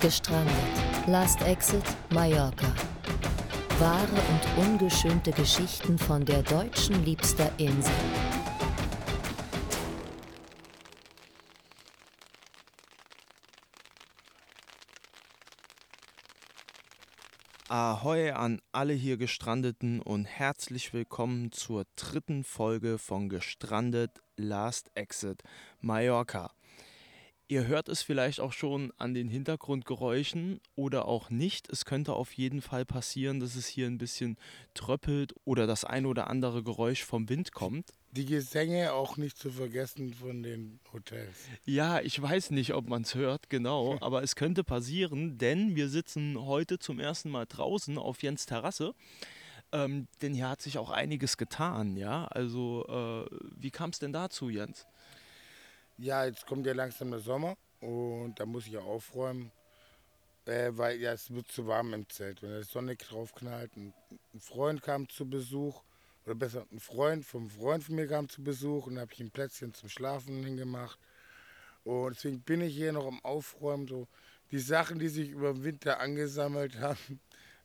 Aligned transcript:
Gestrandet. 0.00 0.54
Last 1.06 1.40
Exit 1.40 1.82
Mallorca. 2.10 2.66
Wahre 3.78 4.06
und 4.06 4.66
ungeschönte 4.66 5.32
Geschichten 5.32 5.98
von 5.98 6.22
der 6.22 6.42
deutschen 6.42 7.02
liebster 7.02 7.50
Insel. 7.58 7.94
Ahoi 17.68 18.32
an 18.32 18.60
alle 18.72 18.92
hier 18.92 19.16
Gestrandeten 19.16 20.02
und 20.02 20.26
herzlich 20.26 20.92
willkommen 20.92 21.52
zur 21.52 21.86
dritten 21.96 22.44
Folge 22.44 22.98
von 22.98 23.30
Gestrandet 23.30 24.20
Last 24.36 24.90
Exit 24.94 25.42
Mallorca. 25.80 26.55
Ihr 27.48 27.68
hört 27.68 27.88
es 27.88 28.02
vielleicht 28.02 28.40
auch 28.40 28.52
schon 28.52 28.92
an 28.96 29.14
den 29.14 29.28
Hintergrundgeräuschen 29.28 30.60
oder 30.74 31.06
auch 31.06 31.30
nicht. 31.30 31.70
Es 31.70 31.84
könnte 31.84 32.14
auf 32.14 32.32
jeden 32.32 32.60
Fall 32.60 32.84
passieren, 32.84 33.38
dass 33.38 33.54
es 33.54 33.68
hier 33.68 33.86
ein 33.86 33.98
bisschen 33.98 34.36
tröppelt 34.74 35.32
oder 35.44 35.68
das 35.68 35.84
ein 35.84 36.06
oder 36.06 36.28
andere 36.28 36.64
Geräusch 36.64 37.04
vom 37.04 37.28
Wind 37.28 37.52
kommt. 37.52 37.92
Die 38.10 38.24
Gesänge 38.24 38.94
auch 38.94 39.16
nicht 39.16 39.38
zu 39.38 39.50
vergessen 39.50 40.12
von 40.12 40.42
den 40.42 40.80
Hotels. 40.92 41.36
Ja, 41.64 42.00
ich 42.00 42.20
weiß 42.20 42.50
nicht, 42.50 42.74
ob 42.74 42.88
man 42.88 43.02
es 43.02 43.14
hört, 43.14 43.48
genau, 43.48 43.96
aber 44.00 44.24
es 44.24 44.34
könnte 44.34 44.64
passieren, 44.64 45.38
denn 45.38 45.76
wir 45.76 45.88
sitzen 45.88 46.40
heute 46.40 46.80
zum 46.80 46.98
ersten 46.98 47.30
Mal 47.30 47.46
draußen 47.46 47.96
auf 47.96 48.24
Jens 48.24 48.46
Terrasse. 48.46 48.92
Ähm, 49.70 50.08
denn 50.20 50.34
hier 50.34 50.48
hat 50.48 50.62
sich 50.62 50.78
auch 50.78 50.90
einiges 50.90 51.36
getan, 51.36 51.96
ja. 51.96 52.24
Also, 52.26 52.86
äh, 52.88 53.36
wie 53.56 53.70
kam 53.70 53.90
es 53.90 54.00
denn 54.00 54.12
dazu, 54.12 54.48
Jens? 54.48 54.86
Ja, 55.98 56.26
jetzt 56.26 56.46
kommt 56.46 56.66
ja 56.66 56.74
langsam 56.74 57.10
der 57.10 57.20
Sommer 57.20 57.56
und 57.80 58.38
da 58.38 58.44
muss 58.44 58.66
ich 58.66 58.74
ja 58.74 58.80
aufräumen, 58.80 59.50
äh, 60.44 60.70
weil 60.72 61.00
ja 61.00 61.14
es 61.14 61.32
wird 61.32 61.50
zu 61.50 61.66
warm 61.66 61.94
im 61.94 62.06
Zelt. 62.10 62.42
Wenn 62.42 62.54
die 62.54 62.64
Sonne 62.64 62.96
drauf 62.96 63.34
knallt, 63.34 63.74
ein, 63.76 63.94
Freund 64.38 64.82
kam 64.82 65.08
zu 65.08 65.26
Besuch, 65.28 65.82
oder 66.26 66.34
besser 66.34 66.66
ein 66.70 66.80
Freund 66.80 67.24
vom 67.24 67.48
Freund 67.48 67.82
von 67.82 67.94
mir 67.94 68.06
kam 68.08 68.28
zu 68.28 68.44
Besuch 68.44 68.88
und 68.88 68.98
habe 68.98 69.10
ich 69.14 69.20
ein 69.20 69.30
Plätzchen 69.30 69.72
zum 69.72 69.88
Schlafen 69.88 70.44
hingemacht. 70.44 70.98
Und 71.84 72.16
deswegen 72.16 72.42
bin 72.42 72.60
ich 72.60 72.74
hier 72.74 72.92
noch 72.92 73.06
am 73.06 73.24
Aufräumen, 73.24 73.88
so 73.88 74.06
die 74.50 74.58
Sachen, 74.58 74.98
die 74.98 75.08
sich 75.08 75.30
über 75.30 75.54
den 75.54 75.64
Winter 75.64 75.98
angesammelt 76.00 76.78
haben, 76.80 77.20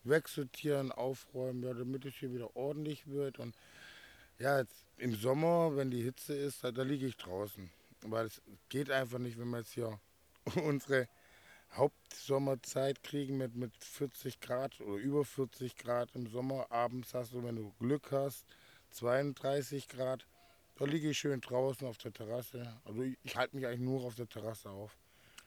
wegsortieren, 0.05 0.93
aufräumen, 0.93 1.63
ja, 1.63 1.73
damit 1.73 2.05
es 2.05 2.15
hier 2.15 2.33
wieder 2.33 2.55
ordentlich 2.55 3.07
wird. 3.07 3.39
Und 3.39 3.55
ja, 4.39 4.63
im 4.97 5.15
Sommer, 5.15 5.75
wenn 5.75 5.91
die 5.91 6.01
Hitze 6.01 6.33
ist, 6.33 6.63
da, 6.63 6.71
da 6.71 6.83
liege 6.83 7.07
ich 7.07 7.17
draußen. 7.17 7.69
Weil 8.03 8.25
es 8.27 8.41
geht 8.69 8.89
einfach 8.89 9.19
nicht, 9.19 9.37
wenn 9.37 9.49
wir 9.49 9.59
jetzt 9.59 9.73
hier 9.73 9.99
unsere 10.63 11.07
Hauptsommerzeit 11.73 13.03
kriegen 13.03 13.37
mit, 13.37 13.55
mit 13.55 13.71
40 13.77 14.41
Grad 14.41 14.79
oder 14.81 14.97
über 14.97 15.23
40 15.23 15.75
Grad 15.77 16.11
im 16.15 16.27
Sommer. 16.27 16.71
Abends 16.71 17.13
hast 17.13 17.33
du, 17.33 17.43
wenn 17.43 17.55
du 17.55 17.73
Glück 17.79 18.11
hast, 18.11 18.45
32 18.91 19.87
Grad. 19.87 20.27
Da 20.75 20.85
liege 20.85 21.09
ich 21.09 21.17
schön 21.17 21.41
draußen 21.41 21.87
auf 21.87 21.97
der 21.97 22.11
Terrasse. 22.11 22.79
Also 22.85 23.03
ich, 23.03 23.17
ich 23.23 23.35
halte 23.35 23.55
mich 23.55 23.65
eigentlich 23.65 23.81
nur 23.81 24.03
auf 24.03 24.15
der 24.15 24.27
Terrasse 24.27 24.69
auf. 24.69 24.97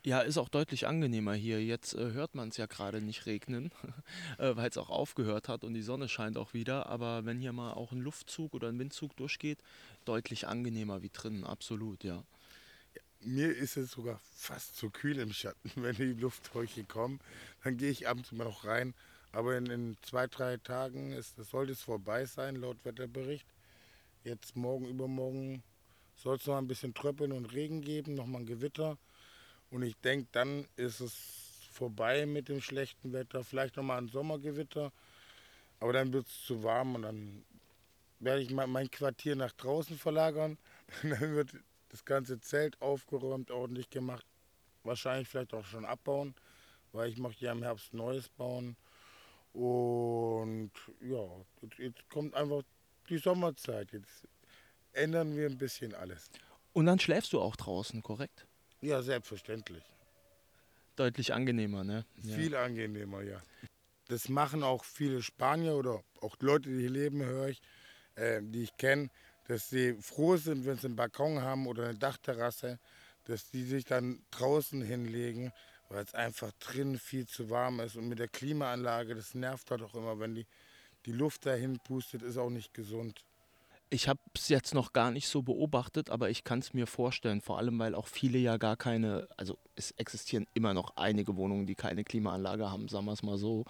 Ja, 0.06 0.20
ist 0.20 0.36
auch 0.36 0.50
deutlich 0.50 0.86
angenehmer 0.86 1.32
hier. 1.32 1.64
Jetzt 1.64 1.94
äh, 1.94 2.12
hört 2.12 2.34
man 2.34 2.50
es 2.50 2.58
ja 2.58 2.66
gerade 2.66 3.00
nicht 3.00 3.24
regnen, 3.24 3.72
äh, 4.38 4.54
weil 4.54 4.68
es 4.68 4.76
auch 4.76 4.90
aufgehört 4.90 5.48
hat 5.48 5.64
und 5.64 5.72
die 5.72 5.82
Sonne 5.82 6.08
scheint 6.10 6.36
auch 6.36 6.52
wieder. 6.52 6.86
Aber 6.90 7.24
wenn 7.24 7.38
hier 7.38 7.52
mal 7.52 7.72
auch 7.72 7.90
ein 7.90 8.00
Luftzug 8.00 8.52
oder 8.52 8.68
ein 8.68 8.78
Windzug 8.78 9.16
durchgeht, 9.16 9.60
deutlich 10.04 10.46
angenehmer 10.46 11.00
wie 11.02 11.10
drinnen, 11.10 11.44
absolut, 11.44 12.04
ja. 12.04 12.22
Mir 13.24 13.56
ist 13.56 13.76
es 13.76 13.92
sogar 13.92 14.20
fast 14.36 14.76
zu 14.76 14.90
kühl 14.90 15.18
im 15.18 15.32
Schatten, 15.32 15.70
wenn 15.76 15.96
die 15.96 16.12
Luftheuche 16.12 16.84
kommen. 16.84 17.20
Dann 17.62 17.76
gehe 17.76 17.90
ich 17.90 18.08
abends 18.08 18.32
immer 18.32 18.44
noch 18.44 18.64
rein. 18.64 18.94
Aber 19.32 19.56
in, 19.56 19.66
in 19.66 19.96
zwei, 20.02 20.26
drei 20.26 20.58
Tagen 20.58 21.12
ist, 21.12 21.36
sollte 21.36 21.72
es 21.72 21.82
vorbei 21.82 22.24
sein, 22.26 22.56
laut 22.56 22.76
Wetterbericht. 22.84 23.46
Jetzt 24.22 24.54
morgen, 24.56 24.86
übermorgen 24.86 25.62
soll 26.16 26.36
es 26.36 26.46
noch 26.46 26.56
ein 26.56 26.68
bisschen 26.68 26.94
Tröppeln 26.94 27.32
und 27.32 27.52
Regen 27.52 27.80
geben, 27.80 28.14
nochmal 28.14 28.42
ein 28.42 28.46
Gewitter. 28.46 28.96
Und 29.70 29.82
ich 29.82 29.96
denke, 29.96 30.28
dann 30.32 30.68
ist 30.76 31.00
es 31.00 31.14
vorbei 31.72 32.26
mit 32.26 32.48
dem 32.48 32.60
schlechten 32.60 33.12
Wetter. 33.12 33.42
Vielleicht 33.42 33.76
nochmal 33.76 33.98
ein 33.98 34.08
Sommergewitter. 34.08 34.92
Aber 35.80 35.92
dann 35.92 36.12
wird 36.12 36.28
es 36.28 36.44
zu 36.44 36.62
warm 36.62 36.94
und 36.94 37.02
dann 37.02 37.44
werde 38.20 38.42
ich 38.42 38.50
mein 38.50 38.90
Quartier 38.90 39.36
nach 39.36 39.52
draußen 39.52 39.98
verlagern. 39.98 40.58
dann 41.02 41.34
wird 41.34 41.50
das 41.94 42.04
ganze 42.04 42.40
Zelt 42.40 42.80
aufgeräumt, 42.82 43.52
ordentlich 43.52 43.88
gemacht. 43.88 44.26
Wahrscheinlich 44.82 45.28
vielleicht 45.28 45.54
auch 45.54 45.64
schon 45.64 45.84
abbauen, 45.84 46.34
weil 46.90 47.08
ich 47.08 47.18
möchte 47.18 47.44
ja 47.44 47.52
im 47.52 47.62
Herbst 47.62 47.94
Neues 47.94 48.28
bauen. 48.30 48.76
Und 49.52 50.72
ja, 51.00 51.24
jetzt 51.78 52.10
kommt 52.10 52.34
einfach 52.34 52.62
die 53.08 53.18
Sommerzeit. 53.18 53.92
Jetzt 53.92 54.26
ändern 54.92 55.36
wir 55.36 55.46
ein 55.46 55.56
bisschen 55.56 55.94
alles. 55.94 56.28
Und 56.72 56.86
dann 56.86 56.98
schläfst 56.98 57.32
du 57.32 57.40
auch 57.40 57.54
draußen, 57.54 58.02
korrekt? 58.02 58.44
Ja, 58.80 59.00
selbstverständlich. 59.00 59.84
Deutlich 60.96 61.32
angenehmer, 61.32 61.84
ne? 61.84 62.04
Ja. 62.24 62.34
Viel 62.34 62.56
angenehmer, 62.56 63.22
ja. 63.22 63.40
Das 64.08 64.28
machen 64.28 64.64
auch 64.64 64.82
viele 64.82 65.22
Spanier 65.22 65.76
oder 65.76 66.02
auch 66.20 66.34
Leute, 66.40 66.70
die 66.70 66.80
hier 66.80 66.90
leben, 66.90 67.22
höre 67.22 67.50
ich, 67.50 67.62
äh, 68.16 68.40
die 68.42 68.64
ich 68.64 68.76
kenne 68.78 69.10
dass 69.46 69.68
sie 69.68 69.94
froh 70.00 70.36
sind, 70.36 70.64
wenn 70.66 70.78
sie 70.78 70.86
einen 70.86 70.96
Balkon 70.96 71.42
haben 71.42 71.66
oder 71.66 71.84
eine 71.84 71.98
Dachterrasse, 71.98 72.78
dass 73.24 73.50
die 73.50 73.64
sich 73.64 73.84
dann 73.84 74.22
draußen 74.30 74.82
hinlegen, 74.82 75.52
weil 75.88 76.04
es 76.04 76.14
einfach 76.14 76.52
drin 76.52 76.98
viel 76.98 77.26
zu 77.26 77.50
warm 77.50 77.80
ist. 77.80 77.96
Und 77.96 78.08
mit 78.08 78.18
der 78.18 78.28
Klimaanlage, 78.28 79.14
das 79.14 79.34
nervt 79.34 79.70
halt 79.70 79.82
auch 79.82 79.94
immer, 79.94 80.18
wenn 80.18 80.34
die, 80.34 80.46
die 81.06 81.12
Luft 81.12 81.46
dahin 81.46 81.78
pustet, 81.78 82.22
ist 82.22 82.38
auch 82.38 82.50
nicht 82.50 82.74
gesund. 82.74 83.24
Ich 83.90 84.08
habe 84.08 84.20
es 84.34 84.48
jetzt 84.48 84.74
noch 84.74 84.92
gar 84.92 85.10
nicht 85.10 85.28
so 85.28 85.42
beobachtet, 85.42 86.10
aber 86.10 86.30
ich 86.30 86.42
kann 86.42 86.58
es 86.58 86.74
mir 86.74 86.86
vorstellen, 86.86 87.40
vor 87.40 87.58
allem 87.58 87.78
weil 87.78 87.94
auch 87.94 88.08
viele 88.08 88.38
ja 88.38 88.56
gar 88.56 88.76
keine, 88.76 89.28
also 89.36 89.58
es 89.76 89.92
existieren 89.92 90.46
immer 90.54 90.74
noch 90.74 90.96
einige 90.96 91.36
Wohnungen, 91.36 91.66
die 91.66 91.74
keine 91.74 92.02
Klimaanlage 92.02 92.70
haben, 92.70 92.88
sagen 92.88 93.06
wir 93.06 93.12
es 93.12 93.22
mal 93.22 93.38
so, 93.38 93.64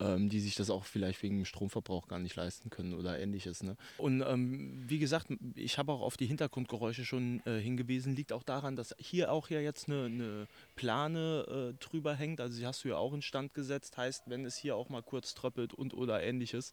ähm, 0.00 0.28
die 0.28 0.40
sich 0.40 0.54
das 0.54 0.70
auch 0.70 0.84
vielleicht 0.84 1.22
wegen 1.22 1.44
Stromverbrauch 1.44 2.08
gar 2.08 2.18
nicht 2.18 2.34
leisten 2.36 2.70
können 2.70 2.94
oder 2.94 3.18
ähnliches. 3.18 3.62
Ne? 3.62 3.76
Und 3.98 4.22
ähm, 4.22 4.82
wie 4.88 4.98
gesagt, 4.98 5.28
ich 5.54 5.78
habe 5.78 5.92
auch 5.92 6.00
auf 6.00 6.16
die 6.16 6.26
Hintergrundgeräusche 6.26 7.04
schon 7.04 7.40
äh, 7.46 7.60
hingewiesen, 7.60 8.16
liegt 8.16 8.32
auch 8.32 8.42
daran, 8.42 8.74
dass 8.76 8.94
hier 8.98 9.32
auch 9.32 9.48
ja 9.48 9.60
jetzt 9.60 9.88
eine, 9.88 10.06
eine 10.06 10.48
Plane 10.76 11.74
äh, 11.74 11.84
drüber 11.84 12.14
hängt, 12.14 12.40
also 12.40 12.54
sie 12.54 12.66
hast 12.66 12.84
du 12.84 12.88
ja 12.88 12.96
auch 12.96 13.12
in 13.12 13.22
Stand 13.22 13.54
gesetzt, 13.54 13.96
heißt, 13.96 14.24
wenn 14.26 14.44
es 14.44 14.56
hier 14.56 14.76
auch 14.76 14.88
mal 14.88 15.02
kurz 15.02 15.34
tröppelt 15.34 15.74
und 15.74 15.94
oder 15.94 16.22
ähnliches, 16.22 16.72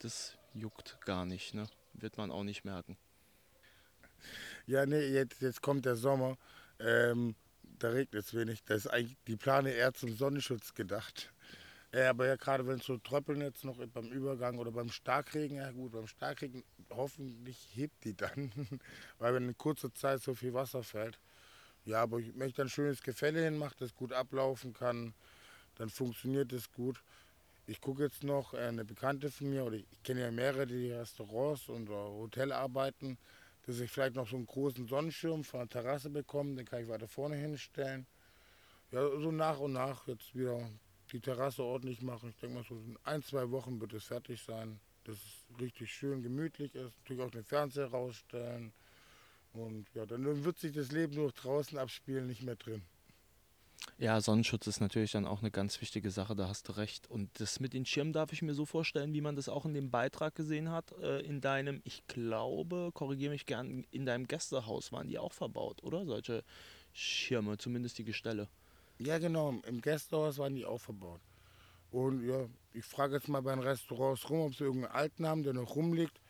das 0.00 0.36
juckt 0.54 0.98
gar 1.04 1.26
nicht. 1.26 1.54
Ne? 1.54 1.66
Wird 1.94 2.16
man 2.16 2.30
auch 2.30 2.44
nicht 2.44 2.64
merken. 2.64 2.96
Ja, 4.66 4.86
nee, 4.86 5.06
jetzt, 5.08 5.40
jetzt 5.40 5.62
kommt 5.62 5.84
der 5.84 5.96
Sommer. 5.96 6.36
Ähm, 6.78 7.34
da 7.62 7.90
regnet 7.90 8.24
es 8.24 8.34
wenig. 8.34 8.64
Da 8.64 8.74
ist 8.74 8.86
eigentlich 8.86 9.16
die 9.26 9.36
Plane 9.36 9.70
eher 9.70 9.92
zum 9.92 10.14
Sonnenschutz 10.14 10.74
gedacht. 10.74 11.32
Äh, 11.92 12.06
aber 12.06 12.26
ja, 12.26 12.36
gerade 12.36 12.66
wenn 12.66 12.78
es 12.78 12.86
so 12.86 12.96
tröppeln 12.98 13.40
jetzt 13.40 13.64
noch 13.64 13.76
beim 13.86 14.10
Übergang 14.10 14.58
oder 14.58 14.72
beim 14.72 14.90
Starkregen, 14.90 15.58
ja 15.58 15.70
gut, 15.70 15.92
beim 15.92 16.08
Starkregen 16.08 16.64
hoffentlich 16.90 17.68
hebt 17.74 18.04
die 18.04 18.16
dann, 18.16 18.50
weil 19.18 19.34
wenn 19.34 19.48
in 19.48 19.56
kurzer 19.56 19.92
Zeit 19.94 20.22
so 20.22 20.34
viel 20.34 20.54
Wasser 20.54 20.82
fällt. 20.82 21.20
Ja, 21.84 22.02
aber 22.02 22.18
ich 22.18 22.34
möchte 22.34 22.62
ein 22.62 22.68
schönes 22.68 23.02
Gefälle 23.02 23.44
hin, 23.44 23.58
macht 23.58 23.80
das 23.80 23.94
gut 23.94 24.12
ablaufen 24.12 24.72
kann, 24.72 25.14
dann 25.76 25.90
funktioniert 25.90 26.52
es 26.52 26.72
gut. 26.72 27.02
Ich 27.66 27.80
gucke 27.80 28.02
jetzt 28.02 28.22
noch 28.22 28.52
äh, 28.52 28.58
eine 28.58 28.84
Bekannte 28.84 29.30
von 29.30 29.48
mir, 29.48 29.64
oder 29.64 29.76
ich 29.76 29.86
kenne 30.02 30.20
ja 30.20 30.30
mehrere, 30.30 30.66
die 30.66 30.92
Restaurants 30.92 31.68
und 31.68 31.88
Hotel 31.88 32.52
arbeiten, 32.52 33.16
dass 33.66 33.80
ich 33.80 33.90
vielleicht 33.90 34.16
noch 34.16 34.28
so 34.28 34.36
einen 34.36 34.46
großen 34.46 34.86
Sonnenschirm 34.86 35.44
von 35.44 35.60
der 35.60 35.68
Terrasse 35.68 36.10
bekomme, 36.10 36.56
den 36.56 36.66
kann 36.66 36.82
ich 36.82 36.88
weiter 36.88 37.08
vorne 37.08 37.36
hinstellen. 37.36 38.06
Ja, 38.92 39.00
so 39.18 39.32
nach 39.32 39.58
und 39.60 39.72
nach 39.72 40.06
jetzt 40.06 40.34
wieder 40.34 40.60
die 41.12 41.20
Terrasse 41.20 41.62
ordentlich 41.62 42.02
machen. 42.02 42.30
Ich 42.30 42.36
denke 42.36 42.56
mal, 42.56 42.64
so 42.64 42.74
in 42.74 42.98
ein, 43.04 43.22
zwei 43.22 43.50
Wochen 43.50 43.80
wird 43.80 43.94
es 43.94 44.04
fertig 44.04 44.42
sein, 44.42 44.78
dass 45.04 45.16
es 45.16 45.60
richtig 45.60 45.92
schön 45.92 46.22
gemütlich 46.22 46.74
ist. 46.74 46.92
Natürlich 46.98 47.22
auch 47.22 47.30
den 47.30 47.44
Fernseher 47.44 47.86
rausstellen. 47.86 48.72
Und 49.54 49.86
ja, 49.94 50.04
dann 50.04 50.44
wird 50.44 50.58
sich 50.58 50.72
das 50.72 50.92
Leben 50.92 51.14
nur 51.14 51.32
draußen 51.32 51.78
abspielen, 51.78 52.26
nicht 52.26 52.42
mehr 52.42 52.56
drin. 52.56 52.82
Ja, 53.96 54.20
Sonnenschutz 54.20 54.66
ist 54.66 54.80
natürlich 54.80 55.12
dann 55.12 55.24
auch 55.24 55.40
eine 55.40 55.52
ganz 55.52 55.80
wichtige 55.80 56.10
Sache, 56.10 56.34
da 56.34 56.48
hast 56.48 56.68
du 56.68 56.72
recht. 56.72 57.08
Und 57.08 57.30
das 57.38 57.60
mit 57.60 57.72
den 57.72 57.86
Schirmen 57.86 58.12
darf 58.12 58.32
ich 58.32 58.42
mir 58.42 58.54
so 58.54 58.66
vorstellen, 58.66 59.14
wie 59.14 59.20
man 59.20 59.36
das 59.36 59.48
auch 59.48 59.64
in 59.64 59.72
dem 59.72 59.90
Beitrag 59.92 60.34
gesehen 60.34 60.70
hat, 60.70 60.90
äh, 61.00 61.20
in 61.20 61.40
deinem, 61.40 61.80
ich 61.84 62.04
glaube, 62.08 62.90
korrigiere 62.92 63.30
mich 63.30 63.46
gern, 63.46 63.86
in 63.92 64.04
deinem 64.04 64.26
Gästehaus 64.26 64.90
waren 64.90 65.06
die 65.06 65.18
auch 65.18 65.32
verbaut, 65.32 65.84
oder? 65.84 66.04
Solche 66.06 66.42
Schirme, 66.92 67.56
zumindest 67.56 67.96
die 67.98 68.04
Gestelle. 68.04 68.48
Ja, 68.98 69.18
genau, 69.18 69.54
im 69.64 69.80
Gästehaus 69.80 70.38
waren 70.38 70.56
die 70.56 70.64
auch 70.64 70.80
verbaut. 70.80 71.20
Und 71.92 72.26
ja, 72.26 72.46
ich 72.72 72.84
frage 72.84 73.14
jetzt 73.14 73.28
mal 73.28 73.42
bei 73.42 73.54
den 73.54 73.62
Restaurants 73.62 74.28
rum, 74.28 74.40
ob 74.40 74.54
sie 74.56 74.64
irgendeinen 74.64 74.92
alten 74.92 75.26
haben, 75.26 75.44
der 75.44 75.52
noch 75.52 75.76
rumliegt, 75.76 76.20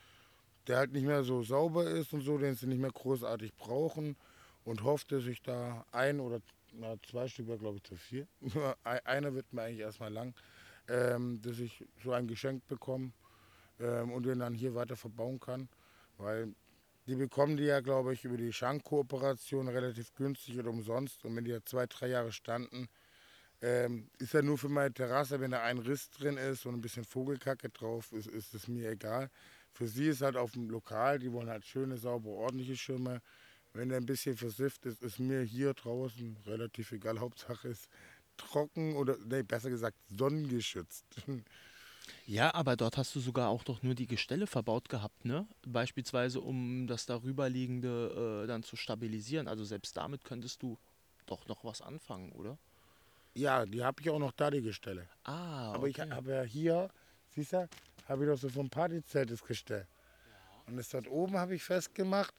der 0.66 0.76
halt 0.76 0.92
nicht 0.92 1.06
mehr 1.06 1.24
so 1.24 1.42
sauber 1.42 1.90
ist 1.90 2.12
und 2.12 2.20
so, 2.20 2.36
den 2.36 2.56
sie 2.56 2.66
nicht 2.66 2.80
mehr 2.80 2.92
großartig 2.92 3.54
brauchen 3.54 4.16
und 4.64 4.82
hoffe, 4.82 5.06
dass 5.08 5.24
ich 5.24 5.40
da 5.42 5.86
ein 5.92 6.20
oder 6.20 6.40
na, 6.76 6.96
zwei 7.08 7.28
Stück 7.28 7.48
wäre 7.48 7.58
glaube 7.58 7.76
ich 7.78 7.82
zu 7.84 7.96
viel. 7.96 8.26
Einer 8.84 9.34
wird 9.34 9.52
mir 9.52 9.62
eigentlich 9.62 9.80
erstmal 9.80 10.12
lang, 10.12 10.34
ähm, 10.88 11.40
dass 11.42 11.58
ich 11.58 11.84
so 12.02 12.12
ein 12.12 12.26
Geschenk 12.26 12.66
bekomme 12.66 13.12
ähm, 13.80 14.12
und 14.12 14.24
den 14.24 14.40
dann 14.40 14.54
hier 14.54 14.74
weiter 14.74 14.96
verbauen 14.96 15.40
kann. 15.40 15.68
Weil 16.18 16.54
die 17.06 17.16
bekommen 17.16 17.56
die 17.56 17.64
ja, 17.64 17.80
glaube 17.80 18.14
ich, 18.14 18.24
über 18.24 18.36
die 18.36 18.52
Schankkooperation 18.52 19.68
relativ 19.68 20.14
günstig 20.14 20.58
oder 20.58 20.70
umsonst. 20.70 21.24
Und 21.24 21.36
wenn 21.36 21.44
die 21.44 21.50
ja 21.50 21.62
zwei, 21.64 21.86
drei 21.86 22.08
Jahre 22.08 22.32
standen, 22.32 22.88
ähm, 23.60 24.10
ist 24.18 24.34
ja 24.34 24.42
nur 24.42 24.58
für 24.58 24.68
meine 24.68 24.92
Terrasse, 24.92 25.40
wenn 25.40 25.50
da 25.50 25.62
ein 25.62 25.78
Riss 25.78 26.10
drin 26.10 26.36
ist 26.36 26.66
und 26.66 26.74
ein 26.74 26.80
bisschen 26.80 27.04
Vogelkacke 27.04 27.70
drauf 27.70 28.12
ist, 28.12 28.26
ist 28.26 28.54
es 28.54 28.68
mir 28.68 28.90
egal. 28.90 29.30
Für 29.72 29.88
sie 29.88 30.08
ist 30.08 30.22
halt 30.22 30.36
auf 30.36 30.52
dem 30.52 30.70
Lokal, 30.70 31.18
die 31.18 31.32
wollen 31.32 31.50
halt 31.50 31.64
schöne, 31.66 31.96
saubere, 31.96 32.34
ordentliche 32.34 32.76
Schirme. 32.76 33.20
Wenn 33.74 33.88
der 33.88 33.98
ein 33.98 34.06
bisschen 34.06 34.36
versifft 34.36 34.86
ist, 34.86 35.02
ist 35.02 35.18
mir 35.18 35.42
hier 35.42 35.74
draußen 35.74 36.36
relativ 36.46 36.92
egal. 36.92 37.18
Hauptsache 37.18 37.68
ist 37.68 37.88
trocken 38.36 38.94
oder, 38.94 39.16
nee, 39.26 39.42
besser 39.42 39.68
gesagt, 39.68 39.96
sonnengeschützt. 40.16 41.04
Ja, 42.26 42.54
aber 42.54 42.76
dort 42.76 42.96
hast 42.96 43.14
du 43.14 43.20
sogar 43.20 43.48
auch 43.48 43.64
doch 43.64 43.82
nur 43.82 43.94
die 43.94 44.06
Gestelle 44.06 44.46
verbaut 44.46 44.88
gehabt, 44.88 45.24
ne? 45.24 45.46
Beispielsweise, 45.66 46.40
um 46.40 46.86
das 46.86 47.06
darüberliegende 47.06 48.42
äh, 48.44 48.46
dann 48.46 48.62
zu 48.62 48.76
stabilisieren. 48.76 49.48
Also 49.48 49.64
selbst 49.64 49.96
damit 49.96 50.24
könntest 50.24 50.62
du 50.62 50.78
doch 51.26 51.46
noch 51.48 51.64
was 51.64 51.80
anfangen, 51.82 52.32
oder? 52.32 52.58
Ja, 53.34 53.66
die 53.66 53.82
habe 53.82 54.00
ich 54.00 54.10
auch 54.10 54.18
noch 54.18 54.32
da, 54.32 54.50
die 54.50 54.62
Gestelle. 54.62 55.08
Ah, 55.24 55.72
Aber 55.72 55.88
ich 55.88 55.98
habe 55.98 56.30
ja 56.30 56.42
hier, 56.42 56.90
siehst 57.34 57.52
du, 57.52 57.68
habe 58.06 58.24
ich 58.24 58.30
doch 58.30 58.38
so 58.38 58.48
vom 58.48 58.70
Partyzelt 58.70 59.30
das 59.30 59.42
Gestell. 59.42 59.86
Und 60.66 60.76
das 60.76 60.90
dort 60.90 61.08
oben 61.08 61.36
habe 61.36 61.54
ich 61.54 61.62
festgemacht. 61.62 62.34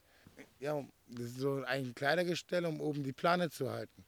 Ja, 0.59 0.83
das 1.07 1.25
ist 1.25 1.39
so 1.39 1.63
ein 1.63 1.93
Kleidergestell, 1.93 2.65
um 2.65 2.79
oben 2.81 3.03
die 3.03 3.13
Plane 3.13 3.49
zu 3.49 3.69
halten. 3.69 4.03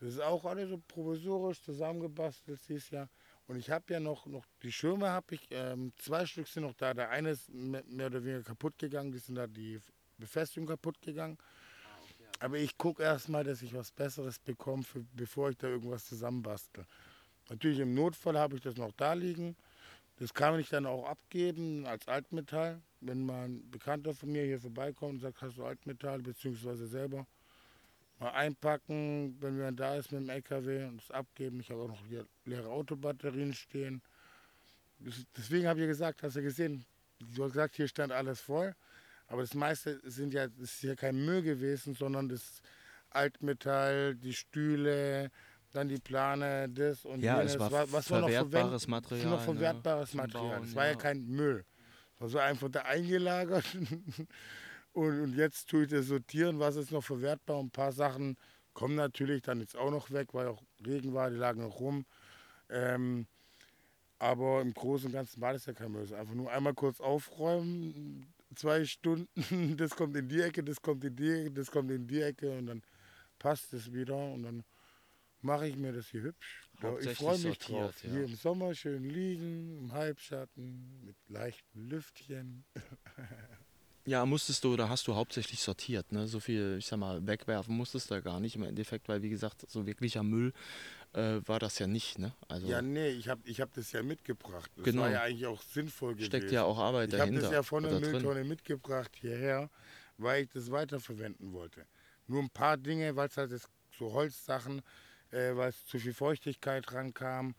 Das 0.00 0.10
ist 0.10 0.20
auch 0.20 0.44
alles 0.44 0.68
so 0.68 0.82
provisorisch 0.88 1.62
zusammengebastelt, 1.62 2.60
siehst 2.62 2.90
ja. 2.90 3.08
Und 3.46 3.56
ich 3.56 3.70
habe 3.70 3.84
ja 3.92 4.00
noch, 4.00 4.26
noch 4.26 4.44
die 4.62 4.72
Schirme 4.72 5.10
habe 5.10 5.34
ich, 5.34 5.46
ähm, 5.50 5.92
zwei 5.96 6.26
Stück 6.26 6.48
sind 6.48 6.64
noch 6.64 6.74
da. 6.74 6.94
Der 6.94 7.10
eine 7.10 7.30
ist 7.30 7.48
mehr 7.52 8.06
oder 8.06 8.24
weniger 8.24 8.42
kaputt 8.42 8.78
gegangen, 8.78 9.12
die 9.12 9.18
sind 9.18 9.36
da 9.36 9.46
die 9.46 9.80
Befestigung 10.18 10.66
kaputt 10.66 11.00
gegangen. 11.00 11.38
Aber 12.40 12.58
ich 12.58 12.76
gucke 12.76 13.02
erstmal, 13.02 13.44
dass 13.44 13.62
ich 13.62 13.74
was 13.74 13.92
Besseres 13.92 14.38
bekomme, 14.38 14.84
bevor 15.14 15.50
ich 15.50 15.56
da 15.56 15.68
irgendwas 15.68 16.06
zusammenbastel. 16.06 16.84
Natürlich 17.48 17.78
im 17.78 17.94
Notfall 17.94 18.38
habe 18.38 18.56
ich 18.56 18.62
das 18.62 18.76
noch 18.76 18.92
da 18.92 19.12
liegen. 19.12 19.56
Das 20.18 20.32
kann 20.32 20.58
ich 20.60 20.68
dann 20.68 20.86
auch 20.86 21.06
abgeben 21.06 21.86
als 21.86 22.06
Altmetall. 22.06 22.80
Wenn 23.00 23.26
mal 23.26 23.46
ein 23.46 23.70
Bekannter 23.70 24.14
von 24.14 24.30
mir 24.30 24.44
hier 24.44 24.60
vorbeikommt 24.60 25.14
und 25.14 25.20
sagt, 25.20 25.42
hast 25.42 25.58
du 25.58 25.64
Altmetall, 25.64 26.20
beziehungsweise 26.20 26.86
selber 26.86 27.26
mal 28.20 28.30
einpacken, 28.30 29.36
wenn 29.40 29.58
man 29.58 29.76
da 29.76 29.96
ist 29.96 30.12
mit 30.12 30.22
dem 30.22 30.30
LKW 30.30 30.84
und 30.84 31.02
es 31.02 31.10
abgeben. 31.10 31.60
Ich 31.60 31.70
habe 31.70 31.82
auch 31.82 31.88
noch 31.88 32.06
hier 32.06 32.26
leere 32.44 32.68
Autobatterien 32.68 33.52
stehen. 33.52 34.00
Deswegen 35.36 35.66
habe 35.66 35.80
ich 35.80 35.86
gesagt, 35.88 36.22
hast 36.22 36.36
du 36.36 36.42
gesehen, 36.42 36.84
du 37.18 37.44
hast 37.44 37.52
gesagt, 37.52 37.74
hier 37.74 37.88
stand 37.88 38.12
alles 38.12 38.40
voll. 38.40 38.74
Aber 39.26 39.42
das 39.42 39.54
meiste 39.54 40.00
sind 40.08 40.32
ja, 40.32 40.46
das 40.46 40.74
ist 40.74 40.82
ja 40.82 40.94
kein 40.94 41.24
Müll 41.24 41.42
gewesen, 41.42 41.94
sondern 41.94 42.28
das 42.28 42.60
Altmetall, 43.10 44.14
die 44.14 44.34
Stühle, 44.34 45.30
dann 45.74 45.88
die 45.88 45.98
Plane, 45.98 46.68
das 46.68 47.04
und 47.04 47.20
ja, 47.20 47.38
jenes. 47.38 47.54
Es 47.54 47.58
war 47.58 47.70
was, 47.72 47.92
was 47.92 48.06
verwertbares 48.06 48.88
war 48.88 49.00
noch 49.00 49.02
Material. 49.02 49.30
Noch 49.30 49.42
verwertbares 49.42 50.14
ne? 50.14 50.22
Material. 50.22 50.64
Es 50.64 50.74
war 50.74 50.84
ja, 50.84 50.92
ja 50.92 50.96
kein 50.96 51.26
Müll. 51.26 51.64
Es 52.14 52.20
war 52.20 52.28
so 52.28 52.38
einfach 52.38 52.68
da 52.68 52.82
eingelagert. 52.82 53.64
und, 54.92 55.20
und, 55.20 55.36
jetzt 55.36 55.68
tue 55.68 55.84
ich 55.84 55.90
das 55.90 56.06
sortieren, 56.06 56.58
was 56.58 56.76
ist 56.76 56.92
noch 56.92 57.02
verwertbar. 57.02 57.58
Und 57.58 57.66
ein 57.66 57.70
paar 57.70 57.92
Sachen 57.92 58.36
kommen 58.72 58.94
natürlich 58.94 59.42
dann 59.42 59.60
jetzt 59.60 59.76
auch 59.76 59.90
noch 59.90 60.10
weg, 60.10 60.28
weil 60.32 60.46
auch 60.46 60.62
Regen 60.86 61.12
war, 61.12 61.30
die 61.30 61.36
lagen 61.36 61.62
noch 61.62 61.80
rum. 61.80 62.06
Ähm, 62.70 63.26
aber 64.18 64.62
im 64.62 64.72
Großen 64.72 65.06
und 65.06 65.12
Ganzen 65.12 65.40
war 65.40 65.52
das 65.52 65.66
ja 65.66 65.72
kein 65.72 65.90
Müll. 65.90 66.12
Einfach 66.14 66.34
nur 66.34 66.50
einmal 66.50 66.74
kurz 66.74 67.00
aufräumen, 67.00 68.32
zwei 68.54 68.84
Stunden, 68.84 69.28
das 69.76 69.96
kommt 69.96 70.16
in 70.16 70.28
die 70.28 70.40
Ecke, 70.40 70.62
das 70.62 70.80
kommt 70.80 71.04
in 71.04 71.16
die 71.16 71.30
Ecke, 71.30 71.50
das 71.50 71.70
kommt 71.70 71.90
in 71.90 72.06
die 72.06 72.22
Ecke 72.22 72.56
und 72.56 72.66
dann 72.66 72.82
passt 73.38 73.72
es 73.74 73.92
wieder 73.92 74.16
und 74.16 74.44
dann 74.44 74.64
mache 75.44 75.68
ich 75.68 75.76
mir 75.76 75.92
das 75.92 76.08
hier 76.08 76.22
hübsch. 76.22 76.68
Ich 77.00 77.10
freue 77.16 77.34
mich 77.34 77.42
sortiert, 77.42 77.68
drauf. 77.68 78.04
Ja. 78.04 78.10
Hier 78.10 78.24
im 78.24 78.34
Sommer 78.34 78.74
schön 78.74 79.04
liegen, 79.04 79.78
im 79.78 79.92
Halbschatten, 79.92 81.04
mit 81.04 81.16
leichten 81.28 81.88
Lüftchen. 81.88 82.64
Ja, 84.06 84.26
musstest 84.26 84.62
du 84.64 84.74
oder 84.74 84.90
hast 84.90 85.08
du 85.08 85.14
hauptsächlich 85.14 85.62
sortiert, 85.62 86.12
ne? 86.12 86.26
So 86.26 86.38
viel, 86.38 86.76
ich 86.78 86.84
sag 86.84 86.98
mal, 86.98 87.26
wegwerfen 87.26 87.74
musstest 87.74 88.10
du 88.10 88.20
gar 88.20 88.38
nicht 88.38 88.54
im 88.54 88.62
Endeffekt, 88.62 89.08
weil 89.08 89.22
wie 89.22 89.30
gesagt, 89.30 89.64
so 89.66 89.86
wirklicher 89.86 90.22
Müll 90.22 90.52
äh, 91.14 91.40
war 91.46 91.58
das 91.58 91.78
ja 91.78 91.86
nicht, 91.86 92.18
ne? 92.18 92.34
Also 92.46 92.66
ja, 92.66 92.82
nee, 92.82 93.08
ich 93.08 93.30
habe 93.30 93.40
ich 93.46 93.62
hab 93.62 93.72
das 93.72 93.92
ja 93.92 94.02
mitgebracht. 94.02 94.70
Das 94.76 94.84
genau. 94.84 95.02
war 95.02 95.10
ja 95.10 95.22
eigentlich 95.22 95.46
auch 95.46 95.62
sinnvoll 95.62 96.16
gewesen. 96.16 96.26
Steckt 96.26 96.52
ja 96.52 96.64
auch 96.64 96.76
Arbeit 96.76 97.14
ich 97.14 97.18
dahinter. 97.18 97.38
Ich 97.38 97.44
habe 97.46 97.54
das 97.54 97.54
ja 97.54 97.62
von 97.62 97.82
der 97.82 97.98
Mülltonne 97.98 98.40
drin. 98.40 98.48
mitgebracht 98.48 99.12
hierher, 99.18 99.70
weil 100.18 100.42
ich 100.42 100.50
das 100.50 100.70
weiterverwenden 100.70 101.54
wollte. 101.54 101.86
Nur 102.26 102.42
ein 102.42 102.50
paar 102.50 102.76
Dinge, 102.76 103.16
weil 103.16 103.28
es 103.28 103.38
halt 103.38 103.52
das, 103.52 103.70
so 103.98 104.12
Holzsachen, 104.12 104.82
äh, 105.34 105.56
weil 105.56 105.72
zu 105.72 105.98
viel 105.98 106.14
Feuchtigkeit 106.14 106.92
rankam 106.92 107.54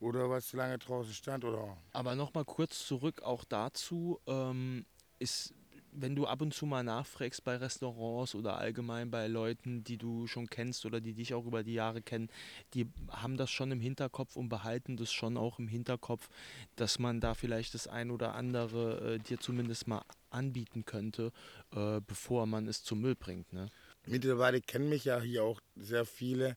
oder 0.00 0.30
was 0.30 0.48
zu 0.48 0.56
lange 0.56 0.78
draußen 0.78 1.12
stand 1.12 1.44
oder. 1.44 1.76
Aber 1.92 2.14
nochmal 2.14 2.44
kurz 2.44 2.86
zurück 2.86 3.22
auch 3.22 3.44
dazu, 3.44 4.18
ähm, 4.26 4.86
ist 5.18 5.54
wenn 5.92 6.14
du 6.14 6.26
ab 6.26 6.40
und 6.40 6.54
zu 6.54 6.66
mal 6.66 6.82
nachfragst 6.82 7.42
bei 7.44 7.56
Restaurants 7.56 8.34
oder 8.34 8.58
allgemein 8.58 9.10
bei 9.10 9.26
Leuten, 9.26 9.82
die 9.84 9.96
du 9.96 10.26
schon 10.26 10.48
kennst 10.48 10.86
oder 10.86 11.00
die 11.00 11.14
dich 11.14 11.34
auch 11.34 11.46
über 11.46 11.62
die 11.62 11.74
Jahre 11.74 12.02
kennen, 12.02 12.28
die 12.74 12.86
haben 13.10 13.36
das 13.36 13.50
schon 13.50 13.70
im 13.72 13.80
Hinterkopf 13.80 14.36
und 14.36 14.48
behalten 14.48 14.96
das 14.96 15.12
schon 15.12 15.36
auch 15.36 15.58
im 15.58 15.68
Hinterkopf, 15.68 16.28
dass 16.76 16.98
man 16.98 17.20
da 17.20 17.34
vielleicht 17.34 17.74
das 17.74 17.88
ein 17.88 18.10
oder 18.10 18.34
andere 18.34 19.14
äh, 19.14 19.18
dir 19.18 19.40
zumindest 19.40 19.88
mal 19.88 20.04
anbieten 20.30 20.84
könnte, 20.84 21.32
äh, 21.74 22.00
bevor 22.06 22.46
man 22.46 22.68
es 22.68 22.84
zum 22.84 23.00
Müll 23.00 23.16
bringt. 23.16 23.52
Ne? 23.52 23.68
Mittlerweile 24.06 24.60
kennen 24.60 24.88
mich 24.88 25.04
ja 25.04 25.20
hier 25.20 25.44
auch 25.44 25.60
sehr 25.76 26.04
viele 26.04 26.56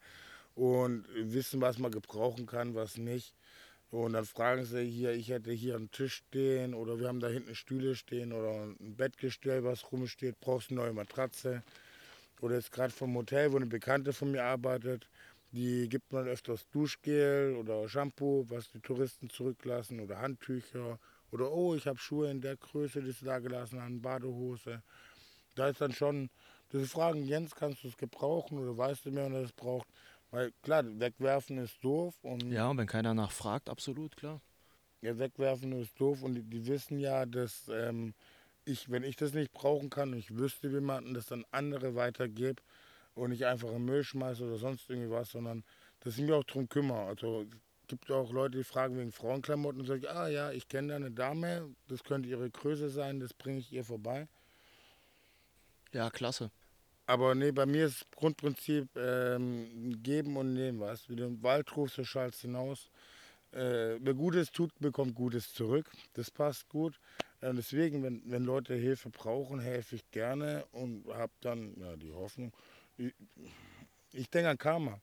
und 0.55 1.05
wissen, 1.15 1.61
was 1.61 1.79
man 1.79 1.91
gebrauchen 1.91 2.45
kann, 2.45 2.75
was 2.75 2.97
nicht. 2.97 3.33
Und 3.89 4.13
dann 4.13 4.25
fragen 4.25 4.65
sie 4.65 4.85
hier, 4.85 5.11
ich 5.13 5.29
hätte 5.29 5.51
hier 5.51 5.75
einen 5.75 5.91
Tisch 5.91 6.23
stehen 6.27 6.73
oder 6.73 6.99
wir 6.99 7.07
haben 7.07 7.19
da 7.19 7.27
hinten 7.27 7.53
Stühle 7.53 7.95
stehen 7.95 8.33
oder 8.33 8.63
ein 8.63 8.95
Bettgestell, 8.95 9.63
was 9.63 9.91
rumsteht, 9.91 10.39
brauchst 10.39 10.71
eine 10.71 10.79
neue 10.79 10.93
Matratze. 10.93 11.61
Oder 12.41 12.55
jetzt 12.55 12.71
gerade 12.71 12.91
vom 12.91 13.15
Hotel, 13.15 13.51
wo 13.51 13.57
eine 13.57 13.67
Bekannte 13.67 14.11
von 14.11 14.31
mir 14.31 14.43
arbeitet, 14.43 15.07
die 15.51 15.87
gibt 15.87 16.11
man 16.11 16.27
öfters 16.27 16.67
Duschgel 16.71 17.55
oder 17.55 17.87
Shampoo, 17.87 18.45
was 18.49 18.71
die 18.71 18.79
Touristen 18.79 19.29
zurücklassen 19.29 19.99
oder 19.99 20.19
Handtücher. 20.19 20.97
Oder 21.31 21.51
oh, 21.51 21.75
ich 21.75 21.85
habe 21.85 21.99
Schuhe 21.99 22.31
in 22.31 22.41
der 22.41 22.57
Größe, 22.57 23.01
die 23.01 23.11
sie 23.11 23.25
da 23.25 23.37
gelassen 23.37 23.79
haben, 23.79 24.01
Badehose. 24.01 24.81
Da 25.53 25.69
ist 25.69 25.81
dann 25.81 25.91
schon, 25.91 26.31
diese 26.71 26.87
Fragen, 26.87 27.23
Jens, 27.23 27.53
kannst 27.53 27.83
du 27.83 27.87
es 27.87 27.97
gebrauchen 27.97 28.57
oder 28.57 28.75
weißt 28.75 29.05
du 29.05 29.11
mir, 29.11 29.25
wenn 29.25 29.33
er 29.33 29.43
es 29.43 29.51
braucht? 29.51 29.87
Weil 30.33 30.51
klar, 30.63 30.83
wegwerfen 30.99 31.59
ist 31.59 31.77
doof. 31.83 32.15
Und 32.23 32.51
ja, 32.51 32.67
und 32.67 32.79
wenn 32.79 32.87
keiner 32.87 33.13
nachfragt, 33.13 33.69
absolut, 33.69 34.17
klar. 34.17 34.41
Ja, 35.01 35.19
wegwerfen 35.19 35.71
ist 35.73 36.01
doof 36.01 36.23
und 36.23 36.33
die, 36.33 36.41
die 36.41 36.65
wissen 36.65 36.97
ja, 36.97 37.27
dass 37.27 37.69
ähm, 37.71 38.15
ich, 38.65 38.89
wenn 38.89 39.03
ich 39.03 39.15
das 39.15 39.33
nicht 39.33 39.51
brauchen 39.51 39.91
kann 39.91 40.11
und 40.11 40.17
ich 40.17 40.35
wüsste 40.35 40.69
jemanden, 40.69 41.13
das 41.13 41.27
dann 41.27 41.45
andere 41.51 41.93
weitergebe 41.93 42.63
und 43.13 43.29
nicht 43.29 43.45
einfach 43.45 43.69
im 43.73 43.85
Müll 43.85 44.03
schmeiße 44.03 44.43
oder 44.43 44.57
sonst 44.57 44.89
irgendwie 44.89 45.11
was, 45.11 45.29
sondern 45.29 45.63
dass 45.99 46.17
ich 46.17 46.23
mich 46.23 46.31
auch 46.31 46.45
darum 46.45 46.67
kümmere. 46.67 47.05
Also 47.05 47.43
es 47.43 47.87
gibt 47.87 48.09
auch 48.09 48.31
Leute, 48.31 48.57
die 48.57 48.63
fragen 48.63 48.97
wegen 48.97 49.11
Frauenklamotten 49.11 49.81
und 49.81 49.85
sagen, 49.85 50.07
ah 50.07 50.29
ja, 50.29 50.51
ich 50.51 50.67
kenne 50.67 50.87
da 50.87 50.95
eine 50.95 51.11
Dame, 51.11 51.69
das 51.89 52.03
könnte 52.03 52.27
ihre 52.27 52.49
Größe 52.49 52.89
sein, 52.89 53.19
das 53.19 53.35
bringe 53.35 53.59
ich 53.59 53.71
ihr 53.71 53.83
vorbei. 53.83 54.27
Ja, 55.91 56.09
klasse. 56.09 56.49
Aber 57.05 57.35
nee, 57.35 57.51
bei 57.51 57.65
mir 57.65 57.87
ist 57.87 58.01
das 58.01 58.11
Grundprinzip 58.11 58.87
ähm, 58.95 60.01
geben 60.01 60.37
und 60.37 60.53
nehmen 60.53 60.79
was. 60.79 61.09
Wie 61.09 61.15
du 61.15 61.25
im 61.25 61.43
Wald 61.43 61.75
rufst, 61.75 61.97
du 61.97 62.05
schallst 62.05 62.41
hinaus. 62.41 62.89
Äh, 63.51 63.99
wer 63.99 64.13
Gutes 64.13 64.51
tut, 64.51 64.71
bekommt 64.79 65.13
Gutes 65.13 65.53
zurück. 65.53 65.91
Das 66.13 66.31
passt 66.31 66.67
gut. 66.69 66.99
Äh, 67.41 67.53
deswegen, 67.53 68.03
wenn, 68.03 68.21
wenn 68.25 68.45
Leute 68.45 68.73
Hilfe 68.75 69.09
brauchen, 69.09 69.59
helfe 69.59 69.97
ich 69.97 70.09
gerne 70.11 70.65
und 70.71 71.05
habe 71.13 71.33
dann 71.41 71.75
ja, 71.77 71.95
die 71.97 72.13
Hoffnung. 72.13 72.53
Ich, 72.97 73.13
ich 74.13 74.29
denke 74.29 74.49
an 74.49 74.57
Karma. 74.57 75.01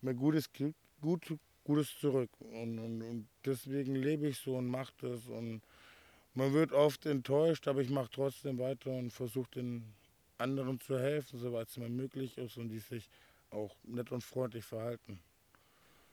Wer 0.00 0.14
Gutes 0.14 0.50
gibt, 0.52 0.76
gut, 1.02 1.22
Gutes 1.64 1.98
zurück. 1.98 2.30
Und, 2.40 2.78
und, 2.78 3.02
und 3.02 3.28
deswegen 3.44 3.94
lebe 3.94 4.28
ich 4.28 4.38
so 4.38 4.56
und 4.56 4.68
mache 4.68 4.92
das. 5.02 5.26
Und 5.26 5.60
man 6.32 6.54
wird 6.54 6.72
oft 6.72 7.04
enttäuscht, 7.04 7.68
aber 7.68 7.82
ich 7.82 7.90
mache 7.90 8.10
trotzdem 8.10 8.58
weiter 8.58 8.90
und 8.90 9.12
versuche 9.12 9.50
den 9.50 9.84
anderen 10.38 10.80
zu 10.80 10.98
helfen, 10.98 11.38
soweit 11.38 11.68
es 11.68 11.76
mir 11.76 11.88
möglich 11.88 12.36
ist 12.38 12.56
und 12.56 12.68
die 12.68 12.78
sich 12.78 13.08
auch 13.50 13.76
nett 13.84 14.12
und 14.12 14.22
freundlich 14.22 14.64
verhalten. 14.64 15.20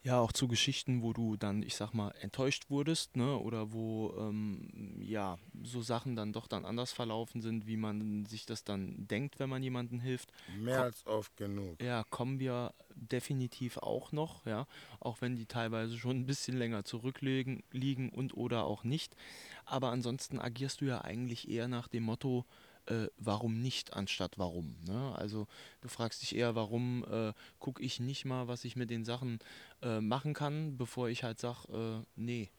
Ja, 0.06 0.20
auch 0.20 0.34
zu 0.34 0.50
Geschichten, 0.50 1.02
wo 1.02 1.14
du 1.14 1.38
dann, 1.38 1.64
ich 1.64 1.76
sag 1.76 1.94
mal, 1.94 2.10
enttäuscht 2.20 2.70
wurdest, 2.70 3.16
ne? 3.16 3.38
Oder 3.38 3.72
wo 3.72 4.14
ähm, 4.20 4.98
ja 5.02 5.38
so 5.64 5.82
Sachen 5.82 6.18
dann 6.18 6.34
doch 6.34 6.48
dann 6.48 6.66
anders 6.66 6.92
verlaufen 6.92 7.42
sind, 7.42 7.68
wie 7.68 7.78
man 7.78 8.26
sich 8.26 8.46
das 8.46 8.66
dann 8.66 9.08
denkt, 9.08 9.40
wenn 9.40 9.50
man 9.50 9.64
jemandem 9.64 10.02
hilft. 10.02 10.34
Mehr 10.46 10.76
Ko 10.78 10.84
als 10.84 11.08
oft 11.08 11.38
genug. 11.38 11.82
Ja, 11.82 12.04
kommen 12.10 12.40
wir 12.40 12.74
definitiv 12.96 13.78
auch 13.78 14.12
noch, 14.12 14.46
ja, 14.46 14.68
auch 15.00 15.22
wenn 15.22 15.38
die 15.38 15.46
teilweise 15.46 15.98
schon 15.98 16.18
ein 16.18 16.26
bisschen 16.26 16.58
länger 16.58 16.84
zurückliegen 16.84 17.64
liegen 17.72 18.10
und 18.10 18.36
oder 18.36 18.66
auch 18.66 18.84
nicht. 18.84 19.16
Aber 19.64 19.92
ansonsten 19.92 20.38
agierst 20.38 20.82
du 20.82 20.86
ja 20.86 21.02
eigentlich 21.02 21.48
eher 21.48 21.70
nach 21.70 21.88
dem 21.88 22.04
Motto, 22.04 22.46
äh, 22.88 23.08
warum 23.18 23.62
nicht, 23.62 23.94
anstatt 23.94 24.38
warum. 24.38 24.76
Ne? 24.86 25.14
Also 25.16 25.48
du 25.82 25.88
fragst 25.88 26.22
dich 26.22 26.36
eher, 26.36 26.56
warum 26.56 27.06
äh, 27.10 27.34
gucke 27.60 27.82
ich 27.82 28.00
nicht 28.00 28.26
mal, 28.26 28.48
was 28.48 28.66
ich 28.66 28.76
mit 28.76 28.90
den 28.90 29.06
Sachen 29.06 29.40
äh, 29.82 30.02
machen 30.02 30.34
kann, 30.34 30.78
bevor 30.78 31.10
ich 31.10 31.24
halt 31.24 31.40
sage, 31.40 32.04
äh, 32.04 32.06
nee, 32.16 32.50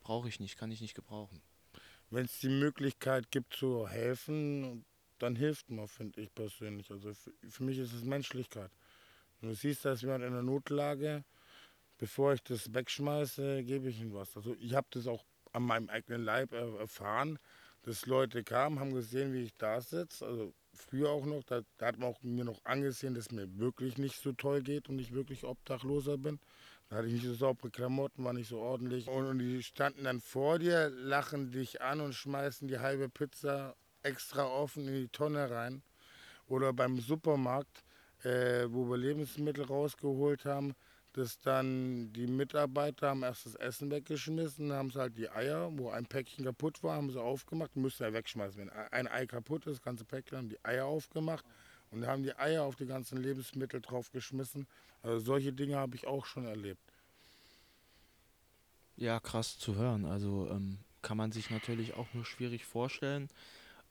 brauche 0.00 0.28
ich 0.28 0.40
nicht, 0.40 0.56
kann 0.56 0.70
ich 0.70 0.80
nicht 0.80 0.94
gebrauchen. 0.94 1.40
Wenn 2.10 2.26
es 2.26 2.40
die 2.40 2.48
Möglichkeit 2.48 3.30
gibt 3.30 3.54
zu 3.54 3.88
helfen, 3.88 4.84
dann 5.18 5.36
hilft 5.36 5.70
man, 5.70 5.88
finde 5.88 6.20
ich 6.20 6.34
persönlich. 6.34 6.90
Also 6.90 7.14
für, 7.14 7.32
für 7.48 7.62
mich 7.62 7.78
ist 7.78 7.92
es 7.92 8.04
Menschlichkeit. 8.04 8.70
Du 9.40 9.54
siehst, 9.54 9.84
dass 9.84 10.02
jemand 10.02 10.22
in 10.22 10.32
einer 10.32 10.42
Notlage, 10.42 11.24
bevor 11.98 12.34
ich 12.34 12.42
das 12.42 12.72
wegschmeiße, 12.72 13.64
gebe 13.64 13.88
ich 13.88 14.00
ihm 14.00 14.12
was. 14.12 14.36
Also 14.36 14.54
ich 14.60 14.74
habe 14.74 14.86
das 14.90 15.06
auch 15.06 15.24
an 15.52 15.64
meinem 15.64 15.88
eigenen 15.88 16.24
Leib 16.24 16.52
erfahren, 16.52 17.38
dass 17.82 18.06
Leute 18.06 18.44
kamen, 18.44 18.78
haben 18.78 18.94
gesehen, 18.94 19.32
wie 19.32 19.42
ich 19.42 19.56
da 19.56 19.80
sitze. 19.80 20.26
Also 20.26 20.54
früher 20.74 21.10
auch 21.10 21.24
noch, 21.24 21.42
da, 21.44 21.62
da, 21.78 21.86
hat 21.86 21.98
man 21.98 22.08
auch 22.08 22.22
mir 22.22 22.44
noch 22.44 22.64
angesehen, 22.64 23.14
dass 23.14 23.30
mir 23.30 23.58
wirklich 23.58 23.98
nicht 23.98 24.20
so 24.20 24.32
toll 24.32 24.62
geht 24.62 24.88
und 24.88 24.98
ich 24.98 25.12
wirklich 25.12 25.44
Obdachloser 25.44 26.16
bin. 26.18 26.38
Da 26.88 26.96
hatte 26.96 27.08
ich 27.08 27.14
nicht 27.14 27.26
so 27.26 27.34
saubere 27.34 27.70
Klamotten, 27.70 28.24
war 28.24 28.32
nicht 28.32 28.48
so 28.48 28.58
ordentlich. 28.58 29.08
Und, 29.08 29.26
und 29.26 29.38
die 29.38 29.62
standen 29.62 30.04
dann 30.04 30.20
vor 30.20 30.58
dir, 30.58 30.90
lachen 30.90 31.50
dich 31.50 31.80
an 31.82 32.00
und 32.00 32.14
schmeißen 32.14 32.68
die 32.68 32.78
halbe 32.78 33.08
Pizza 33.08 33.74
extra 34.02 34.46
offen 34.46 34.86
in 34.88 34.94
die 34.94 35.08
Tonne 35.08 35.50
rein. 35.50 35.82
Oder 36.46 36.72
beim 36.72 37.00
Supermarkt, 37.00 37.84
äh, 38.24 38.66
wo 38.68 38.88
wir 38.90 38.96
Lebensmittel 38.96 39.64
rausgeholt 39.64 40.44
haben, 40.44 40.74
dass 41.12 41.38
dann 41.38 42.12
die 42.12 42.26
Mitarbeiter 42.26 43.10
haben 43.10 43.22
erst 43.22 43.44
das 43.44 43.54
Essen 43.56 43.90
weggeschmissen, 43.90 44.72
haben 44.72 44.90
sie 44.90 44.98
halt 44.98 45.16
die 45.16 45.28
Eier, 45.28 45.70
wo 45.76 45.90
ein 45.90 46.06
Päckchen 46.06 46.44
kaputt 46.44 46.82
war, 46.82 46.96
haben 46.96 47.10
sie 47.10 47.20
aufgemacht, 47.20 47.76
müssen 47.76 48.02
ja 48.02 48.12
wegschmeißen. 48.12 48.58
Wenn 48.58 48.70
ein 48.70 49.06
Ei 49.08 49.26
kaputt 49.26 49.66
ist, 49.66 49.78
das 49.78 49.82
ganze 49.82 50.04
Päckchen, 50.04 50.38
haben 50.38 50.48
die 50.48 50.64
Eier 50.64 50.86
aufgemacht 50.86 51.44
und 51.90 52.06
haben 52.06 52.22
die 52.22 52.34
Eier 52.36 52.64
auf 52.64 52.76
die 52.76 52.86
ganzen 52.86 53.22
Lebensmittel 53.22 53.80
draufgeschmissen. 53.80 54.66
Also 55.02 55.18
solche 55.18 55.52
Dinge 55.52 55.76
habe 55.76 55.96
ich 55.96 56.06
auch 56.06 56.24
schon 56.24 56.46
erlebt. 56.46 56.80
Ja, 58.96 59.20
krass 59.20 59.58
zu 59.58 59.74
hören. 59.76 60.06
Also 60.06 60.48
ähm, 60.50 60.78
kann 61.02 61.18
man 61.18 61.32
sich 61.32 61.50
natürlich 61.50 61.94
auch 61.94 62.06
nur 62.14 62.24
schwierig 62.24 62.64
vorstellen, 62.64 63.28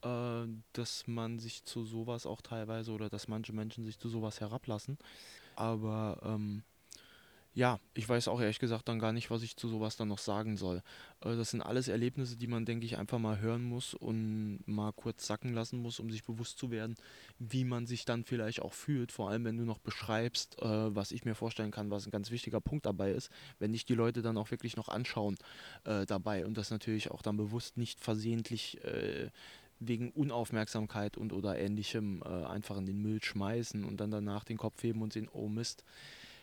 äh, 0.02 0.48
dass 0.74 1.08
man 1.08 1.38
sich 1.38 1.64
zu 1.66 1.86
sowas 1.86 2.26
auch 2.26 2.42
teilweise 2.42 2.92
oder 2.92 3.10
dass 3.10 3.28
manche 3.28 3.54
Menschen 3.54 3.84
sich 3.86 4.00
zu 4.00 4.10
sowas 4.10 4.40
herablassen. 4.40 4.98
Aber 5.56 6.20
ähm, 6.24 6.64
ja, 7.54 7.80
ich 7.94 8.08
weiß 8.08 8.30
auch 8.30 8.40
ehrlich 8.40 8.60
gesagt 8.60 8.88
dann 8.88 9.00
gar 9.00 9.12
nicht, 9.12 9.30
was 9.30 9.44
ich 9.44 9.58
zu 9.58 9.68
sowas 9.68 9.98
dann 9.98 10.08
noch 10.08 10.20
sagen 10.20 10.56
soll. 10.56 10.82
Äh, 11.20 11.36
das 11.36 11.52
sind 11.52 11.62
alles 11.62 11.90
Erlebnisse, 11.90 12.38
die 12.38 12.48
man, 12.48 12.66
denke 12.66 12.86
ich, 12.86 12.98
einfach 12.98 13.20
mal 13.20 13.40
hören 13.40 13.64
muss 13.64 13.94
und 13.94 14.60
mal 14.66 14.94
kurz 14.94 15.28
sacken 15.28 15.54
lassen 15.54 15.82
muss, 15.82 16.00
um 16.00 16.10
sich 16.10 16.24
bewusst 16.24 16.58
zu 16.58 16.72
werden, 16.72 16.96
wie 17.40 17.66
man 17.66 17.88
sich 17.88 18.06
dann 18.06 18.24
vielleicht 18.24 18.62
auch 18.62 18.74
fühlt. 18.74 19.12
Vor 19.12 19.30
allem, 19.30 19.44
wenn 19.44 19.58
du 19.58 19.66
noch 19.66 19.80
beschreibst, 19.80 20.62
äh, 20.62 20.96
was 20.96 21.12
ich 21.12 21.26
mir 21.26 21.36
vorstellen 21.36 21.72
kann, 21.72 21.92
was 21.92 22.08
ein 22.08 22.12
ganz 22.12 22.32
wichtiger 22.32 22.62
Punkt 22.62 22.86
dabei 22.86 23.12
ist, 23.12 23.30
wenn 23.60 23.74
dich 23.74 23.86
die 23.86 23.96
Leute 23.96 24.22
dann 24.22 24.38
auch 24.38 24.52
wirklich 24.52 24.78
noch 24.78 24.88
anschauen 24.88 25.38
äh, 25.84 26.06
dabei 26.06 26.46
und 26.46 26.58
das 26.58 26.72
natürlich 26.72 27.12
auch 27.12 27.22
dann 27.22 27.38
bewusst 27.38 27.78
nicht 27.78 28.00
versehentlich 28.00 28.80
wegen 29.82 30.12
Unaufmerksamkeit 30.12 31.18
und 31.18 31.34
oder 31.34 31.58
ähnlichem 31.58 32.22
äh, 32.24 32.46
einfach 32.46 32.78
in 32.78 32.86
den 32.86 33.02
Müll 33.02 33.22
schmeißen 33.22 33.84
und 33.84 33.98
dann 34.00 34.12
danach 34.12 34.44
den 34.44 34.58
Kopf 34.58 34.82
heben 34.84 35.02
und 35.02 35.12
sehen, 35.12 35.28
oh 35.34 35.48
Mist, 35.50 35.84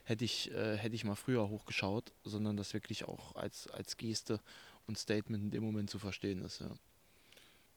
hätte 0.09 0.25
ich, 0.25 0.51
äh, 0.53 0.77
hätte 0.77 0.95
ich 0.95 1.05
mal 1.05 1.17
früher 1.17 1.49
hochgeschaut, 1.49 2.13
sondern 2.25 2.57
das 2.57 2.73
wirklich 2.73 3.05
auch 3.05 3.37
als, 3.37 3.69
als 3.69 3.97
Geste 3.99 4.41
und 4.87 4.99
Statement 4.99 5.45
in 5.45 5.51
dem 5.51 5.63
Moment 5.63 5.91
zu 5.91 5.99
verstehen 5.99 6.43
ist. 6.43 6.61
Ja, 6.61 6.71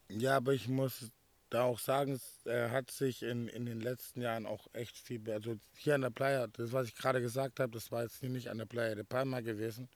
ja 0.09 0.37
aber 0.37 0.53
ich 0.53 0.69
muss 0.69 1.11
da 1.49 1.63
auch 1.63 1.79
sagen, 1.79 2.13
es 2.13 2.45
äh, 2.45 2.69
hat 2.69 2.89
sich 2.89 3.23
in, 3.23 3.49
in 3.49 3.65
den 3.65 3.81
letzten 3.81 4.21
Jahren 4.21 4.45
auch 4.45 4.67
echt 4.71 4.97
viel, 4.97 5.29
also 5.29 5.57
hier 5.75 5.95
an 5.95 6.01
der 6.01 6.09
Playa, 6.09 6.47
das 6.47 6.71
was 6.71 6.87
ich 6.87 6.95
gerade 6.95 7.19
gesagt 7.19 7.59
habe, 7.59 7.73
das 7.73 7.91
war 7.91 8.03
jetzt 8.03 8.23
nicht 8.23 8.49
an 8.49 8.57
der 8.57 8.65
Playa 8.65 8.95
de 8.95 9.03
Palma 9.03 9.41
gewesen, 9.41 9.89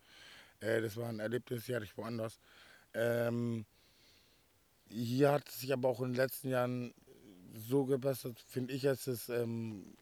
äh, 0.59 0.81
das 0.81 0.97
war 0.97 1.07
ein 1.07 1.21
Erlebnis, 1.21 1.65
die 1.65 1.75
hatte 1.75 1.85
ich 1.85 1.97
woanders. 1.97 2.37
Ähm, 2.93 3.65
hier 4.89 5.31
hat 5.31 5.49
sich 5.49 5.71
aber 5.71 5.87
auch 5.87 6.01
in 6.01 6.09
den 6.09 6.15
letzten 6.15 6.49
Jahren 6.49 6.93
so 7.53 7.85
gebessert, 7.85 8.37
finde 8.45 8.73
ich, 8.73 8.81
dass 8.81 9.07
es 9.07 9.29
ähm, 9.29 9.95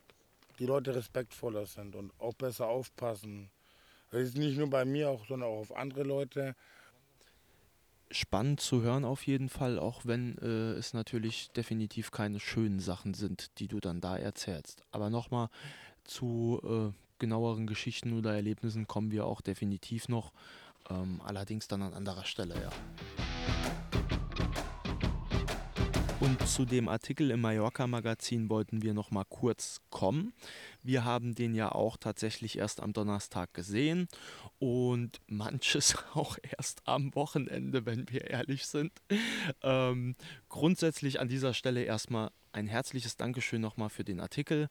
die 0.60 0.66
Leute 0.66 0.96
respektvoller 0.96 1.66
sind 1.66 1.96
und 1.96 2.12
auch 2.20 2.34
besser 2.34 2.68
aufpassen. 2.68 3.50
Das 4.12 4.22
ist 4.22 4.38
nicht 4.38 4.58
nur 4.58 4.70
bei 4.70 4.86
mir, 4.86 5.10
auch, 5.10 5.26
sondern 5.26 5.50
auch 5.50 5.60
auf 5.60 5.76
andere 5.76 6.04
Leute. 6.04 6.56
Spannend 8.12 8.60
zu 8.60 8.84
hören 8.84 9.06
auf 9.06 9.26
jeden 9.26 9.50
Fall, 9.50 9.80
auch 9.80 10.06
wenn 10.06 10.38
äh, 10.38 10.74
es 10.74 10.94
natürlich 10.94 11.50
definitiv 11.52 12.12
keine 12.12 12.40
schönen 12.40 12.80
Sachen 12.80 13.16
sind, 13.16 13.60
die 13.60 13.68
du 13.68 13.80
dann 13.80 14.02
da 14.02 14.16
erzählst. 14.16 14.84
Aber 14.92 15.10
nochmal 15.10 15.50
zu 16.04 16.62
äh, 16.64 16.96
genaueren 17.18 17.66
Geschichten 17.66 18.18
oder 18.18 18.36
Erlebnissen 18.36 18.86
kommen 18.86 19.12
wir 19.12 19.26
auch 19.26 19.42
definitiv 19.42 20.10
noch, 20.10 20.32
ähm, 20.90 21.22
allerdings 21.24 21.68
dann 21.68 21.82
an 21.82 21.94
anderer 21.94 22.26
Stelle, 22.26 22.54
ja. 22.56 23.33
Und 26.24 26.48
zu 26.48 26.64
dem 26.64 26.88
Artikel 26.88 27.32
im 27.32 27.42
Mallorca-Magazin 27.42 28.50
wollten 28.50 28.82
wir 28.82 28.94
noch 28.94 29.12
mal 29.12 29.26
kurz 29.26 29.82
kommen. 29.90 30.32
Wir 30.82 31.04
haben 31.04 31.36
den 31.36 31.54
ja 31.54 31.74
auch 31.74 31.98
tatsächlich 31.98 32.58
erst 32.58 32.82
am 32.82 32.94
Donnerstag 32.94 33.54
gesehen 33.54 34.08
und 34.58 35.20
manches 35.28 35.98
auch 36.14 36.38
erst 36.58 36.82
am 36.86 37.14
Wochenende, 37.14 37.86
wenn 37.86 38.10
wir 38.10 38.30
ehrlich 38.30 38.68
sind. 38.68 38.94
Ähm, 39.64 40.16
grundsätzlich 40.48 41.20
an 41.20 41.28
dieser 41.28 41.54
Stelle 41.54 41.84
erstmal 41.84 42.32
ein 42.54 42.68
herzliches 42.68 43.18
Dankeschön 43.18 43.60
nochmal 43.60 43.90
für 43.90 44.06
den 44.06 44.22
Artikel. 44.22 44.70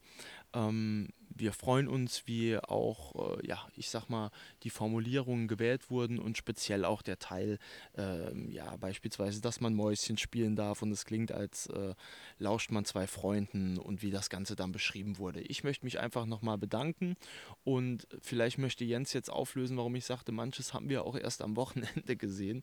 Ähm, 0.53 1.09
wir 1.35 1.53
freuen 1.53 1.87
uns, 1.87 2.27
wie 2.27 2.57
auch, 2.57 3.37
äh, 3.37 3.47
ja, 3.47 3.67
ich 3.75 3.89
sag 3.89 4.09
mal, 4.09 4.31
die 4.63 4.69
Formulierungen 4.69 5.47
gewählt 5.47 5.89
wurden 5.89 6.19
und 6.19 6.37
speziell 6.37 6.85
auch 6.85 7.01
der 7.01 7.19
Teil, 7.19 7.59
äh, 7.97 8.35
ja, 8.51 8.75
beispielsweise, 8.77 9.41
dass 9.41 9.59
man 9.59 9.73
Mäuschen 9.73 10.17
spielen 10.17 10.55
darf 10.55 10.81
und 10.81 10.91
es 10.91 11.05
klingt, 11.05 11.31
als 11.31 11.67
äh, 11.67 11.95
lauscht 12.37 12.71
man 12.71 12.85
zwei 12.85 13.07
Freunden 13.07 13.77
und 13.77 14.01
wie 14.01 14.11
das 14.11 14.29
Ganze 14.29 14.55
dann 14.55 14.71
beschrieben 14.71 15.17
wurde. 15.17 15.41
Ich 15.41 15.63
möchte 15.63 15.85
mich 15.85 15.99
einfach 15.99 16.25
nochmal 16.25 16.57
bedanken 16.57 17.15
und 17.63 18.07
vielleicht 18.21 18.57
möchte 18.57 18.85
Jens 18.85 19.13
jetzt 19.13 19.29
auflösen, 19.29 19.77
warum 19.77 19.95
ich 19.95 20.05
sagte, 20.05 20.31
manches 20.31 20.73
haben 20.73 20.89
wir 20.89 21.05
auch 21.05 21.15
erst 21.15 21.41
am 21.41 21.55
Wochenende 21.55 22.15
gesehen 22.15 22.61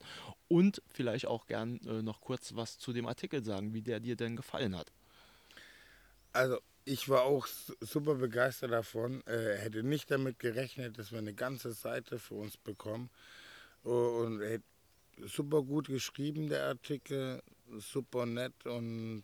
und 0.49 0.83
vielleicht 0.87 1.27
auch 1.27 1.47
gern 1.47 1.81
äh, 1.87 2.03
noch 2.03 2.21
kurz 2.21 2.55
was 2.55 2.79
zu 2.79 2.93
dem 2.93 3.07
Artikel 3.07 3.45
sagen, 3.45 3.75
wie 3.75 3.83
der 3.83 4.01
dir 4.01 4.17
denn 4.17 4.37
gefallen 4.37 4.77
hat. 4.77 4.93
Also 6.33 6.61
ich 6.85 7.09
war 7.09 7.23
auch 7.23 7.47
super 7.81 8.15
begeistert 8.15 8.73
davon. 8.73 9.23
Äh, 9.27 9.57
hätte 9.57 9.83
nicht 9.83 10.11
damit 10.11 10.39
gerechnet, 10.39 10.99
dass 10.99 11.13
wir 11.13 11.19
eine 11.19 11.35
ganze 11.35 11.73
Seite 11.73 12.19
für 12.19 12.35
uns 12.35 12.57
bekommen. 12.57 13.11
Und 13.83 14.41
äh, 14.43 14.61
super 15.27 15.63
gut 15.63 15.89
geschrieben, 15.89 16.49
der 16.49 16.67
Artikel. 16.67 17.43
Super 17.79 18.27
nett 18.27 18.67
und 18.67 19.23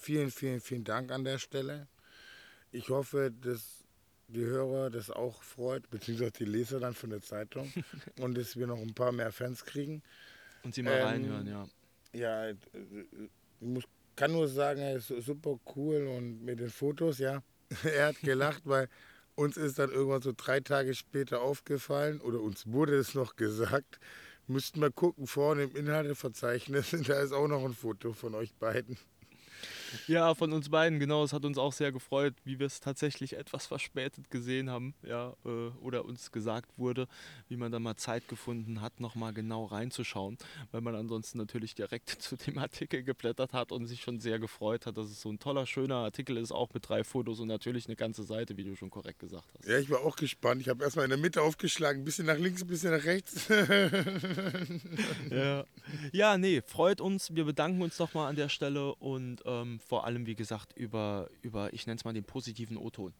vielen, 0.00 0.32
vielen, 0.32 0.60
vielen 0.60 0.82
Dank 0.82 1.12
an 1.12 1.22
der 1.22 1.38
Stelle. 1.38 1.86
Ich 2.72 2.88
hoffe, 2.88 3.32
dass 3.40 3.84
die 4.26 4.44
Hörer 4.44 4.90
das 4.90 5.10
auch 5.10 5.42
freut, 5.42 5.88
beziehungsweise 5.90 6.32
die 6.32 6.44
Leser 6.44 6.80
dann 6.80 6.94
von 6.94 7.10
der 7.10 7.22
Zeitung 7.22 7.72
und 8.18 8.36
dass 8.36 8.56
wir 8.56 8.66
noch 8.66 8.80
ein 8.80 8.94
paar 8.94 9.12
mehr 9.12 9.30
Fans 9.30 9.64
kriegen. 9.64 10.02
Und 10.64 10.74
sie 10.74 10.82
mal 10.82 10.98
ähm, 10.98 11.04
reinhören, 11.04 11.46
ja. 11.46 11.68
Ja, 12.12 12.48
äh, 12.48 12.56
ich 13.60 13.66
muss 13.66 13.84
kann 14.16 14.32
nur 14.32 14.48
sagen, 14.48 14.80
er 14.80 14.96
ist 14.96 15.08
super 15.08 15.58
cool 15.76 16.06
und 16.06 16.44
mit 16.44 16.60
den 16.60 16.70
Fotos, 16.70 17.18
ja, 17.18 17.42
er 17.84 18.08
hat 18.08 18.20
gelacht, 18.20 18.62
weil 18.64 18.88
uns 19.34 19.56
ist 19.56 19.78
dann 19.78 19.90
irgendwann 19.90 20.22
so 20.22 20.32
drei 20.36 20.60
Tage 20.60 20.94
später 20.94 21.40
aufgefallen 21.40 22.20
oder 22.20 22.40
uns 22.40 22.66
wurde 22.66 22.94
es 22.96 23.14
noch 23.14 23.36
gesagt, 23.36 23.98
müssten 24.46 24.80
wir 24.80 24.90
gucken, 24.90 25.26
vorne 25.26 25.64
im 25.64 25.76
Inhalteverzeichnis, 25.76 26.90
da 27.06 27.20
ist 27.20 27.32
auch 27.32 27.48
noch 27.48 27.64
ein 27.64 27.74
Foto 27.74 28.12
von 28.12 28.34
euch 28.34 28.54
beiden. 28.54 28.96
Ja, 30.06 30.34
von 30.34 30.52
uns 30.52 30.68
beiden, 30.68 30.98
genau. 30.98 31.24
Es 31.24 31.32
hat 31.32 31.44
uns 31.44 31.58
auch 31.58 31.72
sehr 31.72 31.92
gefreut, 31.92 32.34
wie 32.44 32.58
wir 32.58 32.66
es 32.66 32.80
tatsächlich 32.80 33.36
etwas 33.36 33.66
verspätet 33.66 34.30
gesehen 34.30 34.70
haben, 34.70 34.94
ja, 35.02 35.34
äh, 35.44 35.68
oder 35.80 36.04
uns 36.04 36.32
gesagt 36.32 36.70
wurde, 36.76 37.06
wie 37.48 37.56
man 37.56 37.72
da 37.72 37.78
mal 37.78 37.96
Zeit 37.96 38.28
gefunden 38.28 38.80
hat, 38.80 39.00
nochmal 39.00 39.32
genau 39.32 39.64
reinzuschauen, 39.64 40.38
weil 40.72 40.80
man 40.80 40.94
ansonsten 40.94 41.38
natürlich 41.38 41.74
direkt 41.74 42.10
zu 42.22 42.36
dem 42.36 42.58
Artikel 42.58 43.02
geblättert 43.02 43.52
hat 43.52 43.72
und 43.72 43.86
sich 43.86 44.02
schon 44.02 44.20
sehr 44.20 44.38
gefreut 44.38 44.86
hat, 44.86 44.96
dass 44.96 45.06
es 45.06 45.20
so 45.20 45.30
ein 45.30 45.38
toller, 45.38 45.66
schöner 45.66 45.96
Artikel 45.96 46.36
ist, 46.36 46.52
auch 46.52 46.72
mit 46.74 46.88
drei 46.88 47.04
Fotos 47.04 47.40
und 47.40 47.48
natürlich 47.48 47.86
eine 47.86 47.96
ganze 47.96 48.22
Seite, 48.24 48.56
wie 48.56 48.64
du 48.64 48.76
schon 48.76 48.90
korrekt 48.90 49.18
gesagt 49.18 49.48
hast. 49.54 49.68
Ja, 49.68 49.78
ich 49.78 49.90
war 49.90 50.00
auch 50.00 50.16
gespannt. 50.16 50.60
Ich 50.60 50.68
habe 50.68 50.84
erstmal 50.84 51.04
in 51.04 51.10
der 51.10 51.18
Mitte 51.18 51.42
aufgeschlagen, 51.42 52.02
ein 52.02 52.04
bisschen 52.04 52.26
nach 52.26 52.38
links, 52.38 52.62
ein 52.62 52.66
bisschen 52.66 52.90
nach 52.90 53.04
rechts. 53.04 53.48
ja. 55.30 55.64
ja, 56.12 56.38
nee, 56.38 56.62
freut 56.62 57.00
uns. 57.00 57.34
Wir 57.34 57.44
bedanken 57.44 57.82
uns 57.82 57.98
nochmal 57.98 58.28
an 58.28 58.36
der 58.36 58.48
Stelle 58.48 58.94
und 58.96 59.42
ähm, 59.44 59.80
vor 59.84 60.04
allem, 60.04 60.26
wie 60.26 60.34
gesagt, 60.34 60.72
über, 60.76 61.28
über 61.42 61.72
ich 61.72 61.86
nenne 61.86 61.98
es 61.98 62.04
mal 62.04 62.12
den 62.12 62.24
positiven 62.24 62.76
O-Ton. 62.76 63.12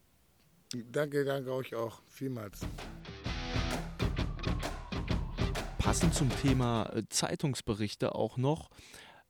Danke, 0.90 1.24
danke 1.24 1.52
euch 1.52 1.74
auch. 1.74 2.02
Vielmals. 2.06 2.60
Passend 5.78 6.14
zum 6.14 6.30
Thema 6.40 6.90
äh, 6.94 7.02
Zeitungsberichte 7.08 8.14
auch 8.14 8.36
noch. 8.38 8.70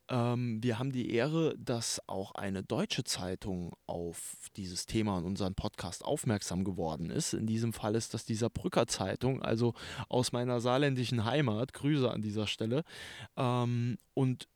Ähm, 0.08 0.62
wir 0.62 0.78
haben 0.78 0.92
die 0.92 1.10
Ehre, 1.10 1.56
dass 1.58 2.00
auch 2.08 2.32
eine 2.32 2.62
deutsche 2.62 3.04
Zeitung 3.04 3.74
auf 3.86 4.36
dieses 4.56 4.86
Thema 4.86 5.16
und 5.16 5.24
unseren 5.24 5.54
Podcast 5.54 6.04
aufmerksam 6.04 6.62
geworden 6.62 7.10
ist. 7.10 7.32
In 7.32 7.46
diesem 7.46 7.72
Fall 7.72 7.94
ist 7.94 8.14
das 8.14 8.24
die 8.24 8.34
Saarbrücker 8.34 8.86
Zeitung, 8.86 9.42
also 9.42 9.74
aus 10.08 10.32
meiner 10.32 10.60
saarländischen 10.60 11.24
Heimat. 11.24 11.72
Grüße 11.72 12.10
an 12.10 12.22
dieser 12.22 12.46
Stelle. 12.46 12.84
Ähm, 13.36 13.98
und 14.12 14.46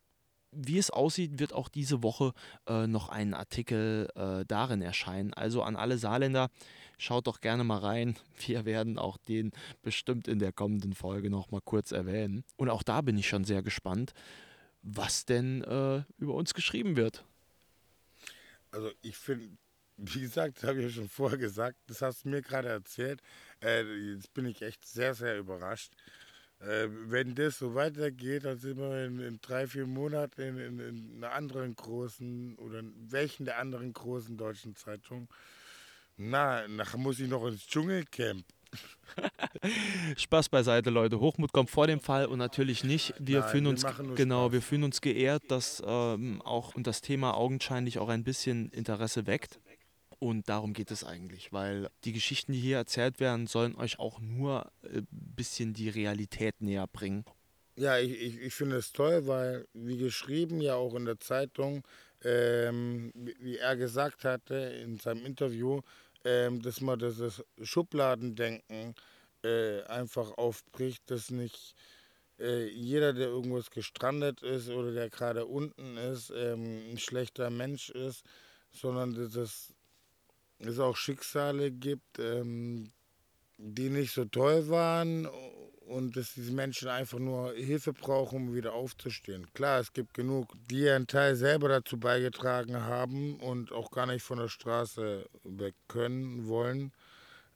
wie 0.52 0.78
es 0.78 0.90
aussieht, 0.90 1.38
wird 1.38 1.52
auch 1.52 1.68
diese 1.68 2.02
Woche 2.02 2.32
äh, 2.66 2.86
noch 2.86 3.08
ein 3.08 3.34
Artikel 3.34 4.08
äh, 4.14 4.44
darin 4.46 4.82
erscheinen. 4.82 5.34
Also 5.34 5.62
an 5.62 5.76
alle 5.76 5.98
Saarländer, 5.98 6.50
schaut 6.98 7.26
doch 7.26 7.40
gerne 7.40 7.64
mal 7.64 7.78
rein. 7.78 8.16
Wir 8.46 8.64
werden 8.64 8.98
auch 8.98 9.16
den 9.16 9.52
bestimmt 9.82 10.28
in 10.28 10.38
der 10.38 10.52
kommenden 10.52 10.94
Folge 10.94 11.30
noch 11.30 11.50
mal 11.50 11.60
kurz 11.62 11.92
erwähnen. 11.92 12.44
Und 12.56 12.70
auch 12.70 12.82
da 12.82 13.00
bin 13.00 13.18
ich 13.18 13.28
schon 13.28 13.44
sehr 13.44 13.62
gespannt 13.62 14.14
was 14.82 15.24
denn 15.24 15.62
äh, 15.64 16.02
über 16.18 16.34
uns 16.34 16.54
geschrieben 16.54 16.96
wird. 16.96 17.24
Also 18.70 18.90
ich 19.02 19.16
finde, 19.16 19.56
wie 19.96 20.20
gesagt, 20.20 20.58
das 20.58 20.64
habe 20.64 20.78
ich 20.78 20.84
ja 20.84 20.90
schon 20.90 21.08
vorher 21.08 21.38
gesagt, 21.38 21.78
das 21.86 22.02
hast 22.02 22.24
du 22.24 22.28
mir 22.28 22.42
gerade 22.42 22.68
erzählt. 22.68 23.20
Äh, 23.62 23.82
jetzt 24.12 24.32
bin 24.34 24.46
ich 24.46 24.62
echt 24.62 24.86
sehr, 24.86 25.14
sehr 25.14 25.38
überrascht. 25.38 25.92
Äh, 26.60 26.88
wenn 27.06 27.34
das 27.36 27.58
so 27.58 27.74
weitergeht, 27.74 28.44
dann 28.44 28.58
sind 28.58 28.78
wir 28.78 29.04
in, 29.04 29.20
in 29.20 29.38
drei, 29.40 29.66
vier 29.66 29.86
Monaten 29.86 30.40
in, 30.40 30.58
in, 30.58 30.80
in, 30.80 31.24
einer 31.24 31.32
anderen 31.32 31.76
großen 31.76 32.56
oder 32.56 32.80
in 32.80 32.92
welchen 33.10 33.44
der 33.44 33.58
anderen 33.58 33.92
großen 33.92 34.36
deutschen 34.36 34.74
Zeitungen. 34.74 35.28
Na, 36.16 36.66
nachher 36.66 36.98
muss 36.98 37.20
ich 37.20 37.28
noch 37.28 37.46
ins 37.46 37.64
Dschungelcamp. 37.66 38.44
Spaß 40.16 40.48
beiseite, 40.48 40.90
Leute. 40.90 41.20
Hochmut 41.20 41.52
kommt 41.52 41.70
vor 41.70 41.86
dem 41.86 42.00
Fall 42.00 42.26
und 42.26 42.38
natürlich 42.38 42.82
nicht. 42.82 43.14
Wir 43.18 43.40
Nein, 43.40 43.48
fühlen 43.48 43.64
wir 43.64 43.70
uns 43.70 43.82
nur 43.84 44.14
genau, 44.16 44.42
Spaß. 44.46 44.52
wir 44.52 44.62
fühlen 44.62 44.84
uns 44.84 45.00
geehrt, 45.00 45.44
dass 45.48 45.82
ähm, 45.86 46.42
auch 46.42 46.74
und 46.74 46.86
das 46.86 47.00
Thema 47.00 47.34
augenscheinlich 47.34 47.98
auch 47.98 48.08
ein 48.08 48.24
bisschen 48.24 48.68
Interesse 48.70 49.26
weckt. 49.26 49.60
Und 50.20 50.48
darum 50.48 50.72
geht 50.72 50.90
es 50.90 51.04
eigentlich, 51.04 51.52
weil 51.52 51.90
die 52.04 52.12
Geschichten, 52.12 52.52
die 52.52 52.58
hier 52.58 52.76
erzählt 52.76 53.20
werden, 53.20 53.46
sollen 53.46 53.76
euch 53.76 53.98
auch 53.98 54.20
nur 54.20 54.72
ein 54.82 55.06
bisschen 55.10 55.74
die 55.74 55.88
Realität 55.88 56.60
näher 56.60 56.86
bringen. 56.88 57.24
Ja, 57.76 57.98
ich, 57.98 58.20
ich, 58.20 58.40
ich 58.40 58.54
finde 58.54 58.76
es 58.76 58.92
toll, 58.92 59.28
weil, 59.28 59.68
wie 59.72 59.96
geschrieben, 59.96 60.60
ja 60.60 60.74
auch 60.74 60.96
in 60.96 61.04
der 61.04 61.20
Zeitung, 61.20 61.86
ähm, 62.24 63.12
wie, 63.14 63.56
er 63.56 63.76
gesagt 63.76 64.24
hatte 64.24 64.56
in 64.56 64.98
seinem 64.98 65.24
Interview, 65.24 65.82
ähm, 66.24 66.60
dass 66.60 66.80
man 66.80 66.98
das, 66.98 67.18
das 67.18 67.44
Schubladendenken 67.62 68.96
äh, 69.44 69.82
einfach 69.84 70.32
aufbricht, 70.32 71.08
dass 71.08 71.30
nicht 71.30 71.76
äh, 72.40 72.66
jeder, 72.68 73.12
der 73.12 73.28
irgendwas 73.28 73.70
gestrandet 73.70 74.42
ist 74.42 74.68
oder 74.68 74.92
der 74.92 75.10
gerade 75.10 75.46
unten 75.46 75.96
ist, 75.96 76.32
ähm, 76.34 76.90
ein 76.90 76.98
schlechter 76.98 77.50
Mensch 77.50 77.90
ist, 77.90 78.24
sondern 78.72 79.14
dass 79.14 79.36
es, 79.36 79.74
es 80.58 80.78
auch 80.78 80.96
Schicksale 80.96 81.70
gibt, 81.70 82.18
ähm, 82.18 82.90
die 83.58 83.90
nicht 83.90 84.12
so 84.12 84.24
toll 84.24 84.68
waren 84.68 85.28
und 85.88 86.16
dass 86.16 86.34
diese 86.34 86.52
Menschen 86.52 86.88
einfach 86.88 87.18
nur 87.18 87.54
Hilfe 87.54 87.92
brauchen, 87.92 88.48
um 88.48 88.54
wieder 88.54 88.74
aufzustehen. 88.74 89.46
Klar, 89.54 89.80
es 89.80 89.92
gibt 89.92 90.14
genug, 90.14 90.52
die 90.70 90.88
einen 90.88 91.06
Teil 91.06 91.34
selber 91.34 91.68
dazu 91.68 91.98
beigetragen 91.98 92.76
haben 92.76 93.40
und 93.40 93.72
auch 93.72 93.90
gar 93.90 94.06
nicht 94.06 94.22
von 94.22 94.38
der 94.38 94.48
Straße 94.48 95.28
weg 95.44 95.74
können 95.88 96.46
wollen. 96.46 96.92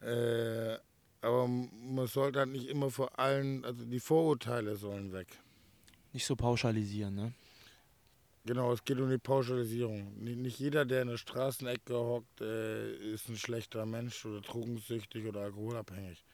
Äh, 0.01 0.79
aber 1.21 1.47
man 1.47 2.07
sollte 2.09 2.41
halt 2.41 2.51
nicht 2.51 2.69
immer 2.69 2.91
vor 2.91 3.19
allen, 3.19 3.65
also 3.65 3.85
die 3.85 4.01
Vorurteile 4.01 4.77
sollen 4.77 5.13
weg. 5.13 5.29
Nicht 6.13 6.27
so 6.27 6.35
pauschalisieren, 6.35 7.15
ne? 7.15 7.33
Genau, 8.45 8.73
es 8.73 8.85
geht 8.85 8.99
um 8.99 9.09
die 9.09 9.19
Pauschalisierung. 9.19 10.19
Nicht, 10.19 10.59
jeder, 10.59 10.85
der 10.85 11.03
in 11.03 11.09
der 11.09 11.17
Straßenecke 11.17 11.95
hockt, 11.95 12.41
äh, 12.41 13.13
ist 13.13 13.29
ein 13.29 13.37
schlechter 13.37 13.87
Mensch 13.87 14.25
oder 14.27 14.41
drogensüchtig 14.41 15.27
oder 15.27 15.43
alkoholabhängig. 15.43 16.25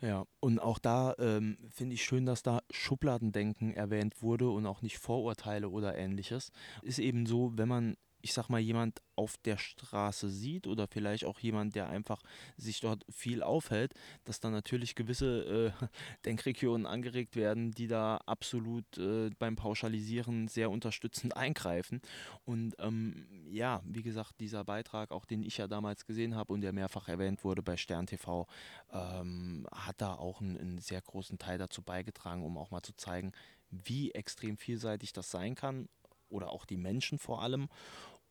Ja, 0.00 0.26
und 0.40 0.58
auch 0.58 0.78
da 0.78 1.14
ähm, 1.18 1.56
finde 1.70 1.94
ich 1.94 2.04
schön, 2.04 2.26
dass 2.26 2.42
da 2.42 2.60
Schubladendenken 2.70 3.74
erwähnt 3.74 4.22
wurde 4.22 4.50
und 4.50 4.66
auch 4.66 4.82
nicht 4.82 4.98
Vorurteile 4.98 5.68
oder 5.68 5.96
ähnliches. 5.96 6.50
Ist 6.82 6.98
eben 6.98 7.26
so, 7.26 7.52
wenn 7.56 7.68
man, 7.68 7.96
ich 8.24 8.32
sag 8.32 8.48
mal, 8.48 8.58
jemand 8.58 9.02
auf 9.16 9.36
der 9.44 9.58
Straße 9.58 10.30
sieht 10.30 10.66
oder 10.66 10.88
vielleicht 10.88 11.26
auch 11.26 11.38
jemand, 11.40 11.74
der 11.74 11.90
einfach 11.90 12.22
sich 12.56 12.80
dort 12.80 13.04
viel 13.10 13.42
aufhält, 13.42 13.92
dass 14.24 14.40
dann 14.40 14.52
natürlich 14.52 14.94
gewisse 14.94 15.72
äh, 15.78 15.86
Denkregionen 16.24 16.86
angeregt 16.86 17.36
werden, 17.36 17.72
die 17.72 17.86
da 17.86 18.16
absolut 18.24 18.96
äh, 18.96 19.28
beim 19.38 19.56
Pauschalisieren 19.56 20.48
sehr 20.48 20.70
unterstützend 20.70 21.36
eingreifen. 21.36 22.00
Und 22.46 22.74
ähm, 22.78 23.26
ja, 23.50 23.82
wie 23.84 24.02
gesagt, 24.02 24.40
dieser 24.40 24.64
Beitrag, 24.64 25.10
auch 25.10 25.26
den 25.26 25.42
ich 25.42 25.58
ja 25.58 25.68
damals 25.68 26.06
gesehen 26.06 26.34
habe 26.34 26.54
und 26.54 26.62
der 26.62 26.72
mehrfach 26.72 27.08
erwähnt 27.08 27.44
wurde 27.44 27.62
bei 27.62 27.76
Stern 27.76 28.06
TV, 28.06 28.46
ähm, 28.90 29.66
hat 29.70 30.00
da 30.00 30.14
auch 30.14 30.40
einen, 30.40 30.56
einen 30.56 30.78
sehr 30.78 31.02
großen 31.02 31.36
Teil 31.36 31.58
dazu 31.58 31.82
beigetragen, 31.82 32.42
um 32.42 32.56
auch 32.56 32.70
mal 32.70 32.82
zu 32.82 32.96
zeigen, 32.96 33.32
wie 33.68 34.12
extrem 34.12 34.56
vielseitig 34.56 35.12
das 35.12 35.30
sein 35.30 35.54
kann 35.54 35.90
oder 36.34 36.50
auch 36.50 36.66
die 36.66 36.76
Menschen 36.76 37.18
vor 37.18 37.42
allem 37.42 37.68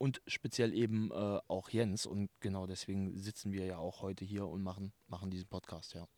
und 0.04 0.22
speziell 0.28 0.74
eben 0.74 1.12
äh, 1.12 1.40
auch 1.48 1.70
Jens. 1.70 2.06
Und 2.06 2.30
genau 2.42 2.68
deswegen 2.68 3.18
sitzen 3.18 3.54
wir 3.54 3.64
ja 3.64 3.78
auch 3.78 4.02
heute 4.02 4.26
hier 4.26 4.46
und 4.46 4.62
machen, 4.62 4.92
machen 5.08 5.32
diesen 5.32 5.48
Podcast, 5.48 5.94
ja. 5.94 6.10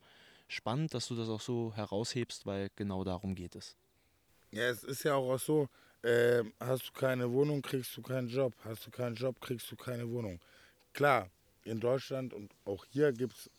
Spannend, 0.48 0.96
dass 0.96 1.08
du 1.08 1.16
das 1.16 1.30
auch 1.30 1.40
so 1.40 1.72
heraushebst, 1.76 2.48
weil 2.48 2.72
genau 2.76 3.04
darum 3.04 3.36
geht 3.36 3.56
es. 3.56 3.76
Ja, 4.50 4.70
es 4.70 4.84
ist 4.84 5.04
ja 5.04 5.14
auch 5.14 5.38
so, 5.38 5.70
äh, 6.02 6.44
hast 6.60 6.88
du 6.88 6.94
keine 6.94 7.32
Wohnung, 7.32 7.62
kriegst 7.62 7.96
du 7.96 8.02
keinen 8.02 8.28
Job. 8.28 8.56
Hast 8.64 8.88
du 8.88 8.90
keinen 8.90 9.16
Job, 9.16 9.40
kriegst 9.40 9.72
du 9.72 9.76
keine 9.76 10.10
Wohnung. 10.10 10.40
Klar, 10.94 11.30
in 11.64 11.80
Deutschland 11.80 12.34
und 12.34 12.52
auch 12.66 12.86
hier 12.86 13.14
gibt 13.14 13.34
es 13.34 13.52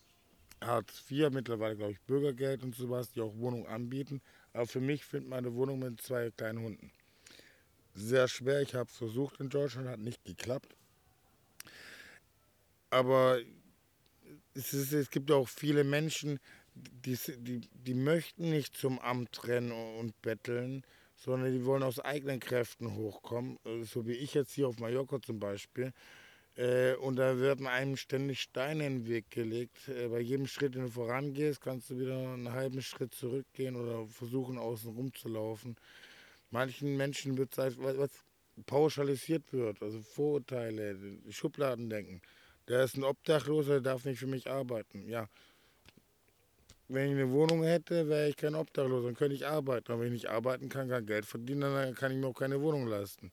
Hartz 0.61 1.05
IV, 1.09 1.31
mittlerweile 1.31 1.77
glaube 1.77 1.93
ich 1.93 2.01
Bürgergeld 2.01 2.65
und 2.65 2.75
sowas, 2.75 3.13
die 3.13 3.21
auch 3.21 3.37
Wohnungen 3.37 3.69
anbieten. 3.69 4.21
Aber 4.53 4.67
für 4.67 4.81
mich 4.81 5.05
findet 5.05 5.31
man 5.31 5.39
eine 5.47 5.55
Wohnung 5.55 5.79
mit 5.79 6.01
zwei 6.01 6.33
kleinen 6.33 6.65
Hunden. 6.65 6.91
Sehr 7.97 8.29
schwer, 8.29 8.61
ich 8.61 8.75
habe 8.75 8.91
es 8.91 8.97
versucht 8.99 9.41
in 9.41 9.49
Deutschland, 9.49 9.89
hat 9.89 9.99
nicht 9.99 10.23
geklappt. 10.23 10.77
Aber 12.91 13.41
es, 14.53 14.75
ist, 14.75 14.93
es 14.93 15.11
gibt 15.11 15.31
auch 15.31 15.49
viele 15.49 15.83
Menschen, 15.83 16.39
die, 16.75 17.19
die, 17.39 17.63
die 17.73 17.95
möchten 17.95 18.51
nicht 18.51 18.77
zum 18.77 18.99
Amt 18.99 19.49
rennen 19.49 19.73
und 19.73 20.21
betteln, 20.21 20.85
sondern 21.17 21.53
die 21.53 21.65
wollen 21.65 21.83
aus 21.83 21.99
eigenen 21.99 22.39
Kräften 22.39 22.95
hochkommen, 22.95 23.59
äh, 23.65 23.85
so 23.85 24.07
wie 24.07 24.13
ich 24.13 24.35
jetzt 24.35 24.53
hier 24.53 24.69
auf 24.69 24.79
Mallorca 24.79 25.23
zum 25.23 25.41
Beispiel. 25.41 25.95
Äh, 26.57 26.97
und 26.97 27.17
da 27.17 27.39
werden 27.41 27.67
einem 27.67 27.97
ständig 27.97 28.43
Steine 28.43 28.87
in 28.87 29.05
den 29.05 29.09
Weg 29.09 29.31
gelegt. 29.31 29.89
Äh, 29.89 30.09
bei 30.09 30.21
jedem 30.21 30.47
Schritt, 30.47 30.75
den 30.75 30.83
du 30.83 30.91
vorangehst, 30.91 31.63
kannst 31.63 31.89
du 31.89 31.99
wieder 31.99 32.19
einen 32.19 32.53
halben 32.53 32.83
Schritt 32.83 33.15
zurückgehen 33.15 33.75
oder 33.75 34.07
versuchen, 34.07 34.59
außen 34.59 34.95
rum 34.95 35.15
zu 35.15 35.29
laufen. 35.29 35.77
Manchen 36.57 36.97
Menschen 36.97 37.37
wird 37.37 37.59
es 37.59 37.77
was, 37.79 38.11
pauschalisiert 38.65 39.53
wird, 39.53 39.83
also 39.83 40.01
Vorurteile, 40.01 40.97
Schubladendenken. 41.29 42.23
Der 42.67 42.83
ist 42.83 42.97
ein 42.97 43.05
Obdachloser, 43.05 43.75
der 43.75 43.81
darf 43.83 44.07
nicht 44.07 44.21
für 44.21 44.27
mich 44.27 44.51
arbeiten. 44.51 45.07
Ja, 45.07 45.29
wenn 46.89 47.11
ich 47.11 47.13
eine 47.13 47.31
Wohnung 47.31 47.63
hätte, 47.63 48.09
wäre 48.09 48.31
ich 48.31 48.37
kein 48.37 48.55
Obdachloser, 48.55 49.09
dann 49.09 49.17
könnte 49.17 49.35
ich 49.35 49.47
arbeiten. 49.47 49.93
Aber 49.93 50.01
wenn 50.01 50.07
ich 50.07 50.23
nicht 50.23 50.31
arbeiten 50.31 50.71
kann, 50.71 50.89
kein 50.89 51.05
Geld 51.05 51.27
verdienen, 51.27 51.61
dann 51.61 51.95
kann 51.95 52.11
ich 52.11 52.17
mir 52.17 52.29
auch 52.29 52.33
keine 52.33 52.59
Wohnung 52.63 52.87
leisten. 52.87 53.33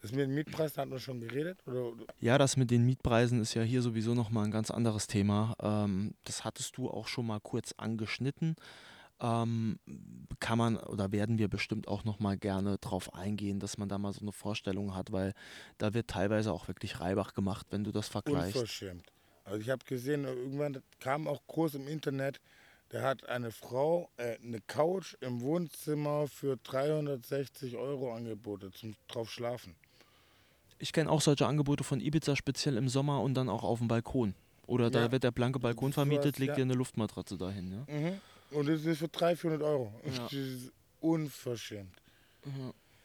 Das 0.00 0.12
mit 0.12 0.20
dem 0.20 0.34
Mietpreis, 0.34 0.72
da 0.72 0.82
hat 0.82 0.88
man 0.88 1.00
schon 1.00 1.20
geredet? 1.20 1.58
Oder? 1.66 1.92
Ja, 2.18 2.38
das 2.38 2.56
mit 2.56 2.70
den 2.70 2.86
Mietpreisen 2.86 3.42
ist 3.42 3.52
ja 3.52 3.62
hier 3.62 3.82
sowieso 3.82 4.14
nochmal 4.14 4.46
ein 4.46 4.50
ganz 4.50 4.70
anderes 4.70 5.06
Thema. 5.06 5.54
Ähm, 5.60 6.14
das 6.24 6.46
hattest 6.46 6.78
du 6.78 6.88
auch 6.88 7.08
schon 7.08 7.26
mal 7.26 7.40
kurz 7.40 7.74
angeschnitten. 7.76 8.56
Ähm, 9.20 9.78
kann 10.38 10.58
man 10.58 10.76
oder 10.76 11.10
werden 11.10 11.38
wir 11.38 11.48
bestimmt 11.48 11.88
auch 11.88 12.04
nochmal 12.04 12.36
gerne 12.36 12.78
drauf 12.78 13.14
eingehen, 13.14 13.58
dass 13.58 13.76
man 13.76 13.88
da 13.88 13.98
mal 13.98 14.12
so 14.12 14.20
eine 14.20 14.30
Vorstellung 14.32 14.94
hat, 14.94 15.10
weil 15.10 15.34
da 15.78 15.94
wird 15.94 16.08
teilweise 16.08 16.52
auch 16.52 16.68
wirklich 16.68 17.00
Reibach 17.00 17.34
gemacht, 17.34 17.66
wenn 17.70 17.82
du 17.82 17.90
das 17.90 18.08
vergleichst. 18.08 18.54
Unverschämt. 18.54 19.12
Also 19.44 19.60
ich 19.60 19.70
habe 19.70 19.84
gesehen, 19.84 20.24
irgendwann 20.24 20.82
kam 21.00 21.26
auch 21.26 21.42
groß 21.48 21.74
im 21.74 21.88
Internet, 21.88 22.40
der 22.92 23.02
hat 23.02 23.28
eine 23.28 23.50
Frau 23.50 24.08
äh, 24.16 24.36
eine 24.42 24.60
Couch 24.60 25.16
im 25.20 25.40
Wohnzimmer 25.40 26.28
für 26.28 26.56
360 26.56 27.76
Euro 27.76 28.14
angeboten 28.14 28.72
zum 28.72 28.94
drauf 29.08 29.30
schlafen. 29.30 29.74
Ich 30.78 30.92
kenne 30.92 31.10
auch 31.10 31.20
solche 31.20 31.46
Angebote 31.46 31.82
von 31.82 32.00
Ibiza 32.00 32.36
speziell 32.36 32.76
im 32.76 32.88
Sommer 32.88 33.20
und 33.22 33.34
dann 33.34 33.48
auch 33.48 33.64
auf 33.64 33.78
dem 33.80 33.88
Balkon. 33.88 34.34
Oder 34.66 34.90
da 34.90 35.06
Ja. 35.06 35.12
wird 35.12 35.24
der 35.24 35.30
blanke 35.32 35.58
Balkon 35.58 35.92
vermietet, 35.92 36.38
legt 36.38 36.50
ja. 36.50 36.54
dir 36.56 36.62
eine 36.62 36.74
Luftmatratze 36.74 37.36
dahin. 37.36 37.72
Ja? 37.72 37.92
Mhm. 37.92 38.20
Und 38.50 38.68
das 38.68 38.84
ist 38.84 38.98
für 38.98 39.08
300, 39.08 39.38
400 39.38 39.62
Euro. 39.62 39.92
Ja. 40.04 40.22
Das 40.24 40.32
ist 40.32 40.72
unverschämt. 41.00 41.94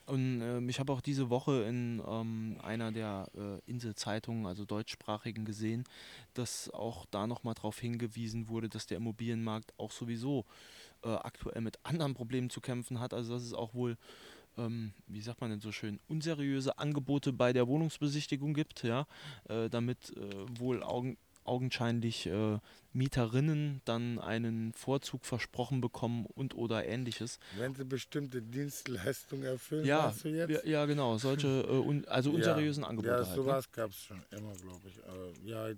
Und 0.05 0.41
ähm, 0.41 0.67
ich 0.67 0.79
habe 0.79 0.91
auch 0.91 1.01
diese 1.01 1.29
Woche 1.29 1.63
in 1.63 2.01
ähm, 2.05 2.57
einer 2.61 2.91
der 2.91 3.27
äh, 3.35 3.69
Inselzeitungen, 3.69 4.45
also 4.45 4.65
deutschsprachigen, 4.65 5.45
gesehen, 5.45 5.85
dass 6.33 6.69
auch 6.71 7.05
da 7.09 7.25
nochmal 7.25 7.53
darauf 7.53 7.79
hingewiesen 7.79 8.49
wurde, 8.49 8.67
dass 8.67 8.85
der 8.85 8.97
Immobilienmarkt 8.97 9.73
auch 9.77 9.91
sowieso 9.91 10.45
äh, 11.03 11.09
aktuell 11.09 11.61
mit 11.61 11.79
anderen 11.83 12.13
Problemen 12.15 12.49
zu 12.49 12.59
kämpfen 12.59 12.99
hat. 12.99 13.13
Also 13.13 13.33
dass 13.33 13.43
es 13.43 13.53
auch 13.53 13.73
wohl, 13.73 13.97
ähm, 14.57 14.91
wie 15.07 15.21
sagt 15.21 15.39
man 15.39 15.51
denn 15.51 15.61
so 15.61 15.71
schön, 15.71 15.99
unseriöse 16.09 16.77
Angebote 16.77 17.31
bei 17.31 17.53
der 17.53 17.67
Wohnungsbesichtigung 17.67 18.53
gibt, 18.53 18.83
ja, 18.83 19.07
äh, 19.47 19.69
damit 19.69 20.15
äh, 20.17 20.59
wohl 20.59 20.83
Augen, 20.83 21.17
augenscheinlich 21.45 22.25
äh, 22.25 22.59
Mieterinnen 22.93 23.81
dann 23.85 24.19
einen 24.19 24.73
Vorzug 24.73 25.25
versprochen 25.25 25.81
bekommen 25.81 26.25
und 26.25 26.55
oder 26.55 26.85
ähnliches. 26.85 27.39
Wenn 27.57 27.75
sie 27.75 27.85
bestimmte 27.85 28.41
Dienstleistungen 28.41 29.43
erfüllen, 29.43 29.85
ja, 29.85 30.13
ja, 30.23 30.63
ja, 30.63 30.85
genau, 30.85 31.17
solche 31.17 31.47
äh, 31.67 31.71
un, 31.71 32.05
also 32.07 32.31
unseriösen 32.31 32.83
ja, 32.83 32.89
Angebote. 32.89 33.21
Ja, 33.21 33.25
halt, 33.25 33.35
sowas 33.35 33.65
ne? 33.65 33.71
gab 33.73 33.91
es 33.91 34.03
schon 34.03 34.23
immer, 34.31 34.53
glaube 34.53 34.87
ich. 34.87 35.03
Aber, 35.05 35.31
ja, 35.43 35.69
Äh, 35.69 35.77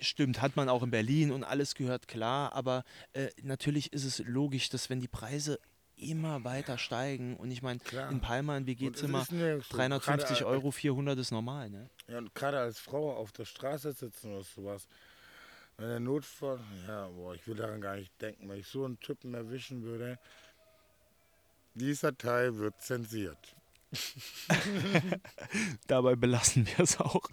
Stimmt, 0.00 0.40
hat 0.42 0.56
man 0.56 0.68
auch 0.68 0.82
in 0.82 0.90
Berlin 0.90 1.30
und 1.32 1.44
alles 1.44 1.74
gehört, 1.74 2.08
klar, 2.08 2.52
aber 2.52 2.84
äh, 3.12 3.28
natürlich 3.42 3.92
ist 3.92 4.04
es 4.04 4.18
logisch, 4.26 4.68
dass 4.68 4.90
wenn 4.90 5.00
die 5.00 5.08
Preise 5.08 5.58
immer 5.96 6.44
weiter 6.44 6.78
steigen 6.78 7.36
und 7.36 7.50
ich 7.50 7.62
meine, 7.62 7.80
in 8.10 8.20
Palma 8.20 8.54
ein 8.54 8.66
WG-Zimmer 8.66 9.22
ist 9.22 9.32
nirgends 9.32 9.68
so. 9.68 9.76
350 9.76 10.38
Gerade, 10.38 10.46
Euro, 10.50 10.70
400 10.70 11.18
ist 11.18 11.30
normal, 11.30 11.70
ne? 11.70 11.90
Ja, 12.06 12.18
und 12.18 12.34
gerade 12.34 12.58
als 12.60 12.78
Frau 12.78 13.16
auf 13.16 13.32
der 13.32 13.44
Straße 13.44 13.92
sitzen 13.92 14.32
oder 14.32 14.44
sowas. 14.44 14.86
Wenn 15.78 15.90
der 15.90 16.00
Notfall, 16.00 16.58
ja, 16.88 17.06
boah, 17.06 17.36
ich 17.36 17.46
will 17.46 17.54
daran 17.54 17.80
gar 17.80 17.94
nicht 17.94 18.10
denken, 18.20 18.48
wenn 18.48 18.58
ich 18.58 18.66
so 18.66 18.84
einen 18.84 18.98
Typen 18.98 19.32
erwischen 19.34 19.84
würde. 19.84 20.18
Dieser 21.74 22.18
Teil 22.18 22.58
wird 22.58 22.82
zensiert. 22.82 23.54
Dabei 25.86 26.16
belassen 26.16 26.66
wir 26.66 26.80
es 26.80 26.98
auch. 26.98 27.30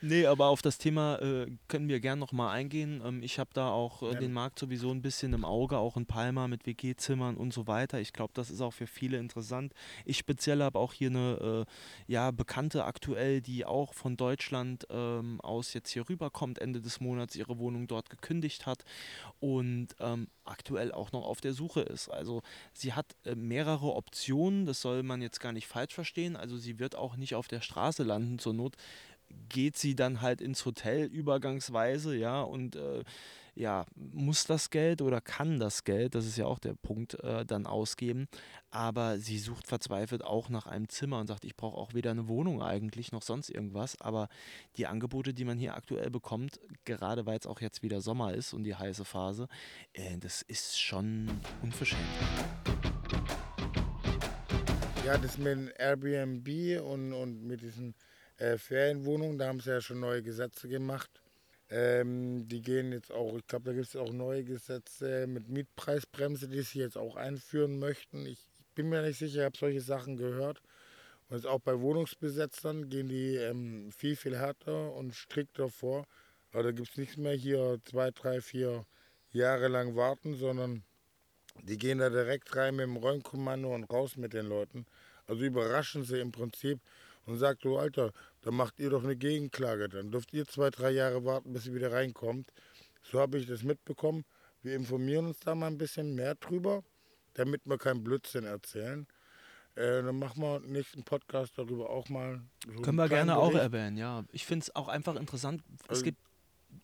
Nee, 0.00 0.26
aber 0.26 0.46
auf 0.48 0.60
das 0.60 0.76
Thema 0.78 1.16
äh, 1.22 1.46
können 1.68 1.88
wir 1.88 2.00
gern 2.00 2.18
nochmal 2.18 2.54
eingehen. 2.56 3.00
Ähm, 3.04 3.22
ich 3.22 3.38
habe 3.38 3.50
da 3.54 3.70
auch 3.70 4.02
äh, 4.02 4.12
Ja. 4.12 4.18
den 4.18 4.32
Markt 4.32 4.58
sowieso 4.58 4.90
ein 4.90 5.02
bisschen 5.02 5.32
im 5.34 5.44
Auge, 5.44 5.78
auch 5.78 5.96
in 5.96 6.04
Palma 6.06 6.48
mit 6.48 6.66
WG-Zimmern 6.66 7.36
und 7.36 7.52
so 7.54 7.66
weiter. 7.68 8.00
Ich 8.00 8.12
glaube, 8.12 8.32
das 8.34 8.50
ist 8.50 8.60
auch 8.60 8.72
für 8.72 8.88
viele 8.88 9.18
interessant. 9.18 9.72
Ich 10.04 10.18
speziell 10.18 10.62
habe 10.62 10.78
auch 10.78 10.92
hier 10.92 11.10
eine 11.10 11.64
äh, 11.66 12.12
ja, 12.12 12.32
Bekannte 12.32 12.84
aktuell, 12.84 13.40
die 13.40 13.64
auch 13.64 13.94
von 13.94 14.16
Deutschland 14.16 14.86
ähm, 14.90 15.40
aus 15.42 15.74
jetzt 15.74 15.90
hier 15.90 16.08
rüberkommt, 16.08 16.58
Ende 16.58 16.80
des 16.80 17.00
Monats 17.00 17.36
ihre 17.36 17.58
Wohnung 17.58 17.86
dort 17.86 18.10
gekündigt 18.10 18.66
hat 18.66 18.84
und 19.38 19.88
ähm, 20.00 20.26
aktuell 20.44 20.90
auch 20.92 21.12
noch 21.12 21.24
auf 21.24 21.40
der 21.40 21.52
Suche 21.52 21.82
ist. 21.82 22.08
Also 22.08 22.42
sie 22.72 22.94
hat 22.94 23.14
äh, 23.24 23.36
mehrere 23.36 23.94
Optionen, 23.94 24.66
das 24.66 24.80
soll 24.80 25.04
man 25.04 25.22
jetzt 25.22 25.40
gar 25.40 25.52
nicht 25.52 25.68
falsch 25.68 25.94
verstehen. 25.94 26.34
Also 26.34 26.56
sie 26.56 26.80
wird 26.80 26.96
auch 26.96 27.16
nicht 27.16 27.36
auf 27.36 27.46
der 27.46 27.60
Straße 27.60 28.02
landen, 28.02 28.38
zur 28.40 28.54
Not 28.54 28.76
geht 29.48 29.76
sie 29.76 29.94
dann 29.94 30.20
halt 30.20 30.40
ins 30.40 30.64
Hotel 30.64 31.06
übergangsweise, 31.06 32.16
ja, 32.16 32.42
und 32.42 32.76
äh, 32.76 33.04
ja, 33.56 33.86
muss 33.94 34.44
das 34.44 34.68
Geld 34.68 35.00
oder 35.00 35.22
kann 35.22 35.58
das 35.58 35.84
Geld, 35.84 36.14
das 36.14 36.26
ist 36.26 36.36
ja 36.36 36.44
auch 36.44 36.58
der 36.58 36.74
Punkt, 36.74 37.14
äh, 37.24 37.46
dann 37.46 37.66
ausgeben. 37.66 38.28
Aber 38.70 39.18
sie 39.18 39.38
sucht 39.38 39.66
verzweifelt 39.66 40.22
auch 40.22 40.50
nach 40.50 40.66
einem 40.66 40.90
Zimmer 40.90 41.20
und 41.20 41.26
sagt, 41.26 41.46
ich 41.46 41.56
brauche 41.56 41.78
auch 41.78 41.94
weder 41.94 42.10
eine 42.10 42.28
Wohnung 42.28 42.62
eigentlich 42.62 43.12
noch 43.12 43.22
sonst 43.22 43.48
irgendwas. 43.48 43.98
Aber 44.02 44.28
die 44.76 44.86
Angebote, 44.86 45.32
die 45.32 45.46
man 45.46 45.56
hier 45.56 45.74
aktuell 45.74 46.10
bekommt, 46.10 46.60
gerade 46.84 47.24
weil 47.24 47.38
es 47.38 47.46
auch 47.46 47.62
jetzt 47.62 47.82
wieder 47.82 48.02
Sommer 48.02 48.34
ist 48.34 48.52
und 48.52 48.64
die 48.64 48.74
heiße 48.74 49.06
Phase, 49.06 49.48
äh, 49.94 50.18
das 50.18 50.42
ist 50.42 50.78
schon 50.78 51.30
unverschämt. 51.62 52.02
Ja, 55.06 55.16
das 55.16 55.38
mit 55.38 55.72
Airbnb 55.78 56.82
und, 56.82 57.14
und 57.14 57.42
mit 57.46 57.62
diesen 57.62 57.94
äh, 58.38 58.58
Ferienwohnungen, 58.58 59.38
da 59.38 59.48
haben 59.48 59.60
sie 59.60 59.70
ja 59.70 59.80
schon 59.80 60.00
neue 60.00 60.22
Gesetze 60.22 60.68
gemacht. 60.68 61.10
Ähm, 61.68 62.46
die 62.46 62.62
gehen 62.62 62.92
jetzt 62.92 63.10
auch, 63.10 63.36
ich 63.36 63.46
glaube, 63.46 63.64
da 63.64 63.72
gibt 63.72 63.88
es 63.88 63.96
auch 63.96 64.12
neue 64.12 64.44
Gesetze 64.44 65.26
mit 65.26 65.48
Mietpreisbremse, 65.48 66.48
die 66.48 66.62
sie 66.62 66.78
jetzt 66.78 66.96
auch 66.96 67.16
einführen 67.16 67.78
möchten. 67.78 68.24
Ich, 68.24 68.38
ich 68.58 68.66
bin 68.74 68.88
mir 68.88 69.02
nicht 69.02 69.18
sicher, 69.18 69.40
ich 69.40 69.44
habe 69.44 69.58
solche 69.58 69.80
Sachen 69.80 70.16
gehört. 70.16 70.62
Und 71.28 71.36
jetzt 71.36 71.46
auch 71.46 71.58
bei 71.58 71.80
Wohnungsbesetzern 71.80 72.88
gehen 72.88 73.08
die 73.08 73.34
ähm, 73.34 73.90
viel, 73.90 74.14
viel 74.14 74.38
härter 74.38 74.92
und 74.92 75.14
strikter 75.14 75.68
vor. 75.68 76.06
Aber 76.52 76.62
da 76.62 76.70
gibt 76.70 76.90
es 76.90 76.96
nichts 76.96 77.16
mehr 77.16 77.34
hier 77.34 77.78
zwei, 77.84 78.12
drei, 78.12 78.40
vier 78.40 78.86
Jahre 79.30 79.66
lang 79.66 79.96
warten, 79.96 80.36
sondern 80.36 80.84
die 81.62 81.78
gehen 81.78 81.98
da 81.98 82.10
direkt 82.10 82.54
rein 82.54 82.76
mit 82.76 82.84
dem 82.84 82.96
Räumkommando 82.96 83.74
und 83.74 83.84
raus 83.84 84.16
mit 84.16 84.34
den 84.34 84.46
Leuten. 84.46 84.86
Also 85.26 85.44
überraschen 85.44 86.04
sie 86.04 86.20
im 86.20 86.30
Prinzip 86.30 86.78
und 87.26 87.36
sagt, 87.38 87.64
du 87.64 87.76
Alter, 87.76 88.12
dann 88.42 88.54
macht 88.54 88.78
ihr 88.78 88.90
doch 88.90 89.04
eine 89.04 89.16
Gegenklage. 89.16 89.88
Dann 89.88 90.10
dürft 90.10 90.32
ihr 90.32 90.46
zwei, 90.46 90.70
drei 90.70 90.90
Jahre 90.90 91.24
warten, 91.24 91.52
bis 91.52 91.66
ihr 91.66 91.74
wieder 91.74 91.92
reinkommt. 91.92 92.52
So 93.02 93.20
habe 93.20 93.38
ich 93.38 93.46
das 93.46 93.62
mitbekommen. 93.62 94.24
Wir 94.62 94.74
informieren 94.74 95.26
uns 95.26 95.38
da 95.40 95.54
mal 95.54 95.66
ein 95.68 95.78
bisschen 95.78 96.14
mehr 96.14 96.34
drüber, 96.36 96.82
damit 97.34 97.62
wir 97.66 97.78
keinen 97.78 98.02
Blödsinn 98.02 98.44
erzählen. 98.44 99.06
Äh, 99.74 100.02
dann 100.02 100.18
machen 100.18 100.40
wir 100.42 100.60
nächsten 100.60 101.02
Podcast 101.04 101.52
darüber 101.58 101.90
auch 101.90 102.08
mal. 102.08 102.40
So 102.66 102.80
Können 102.82 102.96
wir 102.96 103.08
gerne 103.08 103.36
auch 103.36 103.48
Bericht. 103.50 103.64
erwähnen, 103.64 103.96
ja. 103.98 104.24
Ich 104.32 104.46
finde 104.46 104.64
es 104.64 104.74
auch 104.74 104.88
einfach 104.88 105.16
interessant. 105.16 105.62
Es 105.84 105.88
Also- 105.90 106.04
gibt. 106.04 106.18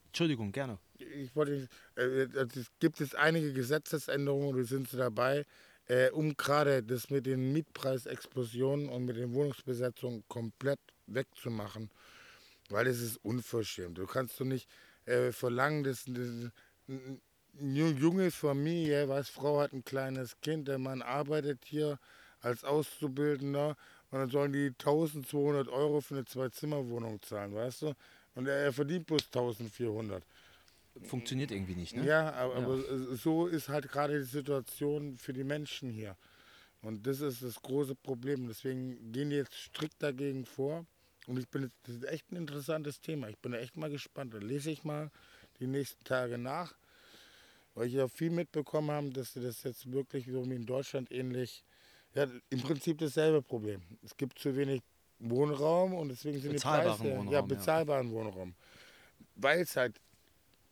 Entschuldigung, 0.08 0.52
gerne. 0.52 0.78
ich 0.98 1.34
wollte, 1.34 1.68
äh, 1.96 2.26
also 2.36 2.60
es 2.60 2.66
gibt 2.80 3.00
jetzt 3.00 3.16
einige 3.16 3.54
Gesetzesänderungen, 3.54 4.54
die 4.58 4.64
sind 4.64 4.86
so 4.90 4.98
dabei, 4.98 5.46
äh, 5.88 6.10
um 6.10 6.36
gerade 6.36 6.82
das 6.82 7.10
mit 7.10 7.26
den 7.26 7.52
Mietpreisexplosionen 7.52 8.88
und 8.88 9.04
mit 9.04 9.16
den 9.16 9.32
Wohnungsbesetzungen 9.32 10.24
komplett 10.28 10.80
wegzumachen, 11.06 11.90
weil 12.70 12.86
es 12.86 13.00
ist 13.00 13.18
unverschämt. 13.24 13.98
Du 13.98 14.06
kannst 14.06 14.40
doch 14.40 14.44
nicht 14.44 14.68
äh, 15.06 15.32
verlangen, 15.32 15.84
dass, 15.84 16.06
eine 16.06 16.52
junge 17.60 18.30
Familie, 18.30 19.08
weiß, 19.08 19.28
Frau 19.28 19.60
hat 19.60 19.72
ein 19.72 19.84
kleines 19.84 20.40
Kind, 20.40 20.68
der 20.68 20.78
Mann 20.78 21.02
arbeitet 21.02 21.64
hier 21.64 21.98
als 22.40 22.64
Auszubildender 22.64 23.76
und 24.10 24.18
dann 24.18 24.30
sollen 24.30 24.52
die 24.52 24.68
1200 24.68 25.68
Euro 25.68 26.00
für 26.00 26.14
eine 26.14 26.24
Zwei-Zimmer-Wohnung 26.24 27.20
zahlen, 27.22 27.54
weißt 27.54 27.82
du? 27.82 27.94
Und 28.34 28.46
er, 28.46 28.56
er 28.56 28.72
verdient 28.72 29.06
bloß 29.06 29.26
1400. 29.26 30.24
Funktioniert 31.02 31.50
irgendwie 31.50 31.74
nicht, 31.74 31.96
ne? 31.96 32.04
Ja, 32.04 32.32
aber, 32.32 32.56
aber 32.56 33.16
so 33.16 33.46
ist 33.46 33.68
halt 33.68 33.88
gerade 33.88 34.18
die 34.18 34.26
Situation 34.26 35.16
für 35.16 35.32
die 35.32 35.44
Menschen 35.44 35.90
hier. 35.90 36.16
Und 36.82 37.06
das 37.06 37.20
ist 37.20 37.42
das 37.42 37.62
große 37.62 37.94
Problem. 37.94 38.48
Deswegen 38.48 39.12
gehen 39.12 39.30
die 39.30 39.36
jetzt 39.36 39.54
strikt 39.54 40.02
dagegen 40.02 40.44
vor. 40.44 40.84
Und 41.26 41.38
ich 41.38 41.48
bin, 41.48 41.70
das 41.84 41.94
ist 41.94 42.04
echt 42.04 42.30
ein 42.30 42.36
interessantes 42.36 43.00
Thema. 43.00 43.28
Ich 43.28 43.38
bin 43.38 43.54
echt 43.54 43.76
mal 43.76 43.88
gespannt. 43.88 44.34
Da 44.34 44.38
lese 44.38 44.70
ich 44.70 44.84
mal 44.84 45.10
die 45.60 45.66
nächsten 45.66 46.02
Tage 46.04 46.38
nach. 46.38 46.74
Weil 47.74 47.86
ich 47.86 47.94
ja 47.94 48.08
viel 48.08 48.30
mitbekommen 48.30 48.90
habe, 48.90 49.10
dass 49.10 49.32
sie 49.32 49.40
das 49.40 49.62
jetzt 49.62 49.90
wirklich 49.90 50.26
so 50.26 50.44
wie 50.50 50.56
in 50.56 50.66
Deutschland 50.66 51.10
ähnlich, 51.10 51.64
ja, 52.14 52.26
im 52.50 52.60
Prinzip 52.60 52.98
dasselbe 52.98 53.40
Problem. 53.40 53.80
Es 54.02 54.14
gibt 54.16 54.38
zu 54.38 54.54
wenig 54.54 54.82
Wohnraum 55.20 55.94
und 55.94 56.08
deswegen 56.08 56.38
sind 56.40 56.52
die 56.52 56.58
Preise, 56.58 56.98
Wohnraum, 57.00 57.26
ja, 57.26 57.32
ja. 57.34 57.40
bezahlbaren 57.40 58.10
Wohnraum. 58.10 58.54
Weil 59.36 59.60
es 59.60 59.76
halt 59.76 59.98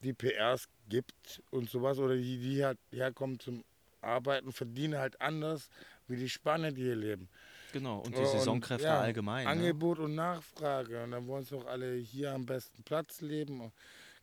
die 0.02 0.12
PRs 0.12 0.68
gibt 0.88 1.42
und 1.50 1.68
sowas 1.70 1.98
oder 1.98 2.16
die, 2.16 2.38
die 2.38 2.64
halt 2.64 2.78
herkommen 2.90 3.38
zum 3.38 3.64
Arbeiten, 4.00 4.52
verdienen 4.52 4.98
halt 4.98 5.20
anders 5.20 5.68
wie 6.08 6.16
die 6.16 6.28
Spanier, 6.28 6.72
die 6.72 6.82
hier 6.82 6.96
leben. 6.96 7.28
Genau, 7.72 7.98
und 7.98 8.14
die 8.14 8.20
Und, 8.20 8.26
Saisonkräfte 8.26 8.86
ja, 8.86 9.00
allgemein. 9.00 9.44
Ne? 9.44 9.50
Angebot 9.50 9.98
und 9.98 10.14
Nachfrage 10.14 11.04
und 11.04 11.12
dann 11.12 11.26
wollen 11.26 11.44
sie 11.44 11.56
auch 11.56 11.66
alle 11.66 11.94
hier 11.94 12.32
am 12.32 12.46
besten 12.46 12.82
Platz 12.82 13.20
leben. 13.20 13.72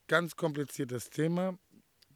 Ganz 0.08 0.36
kompliziertes 0.36 1.10
Thema. 1.10 1.58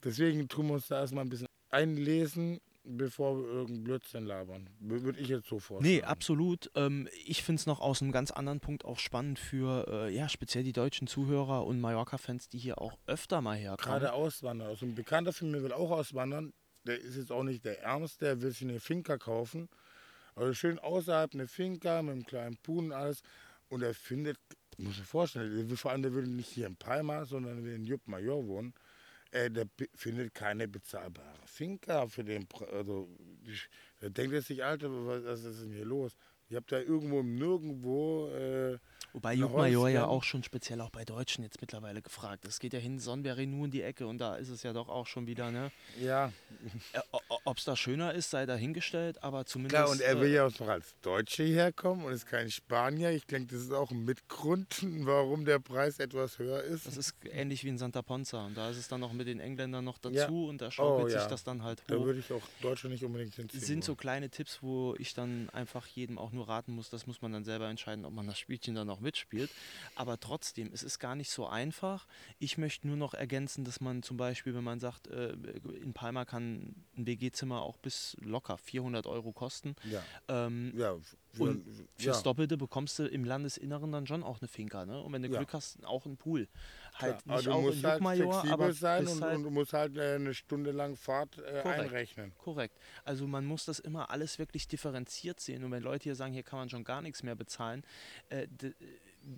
Deswegen 0.03 0.47
tun 0.47 0.67
wir 0.67 0.73
uns 0.73 0.87
da 0.87 0.99
erstmal 0.99 1.23
ein 1.23 1.29
bisschen 1.29 1.47
einlesen, 1.69 2.59
bevor 2.83 3.37
wir 3.37 3.45
irgendeinen 3.45 3.83
Blödsinn 3.83 4.25
labern. 4.25 4.69
Würde 4.79 5.19
ich 5.19 5.27
jetzt 5.27 5.47
so 5.47 5.59
vorstellen. 5.59 5.95
Nee, 5.95 6.03
absolut. 6.03 6.71
Ähm, 6.75 7.07
ich 7.25 7.43
finde 7.43 7.59
es 7.59 7.65
noch 7.65 7.79
aus 7.79 8.01
einem 8.01 8.11
ganz 8.11 8.31
anderen 8.31 8.59
Punkt 8.59 8.85
auch 8.85 8.99
spannend 8.99 9.39
für 9.39 9.87
äh, 9.87 10.15
ja, 10.15 10.29
speziell 10.29 10.63
die 10.63 10.73
deutschen 10.73 11.07
Zuhörer 11.07 11.65
und 11.65 11.79
Mallorca-Fans, 11.79 12.49
die 12.49 12.57
hier 12.57 12.81
auch 12.81 12.97
öfter 13.05 13.41
mal 13.41 13.57
herkommen. 13.57 13.99
Gerade 13.99 14.13
Auswanderer. 14.13 14.69
Also 14.69 14.85
ein 14.85 14.95
Bekannter 14.95 15.33
von 15.33 15.51
mir 15.51 15.63
will 15.63 15.73
auch 15.73 15.91
auswandern. 15.91 16.53
Der 16.85 16.99
ist 16.99 17.15
jetzt 17.15 17.31
auch 17.31 17.43
nicht 17.43 17.63
der 17.63 17.81
Ärmste, 17.83 18.25
der 18.25 18.41
will 18.41 18.51
sich 18.51 18.63
eine 18.63 18.79
Finca 18.79 19.17
kaufen. 19.17 19.69
Also 20.35 20.53
schön 20.53 20.79
außerhalb 20.79 21.33
eine 21.33 21.47
Finca 21.47 22.01
mit 22.01 22.13
einem 22.13 22.25
kleinen 22.25 22.57
Pool 22.57 22.85
und 22.85 22.91
alles. 22.93 23.21
Und 23.69 23.83
er 23.83 23.93
findet, 23.93 24.37
muss 24.77 24.97
ich 24.97 25.03
vorstellen, 25.03 25.55
der 25.55 25.69
will, 25.69 25.77
vor 25.77 25.91
allem 25.91 26.01
der 26.01 26.13
will 26.13 26.25
nicht 26.25 26.49
hier 26.49 26.67
in 26.67 26.75
Palma, 26.75 27.25
sondern 27.25 27.65
er 27.65 27.75
in 27.75 27.85
Jupp 27.85 28.07
Major 28.07 28.45
wohnen. 28.47 28.73
Äh, 29.31 29.49
der 29.49 29.65
findet 29.95 30.33
keine 30.33 30.67
bezahlbare 30.67 31.39
Finca 31.45 32.07
für 32.07 32.23
den. 32.23 32.47
Pre- 32.47 32.67
Also, 32.67 33.09
da 33.99 34.09
denkt 34.09 34.33
er 34.33 34.41
sich, 34.41 34.63
Alter, 34.63 34.89
was, 35.07 35.23
was 35.23 35.43
ist 35.43 35.61
denn 35.63 35.71
hier 35.71 35.85
los? 35.85 36.17
Ich 36.51 36.57
habe 36.57 36.65
da 36.67 36.79
irgendwo 36.79 37.21
im 37.21 37.35
Nirgendwo. 37.35 38.27
Äh, 38.27 38.77
Wobei 39.13 39.33
Juckmajor 39.33 39.89
ja 39.89 40.05
auch 40.05 40.23
schon 40.23 40.43
speziell 40.43 40.79
auch 40.81 40.89
bei 40.89 41.03
Deutschen 41.03 41.43
jetzt 41.43 41.59
mittlerweile 41.59 42.01
gefragt. 42.01 42.45
Es 42.45 42.59
geht 42.59 42.73
ja 42.73 42.79
hin, 42.79 42.99
Sonnenberry 42.99 43.45
nur 43.45 43.65
in 43.65 43.71
die 43.71 43.81
Ecke 43.81 44.07
und 44.07 44.19
da 44.19 44.35
ist 44.35 44.49
es 44.49 44.63
ja 44.63 44.71
doch 44.71 44.87
auch 44.87 45.05
schon 45.05 45.27
wieder, 45.27 45.51
ne? 45.51 45.71
Ja. 45.99 46.31
Äh, 46.93 46.99
Ob 47.43 47.57
es 47.57 47.65
da 47.65 47.75
schöner 47.75 48.13
ist, 48.13 48.29
sei 48.29 48.45
dahingestellt, 48.45 49.21
aber 49.23 49.45
zumindest. 49.45 49.75
Klar, 49.75 49.89
und 49.91 50.01
er 50.01 50.19
will 50.19 50.29
äh, 50.29 50.35
ja 50.35 50.45
auch 50.45 50.59
noch 50.59 50.67
als 50.69 50.93
Deutsche 51.01 51.43
herkommen 51.43 52.05
und 52.05 52.13
ist 52.13 52.25
kein 52.25 52.49
Spanier. 52.49 53.11
Ich 53.11 53.25
denke, 53.25 53.53
das 53.53 53.63
ist 53.63 53.73
auch 53.73 53.91
ein 53.91 54.05
Mitgrund, 54.05 54.77
warum 55.05 55.43
der 55.45 55.59
Preis 55.59 55.99
etwas 55.99 56.39
höher 56.39 56.63
ist. 56.63 56.85
Das 56.85 56.95
ist 56.95 57.15
ähnlich 57.31 57.63
wie 57.63 57.69
in 57.69 57.77
Santa 57.77 58.01
Ponza 58.01 58.45
und 58.45 58.55
da 58.55 58.69
ist 58.69 58.77
es 58.77 58.87
dann 58.87 59.01
noch 59.01 59.13
mit 59.13 59.27
den 59.27 59.39
Engländern 59.39 59.83
noch 59.83 59.97
dazu 59.97 60.15
ja. 60.15 60.27
und 60.27 60.61
da 60.61 60.71
schaukelt 60.71 61.07
oh, 61.07 61.09
ja. 61.09 61.19
sich 61.19 61.29
das 61.29 61.43
dann 61.43 61.63
halt 61.63 61.81
hoch. 61.81 61.87
Da 61.87 61.99
würde 62.01 62.19
ich 62.19 62.31
auch 62.31 62.43
Deutschland 62.61 62.93
nicht 62.93 63.03
unbedingt 63.03 63.35
hinziehen. 63.35 63.59
Das 63.59 63.67
sind 63.67 63.83
so 63.83 63.95
kleine 63.95 64.29
Tipps, 64.29 64.59
wo 64.61 64.95
ich 64.99 65.13
dann 65.13 65.49
einfach 65.49 65.85
jedem 65.87 66.17
auch 66.17 66.31
nur 66.31 66.40
raten 66.43 66.73
muss, 66.73 66.89
das 66.89 67.07
muss 67.07 67.21
man 67.21 67.31
dann 67.31 67.43
selber 67.43 67.69
entscheiden, 67.69 68.05
ob 68.05 68.13
man 68.13 68.27
das 68.27 68.37
Spielchen 68.37 68.75
dann 68.75 68.87
noch 68.87 68.99
mitspielt. 68.99 69.49
Aber 69.95 70.19
trotzdem, 70.19 70.71
es 70.73 70.83
ist 70.83 70.99
gar 70.99 71.15
nicht 71.15 71.29
so 71.29 71.47
einfach. 71.47 72.07
Ich 72.39 72.57
möchte 72.57 72.87
nur 72.87 72.97
noch 72.97 73.13
ergänzen, 73.13 73.63
dass 73.63 73.81
man 73.81 74.03
zum 74.03 74.17
Beispiel, 74.17 74.53
wenn 74.55 74.63
man 74.63 74.79
sagt, 74.79 75.07
äh, 75.07 75.33
in 75.81 75.93
Palma 75.93 76.25
kann 76.25 76.75
ein 76.97 77.07
WG-Zimmer 77.07 77.61
auch 77.61 77.77
bis 77.77 78.17
locker 78.21 78.57
400 78.57 79.07
Euro 79.07 79.31
kosten. 79.31 79.75
Ja. 79.89 80.03
Ähm, 80.27 80.73
ja 80.75 80.97
und 81.37 81.65
fürs 81.95 82.17
ja. 82.17 82.23
Doppelte 82.23 82.57
bekommst 82.57 82.99
du 82.99 83.05
im 83.05 83.23
Landesinneren 83.23 83.91
dann 83.91 84.07
schon 84.07 84.23
auch 84.23 84.41
eine 84.41 84.47
Finca. 84.47 84.85
Ne? 84.85 84.99
Und 85.01 85.13
wenn 85.13 85.21
du 85.21 85.29
ja. 85.29 85.37
Glück 85.37 85.53
hast, 85.53 85.83
auch 85.85 86.05
einen 86.05 86.17
Pool. 86.17 86.47
Halt 86.93 87.23
Klar, 87.23 87.37
nicht 87.37 87.47
auch 87.49 87.67
in 87.67 87.79
Juckmajor, 87.79 88.43
halt 88.43 88.51
aber 88.51 88.73
sein 88.73 89.07
und, 89.07 89.21
halt 89.21 89.35
und, 89.37 89.43
du 89.43 89.49
musst 89.49 89.73
halt 89.73 89.97
eine 89.97 90.33
Stunde 90.33 90.71
lang 90.71 90.95
Fahrt 90.95 91.37
äh, 91.37 91.61
korrekt, 91.61 91.79
einrechnen. 91.79 92.33
Korrekt. 92.37 92.77
Also 93.03 93.27
man 93.27 93.45
muss 93.45 93.65
das 93.65 93.79
immer 93.79 94.09
alles 94.09 94.39
wirklich 94.39 94.67
differenziert 94.67 95.39
sehen. 95.39 95.63
Und 95.63 95.71
wenn 95.71 95.83
Leute 95.83 96.03
hier 96.03 96.15
sagen, 96.15 96.33
hier 96.33 96.43
kann 96.43 96.59
man 96.59 96.69
schon 96.69 96.83
gar 96.83 97.01
nichts 97.01 97.23
mehr 97.23 97.35
bezahlen, 97.35 97.83
äh, 98.29 98.47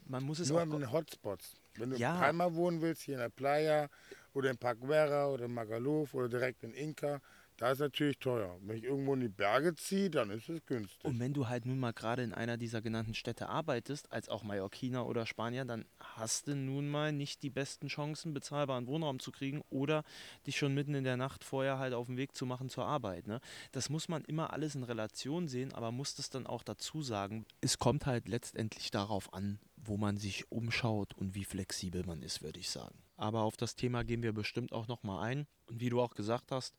man 0.08 0.24
muss 0.24 0.40
es 0.40 0.50
Nur 0.50 0.60
auch... 0.60 0.64
an 0.64 0.72
den 0.72 0.92
Hotspots. 0.92 1.56
Wenn 1.76 1.92
du 1.92 1.98
ja. 1.98 2.14
in 2.14 2.20
Palma 2.20 2.54
wohnen 2.54 2.82
willst, 2.82 3.04
hier 3.04 3.16
in 3.16 3.22
der 3.22 3.30
Playa 3.30 3.90
oder 4.34 4.50
in 4.50 4.58
Paguera 4.58 5.28
oder 5.28 5.46
in 5.46 5.54
Magaluf 5.54 6.14
oder 6.14 6.30
direkt 6.30 6.64
in 6.64 6.74
Inca, 6.74 7.22
da 7.58 7.72
ist 7.72 7.80
natürlich 7.80 8.18
teuer. 8.18 8.58
Wenn 8.62 8.78
ich 8.78 8.84
irgendwo 8.84 9.14
in 9.14 9.22
die 9.22 9.30
Berge 9.30 9.76
ziehe, 9.76 10.10
dann 10.10 10.30
ist 10.30 10.50
es 10.50 10.66
günstig. 10.66 11.04
Und 11.04 11.20
wenn 11.20 11.34
du 11.34 11.48
halt 11.48 11.66
nun 11.66 11.80
mal 11.80 11.94
gerade 11.94 12.24
in 12.24 12.34
einer 12.34 12.58
dieser 12.58 12.82
genannten 12.82 13.14
Städte 13.14 13.50
arbeitest, 13.50 14.12
als 14.12 14.30
auch 14.30 14.44
Mallorquiner 14.44 15.06
oder 15.06 15.26
Spanier, 15.26 15.66
dann 15.66 15.86
hast 16.00 16.48
du 16.48 16.56
nun 16.56 16.90
mal 16.90 17.12
nicht 17.12 17.44
die 17.44 17.50
besten 17.50 17.88
Chancen, 17.88 18.34
bezahlbaren 18.34 18.88
Wohnraum 18.88 19.20
zu 19.20 19.32
kriegen 19.32 19.62
oder 19.70 20.04
dich 20.48 20.58
schon 20.58 20.74
mitten 20.74 20.96
in 20.96 21.04
der 21.04 21.18
Nacht 21.18 21.44
vorher 21.44 21.78
halt 21.78 21.94
auf 21.94 22.08
den 22.08 22.18
Weg 22.18 22.36
zu 22.36 22.46
machen 22.46 22.70
zur 22.70 22.86
Arbeit. 22.86 23.28
Ne? 23.28 23.40
Das 23.72 23.90
muss 23.90 24.10
man 24.10 24.24
immer 24.26 24.54
alles 24.54 24.76
in 24.76 24.84
Relation 24.84 25.48
sehen, 25.48 25.74
aber 25.74 25.92
muss 25.92 26.16
das 26.16 26.30
dann 26.30 26.48
auch 26.48 26.64
dazu 26.64 27.02
sagen. 27.02 27.46
Es 27.62 27.78
kommt 27.78 28.06
halt 28.06 28.28
letztendlich 28.28 28.92
darauf 28.92 29.34
an, 29.34 29.60
wo 29.76 29.98
man 29.98 30.18
sich 30.18 30.52
umschaut 30.52 31.14
und 31.14 31.36
wie 31.36 31.46
flexibel 31.46 32.06
man 32.06 32.22
ist, 32.22 32.42
würde 32.42 32.60
ich 32.60 32.70
sagen. 32.70 32.98
Aber 33.16 33.42
auf 33.42 33.58
das 33.58 33.76
Thema 33.76 34.04
gehen 34.04 34.24
wir 34.24 34.34
bestimmt 34.34 34.72
auch 34.72 34.88
nochmal 34.88 35.24
ein. 35.24 35.48
Und 35.68 35.80
wie 35.80 35.90
du 35.90 36.02
auch 36.02 36.16
gesagt 36.16 36.52
hast, 36.52 36.76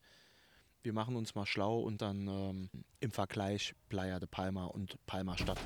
wir 0.85 0.93
machen 0.93 1.15
uns 1.15 1.33
mal 1.33 1.47
schlau 1.47 1.79
und 1.79 2.01
dann 2.01 2.27
ähm, 2.27 2.69
im 2.99 3.11
Vergleich 3.11 3.73
Playa 3.89 4.19
de 4.19 4.29
Palma 4.29 4.65
und 4.65 5.03
Palma 5.07 5.35
Stadt. 5.35 5.59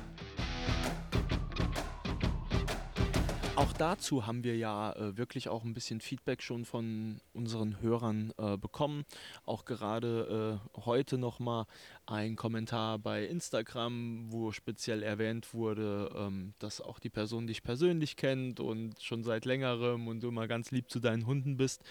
Auch 3.60 3.74
dazu 3.74 4.26
haben 4.26 4.42
wir 4.42 4.56
ja 4.56 4.94
äh, 4.94 5.18
wirklich 5.18 5.50
auch 5.50 5.64
ein 5.64 5.74
bisschen 5.74 6.00
Feedback 6.00 6.40
schon 6.40 6.64
von 6.64 7.20
unseren 7.34 7.82
Hörern 7.82 8.32
äh, 8.38 8.56
bekommen. 8.56 9.04
Auch 9.44 9.66
gerade 9.66 10.62
äh, 10.76 10.80
heute 10.80 11.18
nochmal 11.18 11.66
ein 12.06 12.36
Kommentar 12.36 12.98
bei 12.98 13.26
Instagram, 13.26 14.32
wo 14.32 14.50
speziell 14.50 15.02
erwähnt 15.02 15.52
wurde, 15.52 16.10
ähm, 16.16 16.54
dass 16.58 16.80
auch 16.80 16.98
die 16.98 17.10
Person 17.10 17.46
dich 17.46 17.62
persönlich 17.62 18.16
kennt 18.16 18.60
und 18.60 19.02
schon 19.02 19.24
seit 19.24 19.44
längerem 19.44 20.08
und 20.08 20.22
du 20.22 20.28
immer 20.28 20.48
ganz 20.48 20.70
lieb 20.70 20.90
zu 20.90 20.98
deinen 20.98 21.26
Hunden 21.26 21.58
bist. 21.58 21.82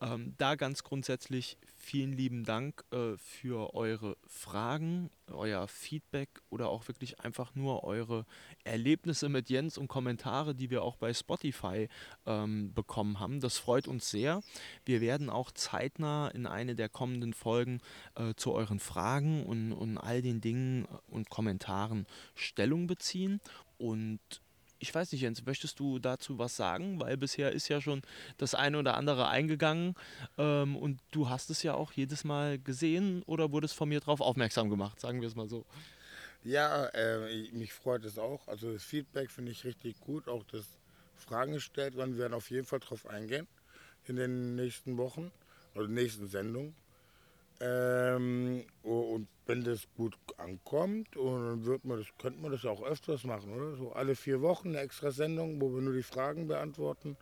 Ähm, 0.00 0.34
da 0.38 0.56
ganz 0.56 0.82
grundsätzlich 0.82 1.56
vielen 1.82 2.12
lieben 2.12 2.44
Dank 2.44 2.84
äh, 2.92 3.16
für 3.16 3.74
eure 3.74 4.16
Fragen, 4.26 5.10
euer 5.26 5.66
Feedback 5.66 6.28
oder 6.48 6.68
auch 6.68 6.86
wirklich 6.88 7.20
einfach 7.20 7.54
nur 7.54 7.82
eure 7.82 8.24
Erlebnisse 8.64 9.28
mit 9.28 9.50
Jens 9.50 9.76
und 9.78 9.88
Kommentare, 9.88 10.54
die 10.54 10.70
wir 10.70 10.82
auch 10.82 10.96
bei 10.96 11.12
Spotify 11.12 11.88
ähm, 12.24 12.72
bekommen 12.72 13.18
haben. 13.18 13.40
Das 13.40 13.58
freut 13.58 13.88
uns 13.88 14.10
sehr. 14.10 14.42
Wir 14.84 15.00
werden 15.00 15.28
auch 15.28 15.50
zeitnah 15.50 16.28
in 16.28 16.46
eine 16.46 16.76
der 16.76 16.88
kommenden 16.88 17.34
Folgen 17.34 17.80
äh, 18.14 18.34
zu 18.36 18.52
euren 18.52 18.78
Fragen 18.78 19.44
und, 19.44 19.72
und 19.72 19.98
all 19.98 20.22
den 20.22 20.40
Dingen 20.40 20.86
und 21.08 21.30
Kommentaren 21.30 22.06
Stellung 22.34 22.86
beziehen. 22.86 23.40
Und 23.76 24.20
ich 24.82 24.92
weiß 24.92 25.12
nicht, 25.12 25.20
Jens, 25.20 25.46
möchtest 25.46 25.78
du 25.78 26.00
dazu 26.00 26.38
was 26.38 26.56
sagen? 26.56 27.00
Weil 27.00 27.16
bisher 27.16 27.52
ist 27.52 27.68
ja 27.68 27.80
schon 27.80 28.02
das 28.36 28.54
eine 28.54 28.78
oder 28.78 28.96
andere 28.96 29.28
eingegangen 29.28 29.94
ähm, 30.38 30.76
und 30.76 31.00
du 31.12 31.28
hast 31.28 31.50
es 31.50 31.62
ja 31.62 31.74
auch 31.74 31.92
jedes 31.92 32.24
Mal 32.24 32.58
gesehen 32.58 33.22
oder 33.26 33.52
wurdest 33.52 33.74
von 33.74 33.88
mir 33.88 34.00
darauf 34.00 34.20
aufmerksam 34.20 34.70
gemacht, 34.70 34.98
sagen 34.98 35.20
wir 35.20 35.28
es 35.28 35.36
mal 35.36 35.48
so. 35.48 35.64
Ja, 36.42 36.86
äh, 36.86 37.48
mich 37.52 37.72
freut 37.72 38.04
es 38.04 38.18
auch. 38.18 38.48
Also 38.48 38.72
das 38.72 38.82
Feedback 38.82 39.30
finde 39.30 39.52
ich 39.52 39.64
richtig 39.64 40.00
gut, 40.00 40.26
auch 40.28 40.42
dass 40.44 40.66
Fragen 41.14 41.52
gestellt 41.52 41.96
werden. 41.96 42.14
Wir 42.14 42.22
werden 42.22 42.34
auf 42.34 42.50
jeden 42.50 42.66
Fall 42.66 42.80
darauf 42.80 43.06
eingehen 43.06 43.46
in 44.06 44.16
den 44.16 44.56
nächsten 44.56 44.98
Wochen 44.98 45.30
oder 45.76 45.86
nächsten 45.86 46.26
Sendungen. 46.26 46.74
Ähm, 47.62 48.64
und 48.82 49.28
wenn 49.46 49.62
das 49.62 49.86
gut 49.96 50.16
ankommt, 50.36 51.16
und 51.16 51.64
wird 51.64 51.84
man 51.84 51.98
das, 51.98 52.08
könnte 52.18 52.40
man 52.40 52.50
das 52.50 52.64
auch 52.64 52.82
öfters 52.82 53.24
machen, 53.24 53.52
oder? 53.52 53.76
So 53.76 53.92
alle 53.92 54.16
vier 54.16 54.40
Wochen 54.40 54.68
eine 54.68 54.80
extra 54.80 55.10
Sendung, 55.10 55.60
wo 55.60 55.72
wir 55.72 55.80
nur 55.80 55.94
die 55.94 56.02
Fragen 56.02 56.48
beantworten. 56.48 57.16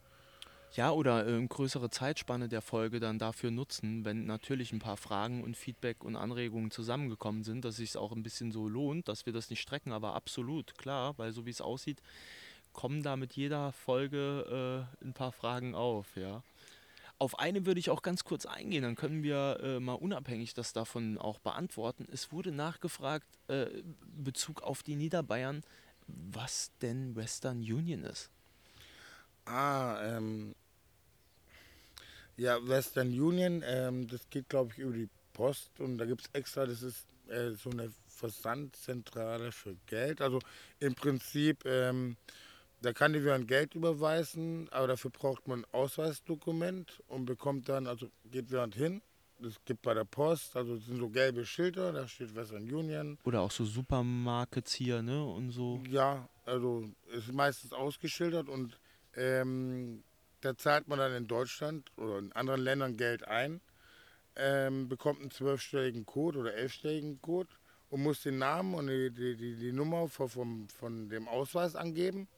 Ja, 0.72 0.92
oder 0.92 1.26
äh, 1.26 1.46
größere 1.46 1.90
Zeitspanne 1.90 2.48
der 2.48 2.62
Folge 2.62 3.00
dann 3.00 3.18
dafür 3.18 3.50
nutzen, 3.50 4.04
wenn 4.04 4.24
natürlich 4.26 4.72
ein 4.72 4.78
paar 4.78 4.96
Fragen 4.96 5.42
und 5.42 5.56
Feedback 5.56 6.04
und 6.04 6.14
Anregungen 6.14 6.70
zusammengekommen 6.70 7.42
sind, 7.42 7.64
dass 7.64 7.76
sich 7.76 7.90
es 7.90 7.96
auch 7.96 8.12
ein 8.12 8.22
bisschen 8.22 8.52
so 8.52 8.68
lohnt, 8.68 9.08
dass 9.08 9.26
wir 9.26 9.32
das 9.32 9.50
nicht 9.50 9.60
strecken, 9.60 9.92
aber 9.92 10.14
absolut, 10.14 10.78
klar, 10.78 11.18
weil 11.18 11.32
so 11.32 11.44
wie 11.44 11.50
es 11.50 11.60
aussieht, 11.60 12.00
kommen 12.72 13.02
da 13.02 13.16
mit 13.16 13.34
jeder 13.34 13.72
Folge 13.72 14.86
äh, 15.02 15.04
ein 15.04 15.12
paar 15.12 15.32
Fragen 15.32 15.74
auf, 15.74 16.06
ja. 16.16 16.42
Auf 17.20 17.38
eine 17.38 17.66
würde 17.66 17.78
ich 17.78 17.90
auch 17.90 18.00
ganz 18.00 18.24
kurz 18.24 18.46
eingehen, 18.46 18.82
dann 18.82 18.96
können 18.96 19.22
wir 19.22 19.60
äh, 19.62 19.78
mal 19.78 19.92
unabhängig 19.92 20.54
das 20.54 20.72
davon 20.72 21.18
auch 21.18 21.38
beantworten. 21.38 22.06
Es 22.10 22.32
wurde 22.32 22.50
nachgefragt, 22.50 23.26
äh, 23.48 23.66
Bezug 24.06 24.62
auf 24.62 24.82
die 24.82 24.96
Niederbayern, 24.96 25.62
was 26.06 26.72
denn 26.80 27.14
Western 27.14 27.58
Union 27.58 28.04
ist. 28.04 28.30
Ah, 29.44 30.00
ähm, 30.02 30.54
ja, 32.38 32.66
Western 32.66 33.08
Union, 33.08 33.62
ähm, 33.66 34.08
das 34.08 34.30
geht 34.30 34.48
glaube 34.48 34.72
ich 34.72 34.78
über 34.78 34.94
die 34.94 35.10
Post 35.34 35.78
und 35.78 35.98
da 35.98 36.06
gibt 36.06 36.22
es 36.22 36.30
extra, 36.32 36.64
das 36.64 36.82
ist 36.82 37.06
äh, 37.28 37.50
so 37.50 37.68
eine 37.68 37.92
Versandzentrale 38.08 39.52
für 39.52 39.76
Geld. 39.84 40.22
Also 40.22 40.38
im 40.78 40.94
Prinzip 40.94 41.66
ähm, 41.66 42.16
da 42.82 42.92
kann 42.92 43.12
die 43.12 43.22
wieder 43.22 43.38
Geld 43.40 43.74
überweisen, 43.74 44.68
aber 44.70 44.88
dafür 44.88 45.10
braucht 45.10 45.46
man 45.46 45.60
ein 45.60 45.66
Ausweisdokument 45.72 47.02
und 47.08 47.26
bekommt 47.26 47.68
dann, 47.68 47.86
also 47.86 48.10
geht 48.30 48.50
während 48.50 48.74
hin. 48.74 49.02
Das 49.38 49.54
gibt 49.64 49.82
bei 49.82 49.94
der 49.94 50.04
Post, 50.04 50.54
also 50.54 50.76
sind 50.76 50.98
so 50.98 51.08
gelbe 51.08 51.46
Schilder, 51.46 51.92
da 51.92 52.06
steht 52.06 52.34
Western 52.34 52.62
Union. 52.62 53.18
Oder 53.24 53.40
auch 53.40 53.50
so 53.50 53.64
Supermarkets 53.64 54.74
hier, 54.74 55.00
ne? 55.02 55.24
Und 55.24 55.50
so. 55.50 55.82
Ja, 55.88 56.28
also 56.44 56.84
ist 57.06 57.32
meistens 57.32 57.72
ausgeschildert 57.72 58.48
und 58.50 58.78
ähm, 59.14 60.02
da 60.42 60.56
zahlt 60.56 60.88
man 60.88 60.98
dann 60.98 61.14
in 61.14 61.26
Deutschland 61.26 61.90
oder 61.96 62.18
in 62.18 62.32
anderen 62.32 62.60
Ländern 62.60 62.96
Geld 62.96 63.26
ein, 63.26 63.60
ähm, 64.36 64.88
bekommt 64.88 65.20
einen 65.20 65.30
zwölfstelligen 65.30 66.04
Code 66.04 66.38
oder 66.38 66.54
elfstelligen 66.54 67.20
Code 67.22 67.48
und 67.88 68.02
muss 68.02 68.22
den 68.22 68.38
Namen 68.38 68.74
und 68.74 68.88
die, 68.88 69.10
die, 69.10 69.36
die, 69.36 69.56
die 69.56 69.72
Nummer 69.72 70.08
von, 70.08 70.28
von, 70.28 70.68
von 70.68 71.08
dem 71.08 71.28
Ausweis 71.28 71.76
angeben. 71.76 72.28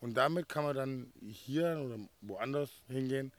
Und 0.00 0.14
damit 0.14 0.48
kann 0.48 0.64
man 0.64 0.76
dann 0.76 1.12
hier 1.26 1.80
oder 1.84 1.98
woanders 2.20 2.70
hingehen, 2.88 3.32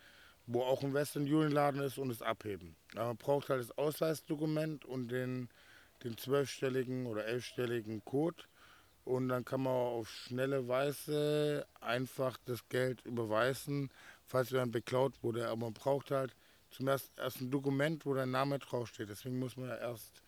wo 0.47 0.63
auch 0.63 0.83
ein 0.83 0.93
Western 0.93 1.23
Union 1.23 1.51
Laden 1.51 1.81
ist 1.81 1.97
und 1.97 2.09
es 2.09 2.21
abheben. 2.21 2.75
Aber 2.95 3.07
man 3.07 3.17
braucht 3.17 3.49
halt 3.49 3.61
das 3.61 3.77
Ausweisdokument 3.77 4.85
und 4.85 5.09
den, 5.09 5.49
den 6.03 6.17
zwölfstelligen 6.17 7.05
oder 7.05 7.25
elfstelligen 7.25 8.03
Code. 8.05 8.43
Und 9.03 9.29
dann 9.29 9.45
kann 9.45 9.61
man 9.61 9.73
auf 9.73 10.09
schnelle 10.09 10.67
Weise 10.67 11.65
einfach 11.79 12.37
das 12.45 12.67
Geld 12.67 13.05
überweisen, 13.05 13.89
falls 14.25 14.49
dann 14.49 14.71
beklaut 14.71 15.21
wurde. 15.21 15.47
Aber 15.47 15.57
man 15.57 15.73
braucht 15.73 16.11
halt 16.11 16.35
zum 16.71 16.87
ersten 16.87 17.17
erst 17.19 17.41
ein 17.41 17.51
Dokument, 17.51 18.05
wo 18.05 18.13
der 18.13 18.25
Name 18.25 18.59
draufsteht. 18.59 19.09
Deswegen 19.09 19.39
muss 19.39 19.55
man 19.55 19.69
ja 19.69 19.77
erst 19.77 20.23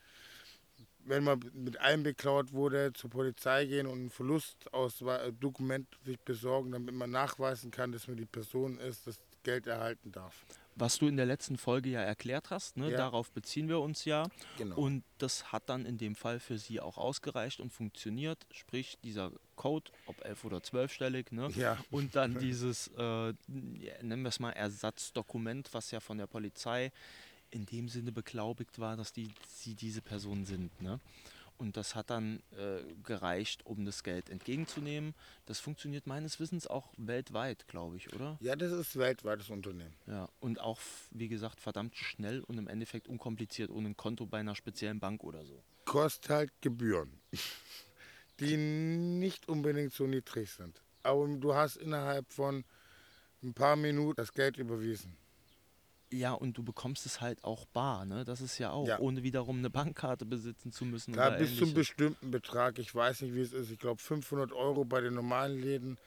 wenn 1.06 1.24
man 1.24 1.40
mit 1.54 1.80
allem 1.80 2.04
beklaut 2.04 2.52
wurde, 2.54 2.94
zur 2.94 3.10
Polizei 3.10 3.66
gehen 3.66 3.88
und 3.88 4.06
ein 4.06 4.10
Verlustausdokument 4.10 5.88
sich 6.06 6.20
besorgen, 6.20 6.72
damit 6.72 6.94
man 6.94 7.12
nachweisen 7.12 7.72
kann, 7.72 7.92
dass 7.92 8.08
man 8.08 8.18
die 8.18 8.26
Person 8.26 8.78
ist, 8.80 9.08
das 9.08 9.18
Geld 9.44 9.68
erhalten 9.68 10.12
darf. 10.12 10.46
was 10.76 10.98
du 10.98 11.08
in 11.08 11.18
der 11.18 11.26
letzten 11.26 11.58
Folge 11.58 11.90
ja 11.90 12.02
erklärt 12.02 12.52
hast, 12.52 12.78
ne? 12.78 12.92
Ja. 12.92 12.98
darauf 12.98 13.32
beziehen 13.32 13.68
wir 13.68 13.80
uns 13.80 14.06
ja. 14.06 14.28
Genau. 14.58 14.78
Und 14.78 15.04
das 15.18 15.52
hat 15.52 15.64
dann 15.68 15.86
in 15.86 15.98
dem 15.98 16.16
Fall 16.16 16.40
für 16.40 16.58
sie 16.58 16.80
auch 16.80 16.98
ausgereicht 16.98 17.60
und 17.60 17.72
funktioniert. 17.74 18.46
Sprich, 18.52 18.98
dieser 19.04 19.32
Code, 19.58 19.92
ob 20.06 20.24
11 20.24 20.46
oder 20.46 20.58
12-stellig, 20.60 21.32
ne? 21.32 21.50
ja, 21.56 21.78
Und 21.92 22.16
dann 22.16 22.40
dieses, 22.40 22.88
äh, 22.98 23.34
nennen 23.48 24.22
wir 24.22 24.30
es 24.30 24.40
mal, 24.40 24.52
Ersatzdokument, 24.52 25.74
was 25.74 25.92
ja 25.92 26.00
von 26.00 26.18
der 26.18 26.28
Polizei 26.28 26.92
in 27.52 27.66
dem 27.66 27.90
Sinne 27.90 28.12
beglaubigt 28.12 28.80
war, 28.80 28.98
dass 28.98 29.14
die, 29.14 29.30
sie 29.48 29.76
diese 29.76 30.02
Person 30.02 30.46
sind. 30.46 30.82
Ne? 30.82 31.00
Und 31.60 31.76
das 31.76 31.94
hat 31.94 32.10
dann 32.10 32.42
äh, 32.52 32.82
gereicht, 33.04 33.66
um 33.66 33.84
das 33.84 34.04
Geld 34.04 34.30
entgegenzunehmen. 34.30 35.14
Das 35.46 35.60
funktioniert 35.60 36.08
meines 36.08 36.40
Wissens 36.40 36.68
auch 36.68 36.94
weltweit, 36.96 37.68
glaube 37.68 37.98
ich, 37.98 38.14
oder? 38.14 38.38
ja, 38.40 38.56
das 38.56 38.72
ist 38.72 38.98
weltweites 38.98 39.50
Unternehmen. 39.50 39.94
Ja. 40.08 40.30
Und 40.40 40.62
auch, 40.62 40.80
wie 41.12 41.28
gesagt, 41.28 41.60
verdammt 41.60 41.98
schnell 41.98 42.40
und 42.44 42.58
im 42.58 42.70
Endeffekt 42.70 43.10
unkompliziert, 43.10 43.72
ohne 43.72 43.90
ein 43.90 43.98
Konto 43.98 44.26
bei 44.26 44.40
einer 44.40 44.56
speziellen 44.56 45.02
Bank 45.02 45.22
oder 45.22 45.46
so. 45.46 45.62
Kostet 45.84 46.30
halt 46.30 46.52
Gebühren, 46.62 47.20
die 48.40 48.56
nicht 48.56 49.50
unbedingt 49.50 49.92
so 49.92 50.08
niedrig 50.08 50.50
sind. 50.52 50.82
Aber 51.04 51.28
du 51.28 51.54
hast 51.54 51.76
innerhalb 51.76 52.32
von 52.32 52.64
ein 53.44 53.54
paar 53.54 53.76
Minuten 53.76 54.16
das 54.16 54.32
Geld 54.32 54.58
überwiesen. 54.58 55.18
Ja, 56.12 56.34
und 56.34 56.58
du 56.58 56.64
bekommst 56.64 57.06
es 57.06 57.22
halt 57.22 57.44
auch 57.44 57.66
bar, 57.68 58.04
ne? 58.06 58.24
Das 58.26 58.42
ist 58.42 58.58
ja 58.58 58.72
auch, 58.72 58.88
Ja. 58.88 59.00
ohne 59.00 59.22
wiederum 59.22 59.60
eine 59.60 59.70
Bankkarte 59.70 60.26
besitzen 60.26 60.72
zu 60.72 60.86
müssen. 60.86 61.14
Oder 61.14 61.32
bis 61.32 61.50
zum 61.50 61.68
ähnliches. 61.70 61.74
bestimmten 61.74 62.32
Betrag. 62.32 62.80
Ich 62.80 62.94
weiß 62.94 63.22
nicht, 63.22 63.36
wie 63.36 63.42
es 63.42 63.54
ist. 63.54 63.70
Ich 63.72 63.78
glaube 63.78 64.02
500 64.02 64.52
Euro 64.52 64.86
bei 64.86 65.02
den 65.02 65.14
normalen 65.14 65.60
Läden. 65.62 65.98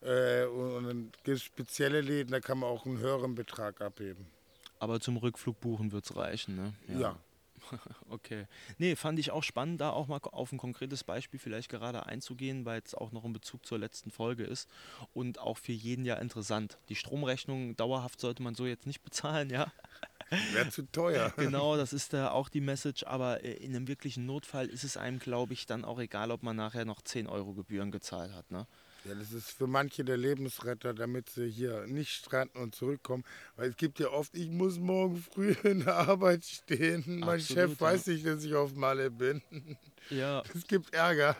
Äh, 0.00 0.44
und 0.46 0.76
und 0.76 0.84
dann 0.84 1.12
gibt 1.24 1.28
es 1.36 1.42
spezielle 1.42 2.00
Läden, 2.00 2.30
da 2.32 2.40
kann 2.40 2.58
man 2.58 2.70
auch 2.70 2.84
einen 2.86 2.98
höheren 2.98 3.34
Betrag 3.34 3.80
abheben. 3.80 4.26
Aber 4.78 5.00
zum 5.00 5.16
Rückflug 5.16 5.60
buchen 5.60 5.92
wird 5.92 6.04
es 6.04 6.16
reichen, 6.16 6.56
ne? 6.56 6.72
Ja. 6.88 7.18
Okay. 8.10 8.46
Nee, 8.78 8.96
fand 8.96 9.18
ich 9.18 9.30
auch 9.30 9.42
spannend, 9.42 9.80
da 9.80 9.90
auch 9.90 10.06
mal 10.06 10.20
auf 10.22 10.52
ein 10.52 10.58
konkretes 10.58 11.04
Beispiel 11.04 11.40
vielleicht 11.40 11.68
gerade 11.68 12.06
einzugehen, 12.06 12.64
weil 12.64 12.80
es 12.84 12.94
auch 12.94 13.12
noch 13.12 13.24
in 13.24 13.32
Bezug 13.32 13.66
zur 13.66 13.78
letzten 13.78 14.10
Folge 14.10 14.44
ist 14.44 14.68
und 15.12 15.38
auch 15.38 15.58
für 15.58 15.72
jeden 15.72 16.04
ja 16.04 16.16
interessant. 16.16 16.78
Die 16.88 16.94
Stromrechnung 16.94 17.76
dauerhaft 17.76 18.20
sollte 18.20 18.42
man 18.42 18.54
so 18.54 18.66
jetzt 18.66 18.86
nicht 18.86 19.02
bezahlen, 19.04 19.50
ja. 19.50 19.72
Wäre 20.52 20.70
zu 20.70 20.82
teuer. 20.90 21.32
Genau, 21.36 21.76
das 21.76 21.92
ist 21.92 22.12
da 22.12 22.30
auch 22.30 22.48
die 22.48 22.60
Message, 22.60 23.04
aber 23.04 23.44
äh, 23.44 23.52
in 23.54 23.74
einem 23.74 23.88
wirklichen 23.88 24.26
Notfall 24.26 24.66
ist 24.66 24.84
es 24.84 24.96
einem, 24.96 25.18
glaube 25.18 25.52
ich, 25.52 25.66
dann 25.66 25.84
auch 25.84 25.98
egal, 25.98 26.30
ob 26.30 26.42
man 26.42 26.56
nachher 26.56 26.84
noch 26.84 27.02
10 27.02 27.26
Euro 27.26 27.52
Gebühren 27.52 27.90
gezahlt 27.90 28.32
hat, 28.32 28.50
ne? 28.50 28.66
Ja, 29.04 29.14
das 29.14 29.32
ist 29.32 29.50
für 29.50 29.66
manche 29.66 30.02
der 30.02 30.16
Lebensretter, 30.16 30.94
damit 30.94 31.28
sie 31.28 31.50
hier 31.50 31.86
nicht 31.86 32.10
stranden 32.10 32.58
und 32.58 32.74
zurückkommen. 32.74 33.22
Weil 33.56 33.68
es 33.68 33.76
gibt 33.76 33.98
ja 33.98 34.08
oft, 34.08 34.34
ich 34.34 34.48
muss 34.48 34.78
morgen 34.78 35.22
früh 35.22 35.50
in 35.64 35.80
der 35.84 35.94
Arbeit 35.96 36.44
stehen. 36.44 37.04
Mein 37.06 37.40
Absolut, 37.40 37.70
Chef 37.70 37.80
weiß 37.80 38.06
nicht, 38.06 38.24
dass 38.26 38.42
ich 38.44 38.54
auf 38.54 38.74
Malle 38.74 39.10
bin. 39.10 39.42
Ja, 40.08 40.42
Es 40.54 40.66
gibt 40.66 40.94
Ärger. 40.94 41.36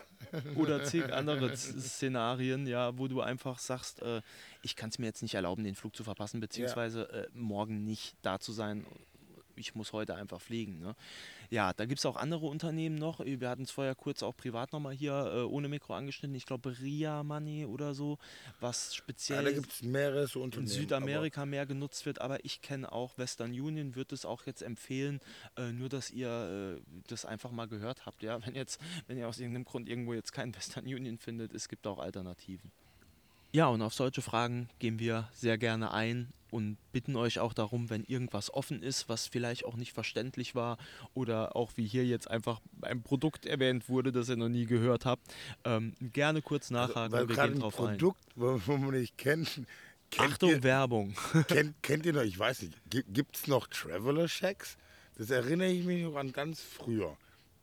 oder 0.55 0.83
zig 0.83 1.11
andere 1.11 1.55
Szenarien, 1.55 2.67
ja, 2.67 2.97
wo 2.97 3.07
du 3.07 3.21
einfach 3.21 3.57
sagst, 3.59 4.01
äh, 4.01 4.21
ich 4.61 4.75
kann 4.75 4.89
es 4.89 4.99
mir 4.99 5.05
jetzt 5.05 5.21
nicht 5.21 5.35
erlauben, 5.35 5.63
den 5.63 5.75
Flug 5.75 5.95
zu 5.95 6.03
verpassen, 6.03 6.39
beziehungsweise 6.39 7.09
äh, 7.11 7.27
morgen 7.33 7.83
nicht 7.83 8.15
da 8.21 8.39
zu 8.39 8.51
sein. 8.51 8.85
Ich 9.55 9.73
muss 9.73 9.93
heute 9.93 10.15
einfach 10.15 10.41
fliegen. 10.41 10.79
Ne? 10.79 10.95
Ja, 11.49 11.73
da 11.73 11.85
gibt 11.85 11.99
es 11.99 12.05
auch 12.05 12.15
andere 12.15 12.45
Unternehmen 12.47 12.95
noch. 12.95 13.19
Wir 13.19 13.49
hatten 13.49 13.63
es 13.63 13.71
vorher 13.71 13.95
kurz 13.95 14.23
auch 14.23 14.35
privat 14.35 14.73
nochmal 14.73 14.93
hier 14.93 15.31
äh, 15.33 15.41
ohne 15.41 15.67
Mikro 15.67 15.93
angeschnitten. 15.93 16.35
Ich 16.35 16.45
glaube, 16.45 16.75
Ria 16.79 17.23
Money 17.23 17.65
oder 17.65 17.93
so, 17.93 18.17
was 18.59 18.89
Ja, 18.91 18.97
speziell 18.97 19.47
es 19.47 19.81
mehrere 19.83 20.27
so 20.27 20.43
in. 20.43 20.67
Südamerika 20.67 21.45
mehr 21.45 21.65
genutzt 21.65 22.05
wird, 22.05 22.21
aber 22.21 22.43
ich 22.43 22.61
kenne 22.61 22.91
auch 22.91 23.17
Western 23.17 23.51
Union, 23.51 23.95
würde 23.95 24.15
es 24.15 24.25
auch 24.25 24.45
jetzt 24.45 24.61
empfehlen, 24.61 25.19
äh, 25.57 25.71
nur 25.71 25.89
dass 25.89 26.11
ihr 26.11 26.77
äh, 26.77 26.81
das 27.07 27.25
einfach 27.25 27.51
mal 27.51 27.67
gehört 27.67 28.05
habt, 28.05 28.23
ja, 28.23 28.45
wenn 28.45 28.55
jetzt, 28.55 28.79
wenn 29.07 29.17
ihr 29.17 29.27
aus 29.27 29.39
irgendeinem 29.39 29.65
Grund 29.65 29.89
irgendwo 29.89 30.13
jetzt 30.13 30.31
kein 30.31 30.55
Western 30.55 30.85
Union 30.85 31.17
findet, 31.17 31.53
es 31.53 31.69
gibt 31.69 31.87
auch 31.87 31.99
Alternativen. 31.99 32.71
Ja, 33.51 33.67
und 33.67 33.81
auf 33.81 33.93
solche 33.93 34.21
Fragen 34.21 34.67
gehen 34.79 34.99
wir 34.99 35.29
sehr 35.33 35.57
gerne 35.57 35.93
ein 35.93 36.33
und 36.55 36.77
bitten 36.93 37.17
euch 37.17 37.39
auch 37.39 37.53
darum, 37.53 37.89
wenn 37.89 38.05
irgendwas 38.05 38.51
offen 38.53 38.81
ist, 38.81 39.09
was 39.09 39.27
vielleicht 39.27 39.65
auch 39.65 39.75
nicht 39.75 39.91
verständlich 39.91 40.55
war 40.55 40.77
oder 41.13 41.53
auch 41.57 41.73
wie 41.75 41.85
hier 41.85 42.05
jetzt 42.05 42.31
einfach 42.31 42.61
ein 42.81 43.03
Produkt 43.03 43.45
erwähnt 43.45 43.89
wurde, 43.89 44.13
das 44.13 44.29
ihr 44.29 44.37
noch 44.37 44.47
nie 44.47 44.65
gehört 44.65 45.05
habt, 45.05 45.21
ähm, 45.65 45.93
gerne 46.13 46.41
kurz 46.41 46.71
Aber, 46.71 46.87
nachhaken, 46.87 47.11
weil 47.11 47.23
und 47.23 47.29
wir 47.29 47.35
gehen 47.35 47.53
ein 47.55 47.59
drauf 47.59 47.77
ein. 47.81 47.97
Produkt, 47.97 48.23
wo, 48.35 48.61
wo 48.65 48.77
man 48.77 48.91
nicht 48.91 49.17
kennt. 49.17 49.63
Kennt 50.11 50.33
Achtung, 50.33 50.49
ihr, 50.51 50.63
Werbung. 50.63 51.13
kennt, 51.49 51.83
kennt 51.83 52.05
ihr 52.05 52.13
noch, 52.13 52.21
ich 52.21 52.39
weiß 52.39 52.61
nicht, 52.61 52.77
gibt 52.89 53.35
es 53.35 53.47
noch 53.47 53.67
Traveler 53.67 54.27
Checks? 54.27 54.77
Das 55.17 55.29
erinnere 55.31 55.67
ich 55.67 55.83
mich 55.83 56.03
noch 56.03 56.15
an 56.15 56.31
ganz 56.31 56.61
früher. 56.61 57.17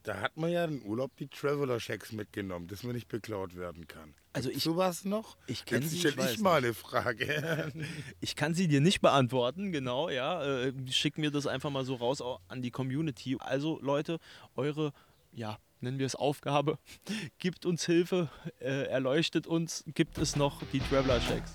Da 0.05 0.21
hat 0.21 0.37
man 0.37 0.51
ja 0.51 0.65
im 0.65 0.83
Urlaub 0.83 1.17
die 1.17 1.29
Traveler 1.29 1.79
Checks 1.79 2.11
mitgenommen, 2.11 2.67
dass 2.67 2.83
man 2.83 2.95
nicht 2.95 3.07
beklaut 3.07 3.55
werden 3.55 3.87
kann. 3.87 4.15
Also 4.33 4.51
ich- 4.51 4.62
sowas 4.65 5.05
noch? 5.05 5.37
ich 5.47 5.65
kenn 5.65 5.81
Jetzt 5.83 5.91
sie, 5.91 5.97
ich 5.97 6.01
stelle 6.03 6.17
weiß 6.17 6.33
ich 6.33 6.38
mal 6.41 6.59
eine 6.59 6.75
Frage. 6.75 7.73
Ich 8.21 8.35
kann 8.35 8.55
sie 8.55 8.67
dir 8.67 8.81
nicht 8.81 9.01
beantworten, 9.01 9.71
genau, 9.71 10.09
ja. 10.09 10.43
Äh, 10.45 10.73
schick 10.91 11.19
mir 11.19 11.31
das 11.31 11.47
einfach 11.47 11.71
mal 11.71 11.85
so 11.85 11.95
raus 11.95 12.21
au- 12.21 12.41
an 12.49 12.62
die 12.62 12.71
Community. 12.73 13.37
Also, 13.38 13.79
Leute, 13.81 14.19
eure, 14.57 14.93
ja, 15.33 15.59
nennen 15.81 15.99
wir 16.01 16.07
es 16.07 16.17
Aufgabe, 16.17 16.79
gibt 17.38 17.65
uns 17.65 17.87
Hilfe, 17.87 18.29
äh, 18.59 18.87
erleuchtet 18.87 19.47
uns, 19.47 19.85
gibt 19.95 20.19
es 20.19 20.35
noch 20.35 20.62
die 20.73 20.81
Traveler-Checks. 20.81 21.53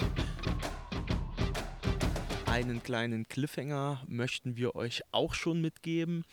Einen 2.46 2.82
kleinen 2.82 3.28
Cliffhanger 3.28 4.02
möchten 4.08 4.56
wir 4.56 4.76
euch 4.76 5.02
auch 5.12 5.34
schon 5.34 5.62
mitgeben. 5.62 6.24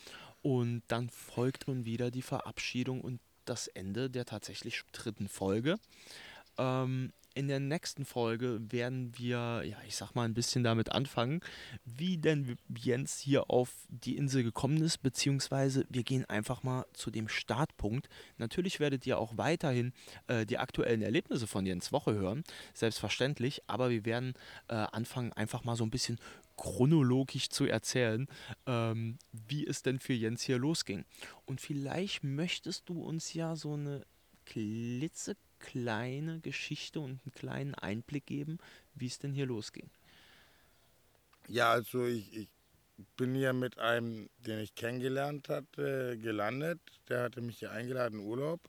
Und 0.45 0.83
dann 0.89 1.09
folgt 1.09 1.69
nun 1.69 1.87
wieder 1.87 2.11
die 2.11 2.21
Verabschiedung 2.21 3.01
und 3.01 3.19
das 3.47 3.67
Ende 3.67 4.11
der 4.11 4.27
tatsächlich 4.27 4.83
dritten 4.93 5.27
Folge. 5.27 5.79
Ähm, 6.59 7.15
in 7.35 7.49
der 7.49 7.61
nächsten 7.61 8.05
Folge 8.05 8.61
werden 8.71 9.13
wir, 9.17 9.63
ja, 9.65 9.77
ich 9.87 9.97
sag 9.97 10.15
mal, 10.15 10.25
ein 10.25 10.35
bisschen 10.35 10.63
damit 10.63 10.93
anfangen, 10.93 11.41
wie 11.85 12.17
denn 12.17 12.57
Jens 12.77 13.19
hier 13.19 13.51
auf 13.51 13.71
die 13.89 14.17
Insel 14.17 14.45
gekommen 14.45 14.81
ist, 14.83 14.99
beziehungsweise 14.99 15.85
wir 15.91 16.05
gehen 16.05 16.25
einfach 16.27 16.63
mal 16.63 16.87
zu 16.93 17.11
dem 17.11 17.29
Startpunkt. 17.29 18.09
Natürlich 18.39 18.79
werdet 18.79 19.07
ihr 19.07 19.19
auch 19.19 19.37
weiterhin 19.37 19.93
äh, 20.29 20.47
die 20.47 20.59
aktuellen 20.59 21.03
Erlebnisse 21.03 21.47
von 21.47 21.67
Jens 21.67 21.93
Woche 21.93 22.15
hören, 22.15 22.45
selbstverständlich, 22.73 23.63
aber 23.67 23.91
wir 23.91 24.05
werden 24.05 24.35
äh, 24.69 24.75
anfangen, 24.75 25.33
einfach 25.33 25.65
mal 25.65 25.77
so 25.77 25.85
ein 25.85 25.91
bisschen 25.91 26.19
chronologisch 26.57 27.49
zu 27.49 27.67
erzählen, 27.67 28.29
ähm, 28.67 29.19
wie 29.33 29.67
es 29.67 29.83
denn 29.83 29.99
für 29.99 30.13
Jens 30.13 30.43
hier 30.43 30.59
losging. 30.59 31.05
Und 31.47 31.61
vielleicht 31.61 32.23
möchtest 32.23 32.89
du 32.89 33.03
uns 33.03 33.35
ja 33.35 33.57
so 33.57 33.73
eine 33.73 34.07
klitzekleine 34.45 35.54
Geschichte 36.43 37.01
und 37.01 37.21
einen 37.25 37.35
kleinen 37.35 37.75
Einblick 37.75 38.27
geben, 38.27 38.59
wie 38.95 39.07
es 39.07 39.19
denn 39.19 39.33
hier 39.33 39.47
losging. 39.47 39.91
Ja, 41.49 41.71
also 41.73 42.07
ich, 42.07 42.37
ich 42.37 42.49
bin 43.17 43.35
hier 43.35 43.53
mit 43.53 43.79
einem, 43.79 44.29
den 44.39 44.61
ich 44.61 44.75
kennengelernt 44.75 45.49
hatte, 45.49 46.19
gelandet. 46.19 46.81
Der 47.09 47.23
hatte 47.23 47.41
mich 47.41 47.59
hier 47.59 47.73
eingeladen 47.73 48.21
in 48.21 48.27
Urlaub. 48.27 48.61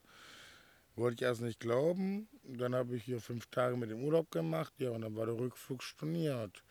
Wollte 0.96 1.16
ich 1.16 1.22
erst 1.24 1.42
nicht 1.42 1.60
glauben. 1.60 2.28
Dann 2.44 2.76
habe 2.76 2.96
ich 2.96 3.04
hier 3.04 3.20
fünf 3.20 3.48
Tage 3.48 3.78
mit 3.78 3.92
dem 3.92 4.04
Urlaub 4.04 4.32
gemacht. 4.32 4.74
Ja, 4.78 4.92
und 4.92 5.02
dann 5.02 5.16
war 5.16 5.26
der 5.26 5.38
Rückflug 5.38 5.84
storniert. 5.84 6.64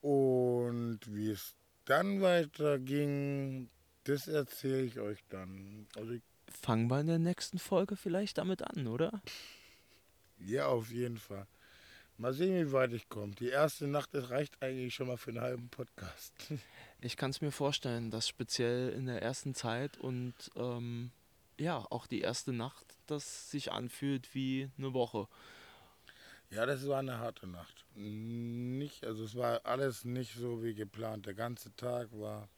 Und 0.00 1.00
wie 1.06 1.30
es 1.30 1.54
dann 1.84 2.20
weiterging, 2.20 3.68
das 4.04 4.28
erzähle 4.28 4.82
ich 4.82 4.98
euch 4.98 5.20
dann. 5.28 5.86
Also 5.96 6.12
ich, 6.12 6.22
Fangen 6.52 6.88
wir 6.88 7.00
in 7.00 7.06
der 7.06 7.18
nächsten 7.18 7.58
Folge 7.58 7.96
vielleicht 7.96 8.38
damit 8.38 8.62
an, 8.62 8.86
oder? 8.86 9.22
ja, 10.38 10.66
auf 10.66 10.90
jeden 10.90 11.18
Fall. 11.18 11.46
Mal 12.18 12.32
sehen, 12.32 12.66
wie 12.66 12.72
weit 12.72 12.92
ich 12.92 13.08
komme. 13.08 13.34
Die 13.34 13.48
erste 13.48 13.86
Nacht, 13.86 14.10
das 14.12 14.30
reicht 14.30 14.62
eigentlich 14.62 14.94
schon 14.94 15.08
mal 15.08 15.16
für 15.16 15.30
einen 15.30 15.40
halben 15.40 15.68
Podcast. 15.68 16.32
Ich 17.04 17.16
kann 17.16 17.32
es 17.32 17.40
mir 17.40 17.50
vorstellen, 17.50 18.12
dass 18.12 18.28
speziell 18.28 18.90
in 18.90 19.06
der 19.06 19.20
ersten 19.22 19.56
Zeit 19.56 19.98
und 19.98 20.34
ähm, 20.54 21.10
ja, 21.58 21.84
auch 21.90 22.06
die 22.06 22.20
erste 22.20 22.52
Nacht, 22.52 22.86
das 23.08 23.50
sich 23.50 23.72
anfühlt 23.72 24.36
wie 24.36 24.70
eine 24.78 24.94
Woche. 24.94 25.26
Ja, 26.50 26.64
das 26.64 26.86
war 26.86 27.00
eine 27.00 27.18
harte 27.18 27.48
Nacht. 27.48 27.84
Nicht, 27.96 29.04
also 29.04 29.24
es 29.24 29.34
war 29.34 29.66
alles 29.66 30.04
nicht 30.04 30.34
so 30.34 30.62
wie 30.62 30.74
geplant. 30.74 31.26
Der 31.26 31.34
ganze 31.34 31.74
Tag 31.74 32.08
war, 32.12 32.48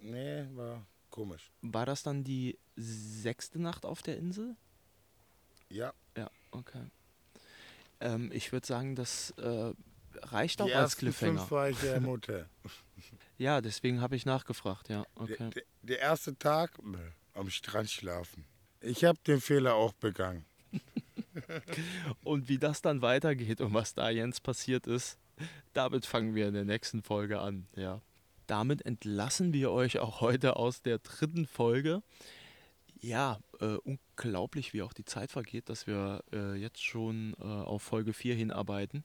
nee, 0.00 0.46
war 0.54 0.86
komisch. 1.10 1.50
War 1.62 1.86
das 1.86 2.02
dann 2.02 2.24
die 2.24 2.58
sechste 2.76 3.60
Nacht 3.60 3.84
auf 3.84 4.02
der 4.02 4.16
Insel? 4.18 4.56
Ja, 5.68 5.92
Ja, 6.16 6.30
okay. 6.50 6.86
Ähm, 8.00 8.30
ich 8.32 8.52
würde 8.52 8.66
sagen, 8.66 8.94
das 8.94 9.30
äh, 9.38 9.72
reicht 10.22 10.60
auch 10.60 10.66
die 10.66 10.74
als 10.74 10.96
Cliffhanger. 10.96 11.38
fünf 11.40 11.50
war 11.50 11.70
ich 11.70 11.82
ja 11.82 11.94
im 11.94 12.06
Hotel. 12.06 12.46
Ja, 13.38 13.60
deswegen 13.60 14.00
habe 14.00 14.16
ich 14.16 14.26
nachgefragt, 14.26 14.88
ja. 14.88 15.04
Okay. 15.14 15.36
der, 15.38 15.50
der, 15.50 15.62
der 15.82 15.98
erste 16.00 16.38
Tag 16.38 16.82
nö, 16.82 16.98
am 17.34 17.50
Strand 17.50 17.90
schlafen. 17.90 18.44
Ich 18.80 19.04
habe 19.04 19.18
den 19.26 19.40
Fehler 19.40 19.74
auch 19.74 19.92
begangen. 19.94 20.44
Und 22.24 22.48
wie 22.48 22.58
das 22.58 22.82
dann 22.82 23.02
weitergeht 23.02 23.60
und 23.60 23.74
was 23.74 23.94
da 23.94 24.08
Jens 24.10 24.40
passiert 24.40 24.86
ist, 24.86 25.18
damit 25.74 26.06
fangen 26.06 26.34
wir 26.34 26.48
in 26.48 26.54
der 26.54 26.64
nächsten 26.64 27.02
Folge 27.02 27.40
an, 27.40 27.66
ja. 27.76 28.00
Damit 28.46 28.84
entlassen 28.84 29.52
wir 29.52 29.70
euch 29.72 29.98
auch 29.98 30.20
heute 30.20 30.56
aus 30.56 30.82
der 30.82 30.98
dritten 30.98 31.46
Folge. 31.46 32.02
Ja, 33.00 33.38
äh, 33.60 33.76
unglaublich, 33.76 34.72
wie 34.72 34.82
auch 34.82 34.92
die 34.92 35.04
Zeit 35.04 35.30
vergeht, 35.30 35.68
dass 35.68 35.86
wir 35.86 36.22
äh, 36.32 36.54
jetzt 36.54 36.82
schon 36.82 37.34
äh, 37.38 37.44
auf 37.44 37.82
Folge 37.82 38.12
4 38.12 38.34
hinarbeiten. 38.34 39.04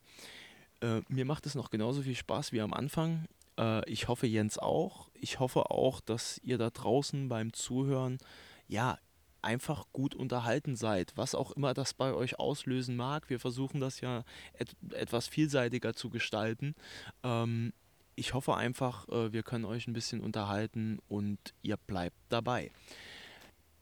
Äh, 0.81 1.01
mir 1.09 1.25
macht 1.25 1.45
es 1.45 1.55
noch 1.55 1.69
genauso 1.69 2.01
viel 2.01 2.15
Spaß 2.15 2.51
wie 2.51 2.61
am 2.61 2.73
Anfang. 2.73 3.27
Äh, 3.57 3.87
ich 3.89 4.07
hoffe, 4.07 4.27
Jens 4.27 4.57
auch. 4.57 5.09
Ich 5.13 5.39
hoffe 5.39 5.71
auch, 5.71 6.01
dass 6.01 6.39
ihr 6.43 6.57
da 6.57 6.69
draußen 6.69 7.27
beim 7.27 7.53
Zuhören, 7.53 8.17
ja, 8.67 8.97
einfach 9.41 9.85
gut 9.91 10.15
unterhalten 10.15 10.75
seid, 10.75 11.13
was 11.15 11.35
auch 11.35 11.51
immer 11.51 11.73
das 11.73 11.93
bei 11.93 12.13
euch 12.13 12.39
auslösen 12.39 12.95
mag. 12.95 13.29
Wir 13.29 13.39
versuchen 13.39 13.81
das 13.81 14.01
ja 14.01 14.23
et 14.53 14.75
etwas 14.93 15.27
vielseitiger 15.27 15.93
zu 15.93 16.09
gestalten. 16.09 16.75
Ähm, 17.23 17.73
ich 18.15 18.33
hoffe 18.33 18.55
einfach, 18.55 19.07
äh, 19.09 19.33
wir 19.33 19.43
können 19.43 19.65
euch 19.65 19.87
ein 19.87 19.93
bisschen 19.93 20.21
unterhalten 20.21 20.99
und 21.07 21.39
ihr 21.61 21.77
bleibt 21.77 22.17
dabei. 22.29 22.71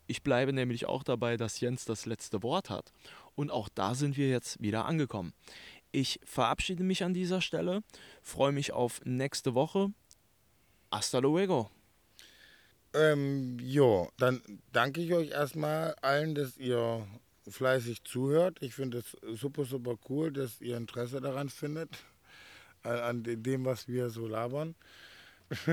Ich 0.07 0.23
bleibe 0.23 0.53
nämlich 0.53 0.87
auch 0.87 1.03
dabei, 1.03 1.37
dass 1.37 1.59
Jens 1.59 1.85
das 1.85 2.05
letzte 2.05 2.41
Wort 2.41 2.69
hat. 2.69 2.91
Und 3.35 3.51
auch 3.51 3.69
da 3.69 3.93
sind 3.93 4.17
wir 4.17 4.29
jetzt 4.29 4.61
wieder 4.61 4.85
angekommen. 4.85 5.33
Ich 5.91 6.19
verabschiede 6.23 6.83
mich 6.83 7.03
an 7.03 7.13
dieser 7.13 7.41
Stelle, 7.41 7.83
freue 8.21 8.51
mich 8.51 8.71
auf 8.71 9.01
nächste 9.05 9.53
Woche. 9.55 9.91
Hasta 10.91 11.19
luego. 11.19 11.69
Ähm, 12.93 13.59
jo, 13.59 14.09
dann 14.17 14.41
danke 14.71 15.01
ich 15.01 15.13
euch 15.13 15.29
erstmal 15.29 15.93
allen, 16.01 16.33
dass 16.33 16.57
ihr 16.57 17.05
fleißig 17.47 18.03
zuhört. 18.03 18.57
Ich 18.61 18.73
finde 18.73 18.99
es 18.99 19.15
super, 19.39 19.65
super 19.65 19.95
cool, 20.09 20.31
dass 20.31 20.59
ihr 20.61 20.77
Interesse 20.77 21.21
daran 21.21 21.49
findet, 21.49 21.89
an 22.89 23.23
dem, 23.23 23.65
was 23.65 23.87
wir 23.87 24.09
so 24.09 24.27
labern. 24.27 24.75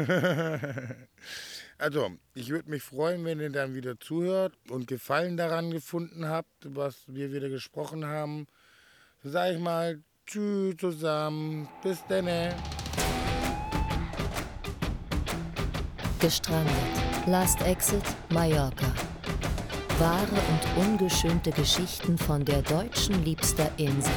also, 1.79 2.11
ich 2.35 2.49
würde 2.51 2.71
mich 2.71 2.83
freuen, 2.83 3.25
wenn 3.25 3.41
ihr 3.41 3.51
dann 3.51 3.75
wieder 3.75 3.99
zuhört 4.01 4.55
und 4.71 4.87
Gefallen 4.87 5.37
daran 5.37 5.71
gefunden 5.71 6.29
habt, 6.29 6.49
was 6.63 7.05
wir 7.07 7.33
wieder 7.33 7.49
gesprochen 7.49 8.07
haben. 8.07 8.47
So 9.23 9.31
sage 9.31 9.55
ich 9.55 9.61
mal, 9.61 10.03
tschüss 10.27 10.77
zusammen, 10.79 11.69
bis 11.83 12.03
dann. 12.09 12.55
Gestrandet. 16.21 16.75
Last 17.27 17.61
Exit 17.63 18.05
Mallorca. 18.31 18.93
Wahre 19.99 20.27
und 20.27 20.87
ungeschönte 20.87 21.51
Geschichten 21.51 22.19
von 22.19 22.45
der 22.45 22.63
deutschen 22.63 23.25
liebster 23.25 23.71
Insel. 23.79 24.13